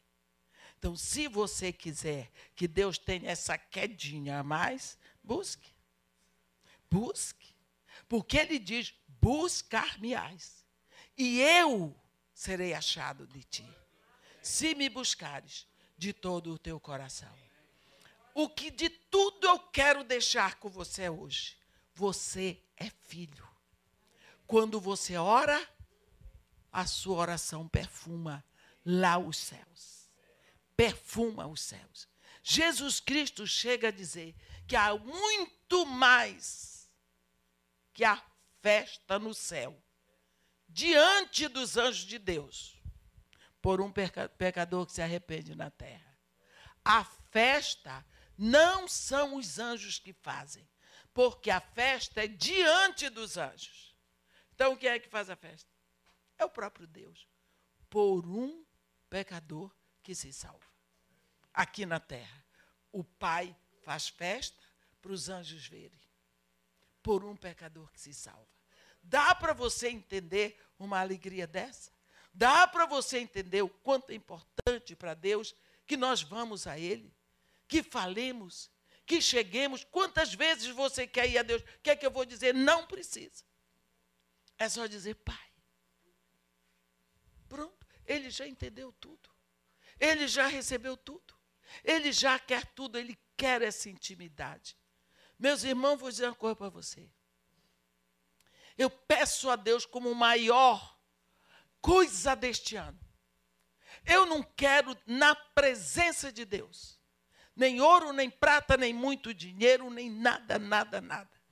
Então, 0.78 0.94
se 0.94 1.26
você 1.26 1.72
quiser 1.72 2.30
que 2.55 2.68
Deus 2.68 2.96
tenha 2.96 3.28
essa 3.28 3.59
quedinha 3.59 4.38
a 4.38 4.44
mais, 4.44 4.96
busque. 5.20 5.82
Busque. 6.93 7.55
Porque 8.09 8.36
ele 8.36 8.59
diz: 8.59 8.95
buscar-me-ás. 9.20 10.64
E 11.16 11.40
eu 11.40 11.95
serei 12.34 12.74
achado 12.74 13.26
de 13.26 13.43
ti. 13.43 13.66
Se 14.43 14.74
me 14.74 14.88
buscares 14.88 15.66
de 15.97 16.12
todo 16.12 16.53
o 16.53 16.59
teu 16.59 16.78
coração. 16.78 17.32
O 18.34 18.49
que 18.49 18.70
de 18.70 18.88
tudo 18.88 19.47
eu 19.47 19.59
quero 19.59 20.05
deixar 20.05 20.57
com 20.57 20.68
você 20.68 21.09
hoje. 21.09 21.57
Você 21.95 22.62
é 22.76 22.88
filho. 22.90 23.47
Quando 24.47 24.80
você 24.80 25.16
ora, 25.16 25.68
a 26.72 26.86
sua 26.86 27.18
oração 27.18 27.68
perfuma 27.68 28.45
lá 28.84 29.18
os 29.18 29.36
céus 29.36 29.93
perfuma 30.82 31.47
os 31.47 31.61
céus. 31.61 32.09
Jesus 32.43 32.99
Cristo 32.99 33.47
chega 33.47 33.88
a 33.88 33.93
dizer 33.93 34.34
que 34.66 34.74
há 34.74 34.97
muito 34.97 35.86
mais 35.86 36.71
que 37.93 38.05
a 38.05 38.22
festa 38.61 39.18
no 39.18 39.34
céu, 39.34 39.82
diante 40.68 41.49
dos 41.49 41.76
anjos 41.76 42.05
de 42.05 42.18
Deus, 42.18 42.80
por 43.61 43.80
um 43.80 43.93
pecador 43.93 44.86
que 44.86 44.93
se 44.93 45.03
arrepende 45.03 45.55
na 45.55 45.70
terra. 45.70 46.18
A 46.84 47.05
festa 47.05 48.05
não 48.36 48.88
são 48.88 49.36
os 49.36 49.59
anjos 49.59 49.99
que 49.99 50.12
fazem, 50.12 50.68
porque 51.14 51.51
a 51.51 51.61
festa 51.61 52.24
é 52.24 52.26
diante 52.26 53.09
dos 53.09 53.36
anjos. 53.36 53.95
Então, 54.55 54.76
quem 54.76 54.90
é 54.90 54.99
que 54.99 55.09
faz 55.09 55.30
a 55.30 55.36
festa? 55.36 55.70
É 56.38 56.45
o 56.45 56.51
próprio 56.51 56.86
Deus, 56.86 57.28
por 57.88 58.26
um 58.26 58.64
pecador 59.09 59.70
que 60.03 60.14
se 60.14 60.32
salva. 60.32 60.66
Aqui 61.55 61.86
na 61.86 62.01
terra, 62.01 62.45
o 62.90 63.05
Pai 63.05 63.55
faz 63.82 64.09
festa 64.09 64.61
para 65.01 65.12
os 65.12 65.28
anjos 65.28 65.66
verem, 65.66 66.01
por 67.03 67.24
um 67.24 67.36
pecador 67.36 67.90
que 67.92 68.00
se 68.00 68.14
salva. 68.14 68.48
Dá 69.03 69.34
para 69.34 69.53
você 69.53 69.88
entender 69.88 70.59
uma 70.78 71.00
alegria 71.00 71.46
dessa? 71.46 71.90
Dá 72.32 72.66
para 72.66 72.86
você 72.86 73.18
entender 73.18 73.62
o 73.62 73.68
quanto 73.68 74.11
é 74.11 74.14
importante 74.14 74.96
para 74.96 75.14
Deus 75.14 75.55
que 75.86 75.96
nós 75.96 76.22
vamos 76.22 76.66
a 76.66 76.78
Ele, 76.78 77.12
que 77.68 77.82
falemos, 77.82 78.70
que 79.05 79.20
cheguemos. 79.20 79.84
Quantas 79.84 80.32
vezes 80.32 80.68
você 80.68 81.07
quer 81.07 81.28
ir 81.28 81.38
a 81.38 81.42
Deus? 81.42 81.62
O 81.62 81.80
que 81.82 81.90
é 81.90 81.96
que 81.96 82.07
eu 82.07 82.11
vou 82.11 82.24
dizer? 82.24 82.55
Não 82.55 82.86
precisa. 82.86 83.44
É 84.57 84.68
só 84.68 84.86
dizer, 84.86 85.16
Pai. 85.16 85.53
Pronto, 87.48 87.86
ele 88.07 88.30
já 88.30 88.46
entendeu 88.46 88.92
tudo. 88.92 89.28
Ele 89.98 90.26
já 90.26 90.46
recebeu 90.46 90.96
tudo. 90.96 91.34
Ele 91.84 92.12
já 92.12 92.38
quer 92.38 92.66
tudo, 92.66 92.98
ele 92.98 93.18
quer 93.36 93.62
essa 93.62 93.88
intimidade. 93.88 94.76
Meus 95.43 95.64
irmãos, 95.64 95.99
vou 95.99 96.09
dizer 96.09 96.26
uma 96.26 96.36
coisa 96.36 96.55
para 96.55 96.68
você. 96.68 97.11
Eu 98.78 98.88
peço 98.88 99.51
a 99.51 99.57
Deus 99.57 99.84
como 99.84 100.14
maior 100.14 100.97
coisa 101.80 102.36
deste 102.36 102.76
ano. 102.76 103.01
Eu 104.07 104.24
não 104.24 104.40
quero, 104.40 104.97
na 105.05 105.34
presença 105.34 106.30
de 106.30 106.45
Deus, 106.45 107.01
nem 107.57 107.80
ouro, 107.80 108.12
nem 108.12 108.30
prata, 108.30 108.76
nem 108.76 108.95
muito 108.95 109.34
dinheiro, 109.34 109.90
nem 109.90 110.09
nada, 110.09 110.61
nada, 110.61 111.01
nada. 111.01 111.43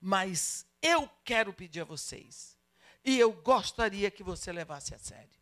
Mas 0.00 0.66
eu 0.82 1.08
quero 1.24 1.52
pedir 1.52 1.82
a 1.82 1.84
vocês, 1.84 2.58
e 3.04 3.20
eu 3.20 3.32
gostaria 3.32 4.10
que 4.10 4.24
você 4.24 4.50
levasse 4.50 4.96
a 4.96 4.98
sério 4.98 5.40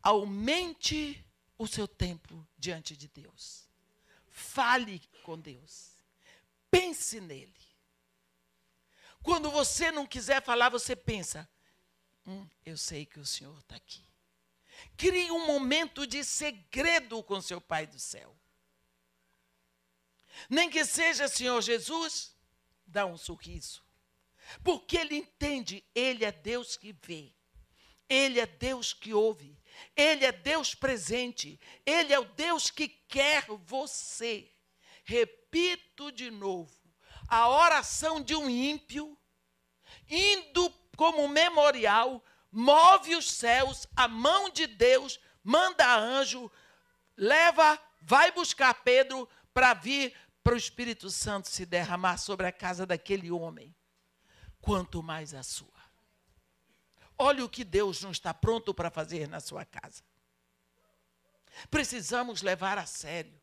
aumente 0.00 1.26
o 1.58 1.66
seu 1.66 1.88
tempo 1.88 2.46
diante 2.56 2.96
de 2.96 3.08
Deus. 3.08 3.66
Fale 4.28 5.00
com 5.24 5.40
Deus. 5.40 5.90
Pense 6.70 7.18
nele. 7.20 7.52
Quando 9.22 9.50
você 9.50 9.90
não 9.90 10.06
quiser 10.06 10.42
falar, 10.44 10.68
você 10.68 10.94
pensa: 10.94 11.48
hum, 12.26 12.46
eu 12.64 12.76
sei 12.76 13.06
que 13.06 13.18
o 13.18 13.24
Senhor 13.24 13.58
está 13.58 13.74
aqui. 13.74 14.04
Crie 14.96 15.30
um 15.30 15.46
momento 15.46 16.06
de 16.06 16.22
segredo 16.22 17.22
com 17.22 17.40
seu 17.40 17.60
Pai 17.60 17.86
do 17.86 17.98
céu. 17.98 18.36
Nem 20.48 20.68
que 20.68 20.84
seja 20.84 21.26
Senhor 21.26 21.60
Jesus, 21.62 22.34
dá 22.86 23.06
um 23.06 23.16
sorriso. 23.16 23.82
Porque 24.62 24.98
ele 24.98 25.16
entende, 25.16 25.82
ele 25.94 26.24
é 26.24 26.32
Deus 26.32 26.76
que 26.76 26.92
vê. 26.92 27.32
Ele 28.08 28.38
é 28.38 28.46
Deus 28.46 28.92
que 28.92 29.14
ouve. 29.14 29.58
Ele 29.96 30.26
é 30.26 30.32
Deus 30.32 30.74
presente. 30.74 31.58
Ele 31.86 32.12
é 32.12 32.18
o 32.18 32.24
Deus 32.24 32.70
que 32.70 32.88
quer 32.88 33.46
você. 33.46 34.53
Repito 35.04 36.10
de 36.10 36.30
novo: 36.30 36.74
a 37.28 37.48
oração 37.48 38.20
de 38.20 38.34
um 38.34 38.48
ímpio, 38.48 39.16
indo 40.08 40.70
como 40.96 41.28
memorial, 41.28 42.24
move 42.50 43.14
os 43.14 43.30
céus, 43.30 43.86
a 43.94 44.08
mão 44.08 44.50
de 44.50 44.66
Deus 44.66 45.20
manda 45.42 45.96
anjo, 45.96 46.50
leva, 47.16 47.78
vai 48.00 48.32
buscar 48.32 48.72
Pedro 48.82 49.28
para 49.52 49.74
vir 49.74 50.16
para 50.42 50.54
o 50.54 50.58
Espírito 50.58 51.10
Santo 51.10 51.48
se 51.48 51.64
derramar 51.66 52.18
sobre 52.18 52.46
a 52.46 52.52
casa 52.52 52.86
daquele 52.86 53.30
homem. 53.30 53.74
Quanto 54.60 55.02
mais 55.02 55.34
a 55.34 55.42
sua. 55.42 55.68
Olha 57.18 57.44
o 57.44 57.48
que 57.48 57.64
Deus 57.64 58.02
não 58.02 58.10
está 58.10 58.32
pronto 58.32 58.72
para 58.72 58.90
fazer 58.90 59.28
na 59.28 59.40
sua 59.40 59.64
casa. 59.64 60.02
Precisamos 61.70 62.42
levar 62.42 62.78
a 62.78 62.86
sério. 62.86 63.40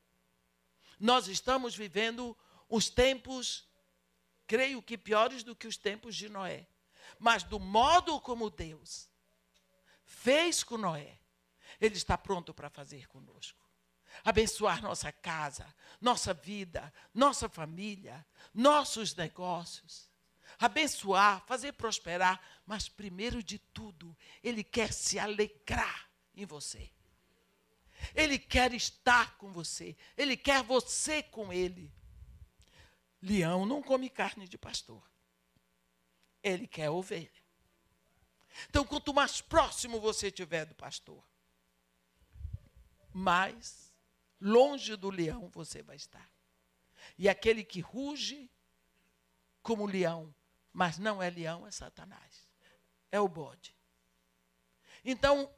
Nós 1.01 1.27
estamos 1.27 1.75
vivendo 1.75 2.37
os 2.69 2.89
tempos, 2.89 3.67
creio 4.47 4.81
que 4.81 4.97
piores 4.97 5.43
do 5.43 5.55
que 5.55 5.67
os 5.67 5.75
tempos 5.75 6.15
de 6.15 6.29
Noé. 6.29 6.67
Mas 7.19 7.43
do 7.43 7.59
modo 7.59 8.21
como 8.21 8.49
Deus 8.49 9.09
fez 10.05 10.63
com 10.63 10.77
Noé, 10.77 11.19
Ele 11.79 11.95
está 11.95 12.17
pronto 12.17 12.53
para 12.53 12.69
fazer 12.69 13.07
conosco. 13.07 13.59
Abençoar 14.23 14.81
nossa 14.81 15.11
casa, 15.11 15.73
nossa 15.99 16.33
vida, 16.33 16.93
nossa 17.13 17.49
família, 17.49 18.25
nossos 18.53 19.15
negócios 19.15 20.11
abençoar, 20.61 21.43
fazer 21.45 21.73
prosperar, 21.73 22.39
mas 22.65 22.87
primeiro 22.87 23.41
de 23.41 23.57
tudo, 23.57 24.15
Ele 24.43 24.63
quer 24.63 24.93
se 24.93 25.17
alegrar 25.17 26.09
em 26.35 26.45
você. 26.45 26.91
Ele 28.15 28.37
quer 28.39 28.73
estar 28.73 29.37
com 29.37 29.51
você. 29.51 29.95
Ele 30.17 30.35
quer 30.35 30.63
você 30.63 31.21
com 31.23 31.51
ele. 31.51 31.93
Leão 33.21 33.65
não 33.65 33.81
come 33.81 34.09
carne 34.09 34.47
de 34.47 34.57
pastor. 34.57 35.03
Ele 36.43 36.67
quer 36.67 36.89
ovelha. 36.89 37.31
Então, 38.69 38.85
quanto 38.85 39.13
mais 39.13 39.41
próximo 39.41 39.99
você 39.99 40.27
estiver 40.27 40.65
do 40.65 40.75
pastor, 40.75 41.23
mais 43.13 43.93
longe 44.39 44.95
do 44.95 45.09
leão 45.09 45.49
você 45.49 45.81
vai 45.81 45.95
estar. 45.95 46.29
E 47.17 47.29
aquele 47.29 47.63
que 47.63 47.79
ruge 47.79 48.49
como 49.61 49.85
leão, 49.85 50.33
mas 50.73 50.97
não 50.97 51.21
é 51.21 51.29
leão, 51.29 51.67
é 51.67 51.71
Satanás. 51.71 52.49
É 53.11 53.19
o 53.19 53.27
bode. 53.27 53.75
Então, 55.03 55.53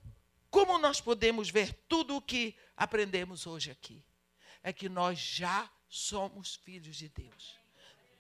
como 0.54 0.78
nós 0.78 1.02
podemos 1.02 1.50
ver 1.50 1.74
tudo 1.90 2.16
o 2.16 2.22
que 2.22 2.56
aprendemos 2.78 3.48
hoje 3.48 3.72
aqui? 3.72 4.06
É 4.62 4.72
que 4.72 4.88
nós 4.88 5.18
já 5.18 5.68
somos 5.90 6.54
filhos 6.54 6.96
de 6.96 7.10
Deus. 7.10 7.58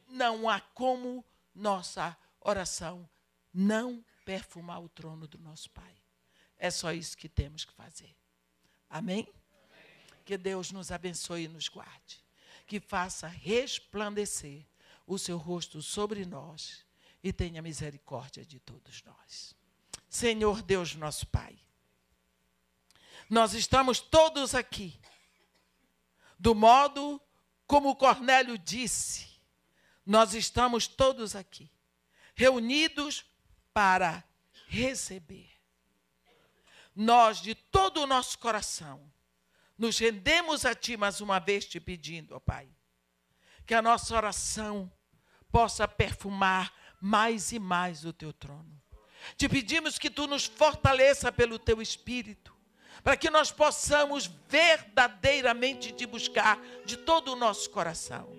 Não 0.07 0.49
há 0.49 0.59
como 0.59 1.23
nossa 1.53 2.17
oração 2.41 3.07
não 3.53 4.03
perfumar 4.25 4.81
o 4.81 4.89
trono 4.89 5.27
do 5.27 5.37
nosso 5.37 5.69
Pai. 5.69 5.95
É 6.57 6.71
só 6.71 6.91
isso 6.91 7.15
que 7.15 7.29
temos 7.29 7.65
que 7.65 7.73
fazer. 7.73 8.15
Amém? 8.89 9.31
Que 10.25 10.35
Deus 10.35 10.71
nos 10.71 10.91
abençoe 10.91 11.43
e 11.43 11.47
nos 11.47 11.69
guarde. 11.69 12.19
Que 12.65 12.79
faça 12.79 13.27
resplandecer 13.27 14.65
o 15.05 15.19
seu 15.19 15.37
rosto 15.37 15.83
sobre 15.83 16.25
nós 16.25 16.83
e 17.23 17.31
tenha 17.31 17.61
misericórdia 17.61 18.43
de 18.43 18.59
todos 18.59 19.03
nós. 19.03 19.55
Senhor 20.09 20.63
Deus, 20.63 20.95
nosso 20.95 21.27
Pai, 21.27 21.59
nós 23.29 23.53
estamos 23.53 23.99
todos 23.99 24.53
aqui, 24.53 24.99
do 26.37 26.53
modo 26.53 27.21
como 27.65 27.95
Cornélio 27.95 28.57
disse, 28.57 29.27
nós 30.05 30.33
estamos 30.33 30.87
todos 30.87 31.35
aqui, 31.35 31.71
reunidos 32.35 33.25
para 33.73 34.23
receber. 34.67 35.49
Nós, 36.95 37.41
de 37.41 37.55
todo 37.55 38.01
o 38.01 38.07
nosso 38.07 38.37
coração, 38.37 39.11
nos 39.77 39.97
rendemos 39.97 40.65
a 40.65 40.75
Ti 40.75 40.95
mais 40.95 41.21
uma 41.21 41.39
vez 41.39 41.65
te 41.65 41.79
pedindo, 41.79 42.35
ó 42.35 42.39
Pai, 42.39 42.69
que 43.65 43.73
a 43.73 43.81
nossa 43.81 44.15
oração 44.15 44.91
possa 45.51 45.87
perfumar 45.87 46.73
mais 47.01 47.51
e 47.51 47.59
mais 47.59 48.05
o 48.05 48.13
Teu 48.13 48.31
trono. 48.31 48.81
Te 49.37 49.47
pedimos 49.49 49.97
que 49.97 50.09
Tu 50.09 50.27
nos 50.27 50.45
fortaleça 50.45 51.31
pelo 51.31 51.57
Teu 51.57 51.81
Espírito, 51.81 52.52
para 53.01 53.15
que 53.15 53.29
nós 53.29 53.51
possamos 53.51 54.29
verdadeiramente 54.49 55.91
te 55.91 56.05
buscar 56.05 56.59
de 56.85 56.97
todo 56.97 57.33
o 57.33 57.35
nosso 57.35 57.69
coração. 57.69 58.29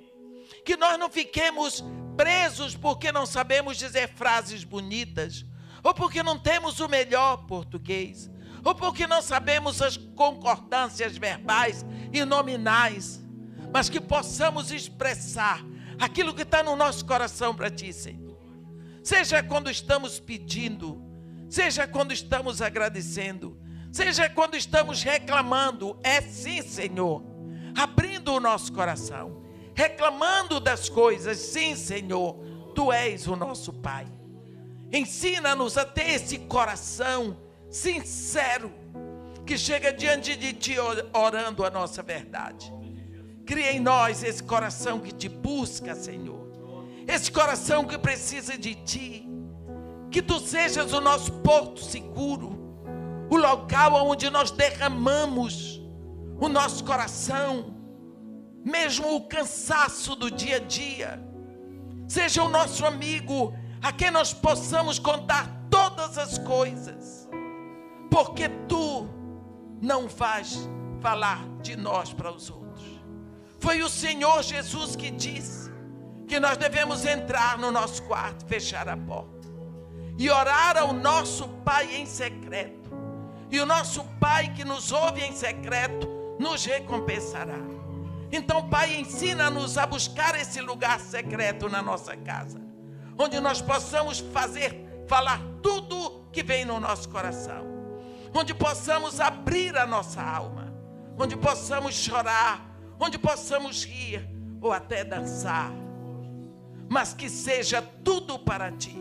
Que 0.64 0.76
nós 0.76 0.98
não 0.98 1.10
fiquemos 1.10 1.82
presos 2.16 2.76
porque 2.76 3.10
não 3.10 3.26
sabemos 3.26 3.76
dizer 3.76 4.08
frases 4.08 4.64
bonitas, 4.64 5.44
ou 5.82 5.92
porque 5.92 6.22
não 6.22 6.38
temos 6.38 6.80
o 6.80 6.88
melhor 6.88 7.46
português, 7.46 8.30
ou 8.64 8.74
porque 8.74 9.06
não 9.06 9.20
sabemos 9.20 9.82
as 9.82 9.96
concordâncias 9.96 11.16
verbais 11.16 11.84
e 12.12 12.24
nominais, 12.24 13.22
mas 13.72 13.88
que 13.90 14.00
possamos 14.00 14.70
expressar 14.70 15.62
aquilo 15.98 16.32
que 16.32 16.42
está 16.42 16.62
no 16.62 16.74
nosso 16.74 17.04
coração 17.04 17.54
para 17.54 17.70
Ti, 17.70 17.92
Senhor. 17.92 18.38
Seja 19.02 19.42
quando 19.42 19.70
estamos 19.70 20.18
pedindo, 20.18 21.02
seja 21.50 21.86
quando 21.86 22.12
estamos 22.12 22.62
agradecendo, 22.62 23.60
seja 23.94 24.28
quando 24.28 24.56
estamos 24.56 25.04
reclamando, 25.04 25.96
é 26.02 26.20
sim, 26.20 26.60
Senhor, 26.62 27.22
abrindo 27.76 28.32
o 28.32 28.40
nosso 28.40 28.72
coração, 28.72 29.40
reclamando 29.72 30.58
das 30.58 30.88
coisas, 30.88 31.38
sim, 31.38 31.76
Senhor, 31.76 32.34
Tu 32.74 32.90
és 32.90 33.28
o 33.28 33.36
nosso 33.36 33.72
Pai. 33.72 34.04
Ensina-nos 34.92 35.78
a 35.78 35.84
ter 35.84 36.10
esse 36.10 36.38
coração 36.40 37.36
sincero, 37.70 38.72
que 39.46 39.56
chega 39.56 39.92
diante 39.92 40.34
de 40.34 40.52
Ti 40.52 40.74
orando 41.12 41.64
a 41.64 41.70
nossa 41.70 42.02
verdade. 42.02 42.74
Cria 43.46 43.72
em 43.72 43.78
nós 43.78 44.24
esse 44.24 44.42
coração 44.42 44.98
que 44.98 45.12
te 45.12 45.28
busca, 45.28 45.94
Senhor. 45.94 46.48
Esse 47.06 47.30
coração 47.30 47.84
que 47.84 47.96
precisa 47.96 48.58
de 48.58 48.74
Ti. 48.74 49.28
Que 50.10 50.20
Tu 50.20 50.40
sejas 50.40 50.92
o 50.92 51.00
nosso 51.00 51.30
porto 51.30 51.80
seguro, 51.80 52.63
o 53.34 53.36
local 53.36 54.06
onde 54.06 54.30
nós 54.30 54.50
derramamos 54.52 55.80
o 56.40 56.48
nosso 56.48 56.84
coração, 56.84 57.74
mesmo 58.64 59.16
o 59.16 59.26
cansaço 59.26 60.14
do 60.14 60.30
dia 60.30 60.56
a 60.56 60.60
dia. 60.60 61.20
Seja 62.06 62.42
o 62.42 62.48
nosso 62.48 62.86
amigo 62.86 63.52
a 63.82 63.92
quem 63.92 64.10
nós 64.10 64.32
possamos 64.32 64.98
contar 64.98 65.66
todas 65.68 66.16
as 66.16 66.38
coisas, 66.38 67.28
porque 68.10 68.48
tu 68.68 69.08
não 69.82 70.06
vais 70.06 70.68
falar 71.00 71.44
de 71.60 71.74
nós 71.76 72.12
para 72.12 72.30
os 72.30 72.48
outros. 72.48 72.84
Foi 73.58 73.82
o 73.82 73.88
Senhor 73.88 74.42
Jesus 74.42 74.94
que 74.94 75.10
disse 75.10 75.72
que 76.28 76.38
nós 76.38 76.56
devemos 76.56 77.04
entrar 77.04 77.58
no 77.58 77.72
nosso 77.72 78.02
quarto, 78.04 78.46
fechar 78.46 78.88
a 78.88 78.96
porta 78.96 79.48
e 80.16 80.30
orar 80.30 80.76
ao 80.76 80.92
nosso 80.92 81.48
Pai 81.64 81.96
em 81.96 82.06
secreto. 82.06 82.83
E 83.54 83.60
o 83.60 83.66
nosso 83.66 84.04
Pai 84.20 84.52
que 84.52 84.64
nos 84.64 84.90
ouve 84.90 85.22
em 85.22 85.32
secreto 85.32 86.08
nos 86.38 86.64
recompensará. 86.64 87.60
Então, 88.32 88.68
Pai, 88.68 88.96
ensina-nos 88.96 89.78
a 89.78 89.86
buscar 89.86 90.34
esse 90.34 90.60
lugar 90.60 90.98
secreto 90.98 91.68
na 91.68 91.80
nossa 91.80 92.16
casa 92.16 92.64
onde 93.18 93.40
nós 93.40 93.62
possamos 93.62 94.18
fazer, 94.18 95.04
falar 95.06 95.40
tudo 95.62 96.26
que 96.32 96.42
vem 96.42 96.64
no 96.64 96.80
nosso 96.80 97.08
coração, 97.08 97.64
onde 98.34 98.52
possamos 98.52 99.20
abrir 99.20 99.76
a 99.76 99.86
nossa 99.86 100.20
alma, 100.20 100.74
onde 101.18 101.36
possamos 101.36 101.94
chorar, 101.94 102.60
onde 102.98 103.18
possamos 103.18 103.84
rir 103.84 104.28
ou 104.60 104.72
até 104.72 105.04
dançar, 105.04 105.70
mas 106.88 107.14
que 107.14 107.28
seja 107.28 107.80
tudo 108.02 108.38
para 108.38 108.72
Ti, 108.72 108.96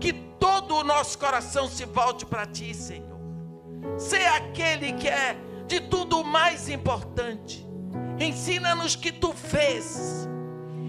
que 0.00 0.12
todo 0.12 0.76
o 0.76 0.84
nosso 0.84 1.18
coração 1.18 1.68
se 1.68 1.84
volte 1.84 2.26
para 2.26 2.46
Ti, 2.46 2.74
Senhor. 2.74 3.13
Ser 3.98 4.26
aquele 4.26 4.92
que 4.94 5.08
é 5.08 5.36
de 5.66 5.80
tudo 5.80 6.24
mais 6.24 6.68
importante. 6.68 7.66
Ensina-nos 8.18 8.96
que 8.96 9.12
Tu 9.12 9.32
fez, 9.32 10.28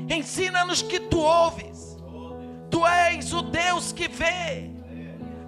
ensina-nos 0.09 0.81
que 0.81 0.99
Tu 0.99 1.19
ouves 1.19 1.95
Tu 2.75 2.85
és 2.85 3.31
o 3.31 3.41
Deus 3.41 3.93
que 3.93 4.09
vê. 4.09 4.69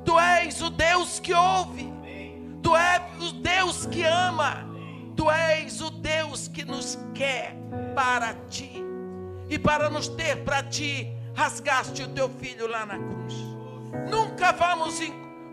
Tu 0.06 0.18
és 0.18 0.62
o 0.62 0.70
Deus 0.70 1.20
que 1.20 1.34
ouve. 1.34 1.92
Tu 2.64 2.74
és 2.74 3.22
o 3.22 3.34
Deus 3.34 3.86
que 3.86 4.04
ama. 4.04 4.66
Tu 5.14 5.30
és 5.30 5.82
o 5.82 5.90
Deus 5.90 6.48
que 6.48 6.64
nos 6.64 6.98
quer 7.14 7.54
para 7.94 8.34
ti. 8.50 8.82
E 9.50 9.60
para 9.60 9.90
nos 9.90 10.08
ter 10.08 10.38
para 10.46 10.64
ti, 10.64 11.14
rasgaste 11.36 12.04
o 12.04 12.08
teu 12.08 12.30
filho 12.30 12.66
lá 12.66 12.86
na 12.86 12.98
cruz. 12.98 13.34
Nunca 14.10 14.54
vamos 14.54 14.98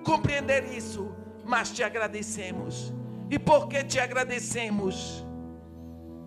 compreender 0.04 0.72
isso, 0.72 1.12
mas 1.46 1.70
te 1.70 1.82
agradecemos. 1.82 2.92
E 3.30 3.38
porque 3.38 3.82
te 3.82 3.98
agradecemos, 3.98 5.24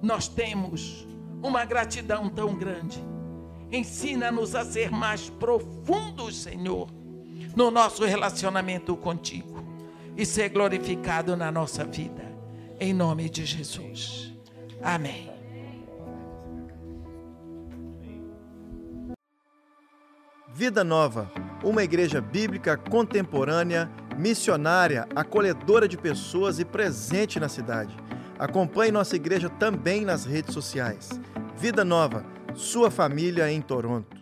nós 0.02 0.28
temos 0.28 1.08
uma 1.42 1.64
gratidão 1.66 2.30
tão 2.30 2.56
grande 2.56 3.02
Ensina-nos 3.72 4.56
a 4.56 4.64
ser 4.64 4.90
mais 4.92 5.30
profundos, 5.30 6.42
Senhor, 6.42 6.88
no 7.56 7.70
nosso 7.70 8.06
relacionamento 8.06 8.96
contigo 8.96 9.66
e 10.16 10.26
ser 10.26 10.50
glorificado 10.50 11.36
na 11.36 11.52
nossa 11.52 11.84
vida. 11.84 12.26
Em 12.80 12.94
nome 12.94 13.30
de 13.30 13.46
Jesus. 13.46 14.34
Amém. 14.82 15.30
Vida 20.54 20.84
Nova, 20.84 21.30
uma 21.64 21.84
igreja 21.84 22.22
bíblica 22.22 22.78
contemporânea, 22.78 23.92
missionária, 24.18 25.08
acolhedora 25.16 25.88
de 25.88 25.98
pessoas 25.98 26.60
e 26.60 26.66
presente 26.66 27.40
na 27.40 27.48
cidade. 27.48 27.96
Acompanhe 28.40 28.92
nossa 28.92 29.16
igreja 29.16 29.50
também 29.50 30.04
nas 30.04 30.26
redes 30.26 30.54
sociais. 30.54 31.10
Vida 31.58 31.86
Nova 31.86 32.38
sua 32.58 32.90
família 32.90 33.52
em 33.52 33.62
Toronto. 33.62 34.17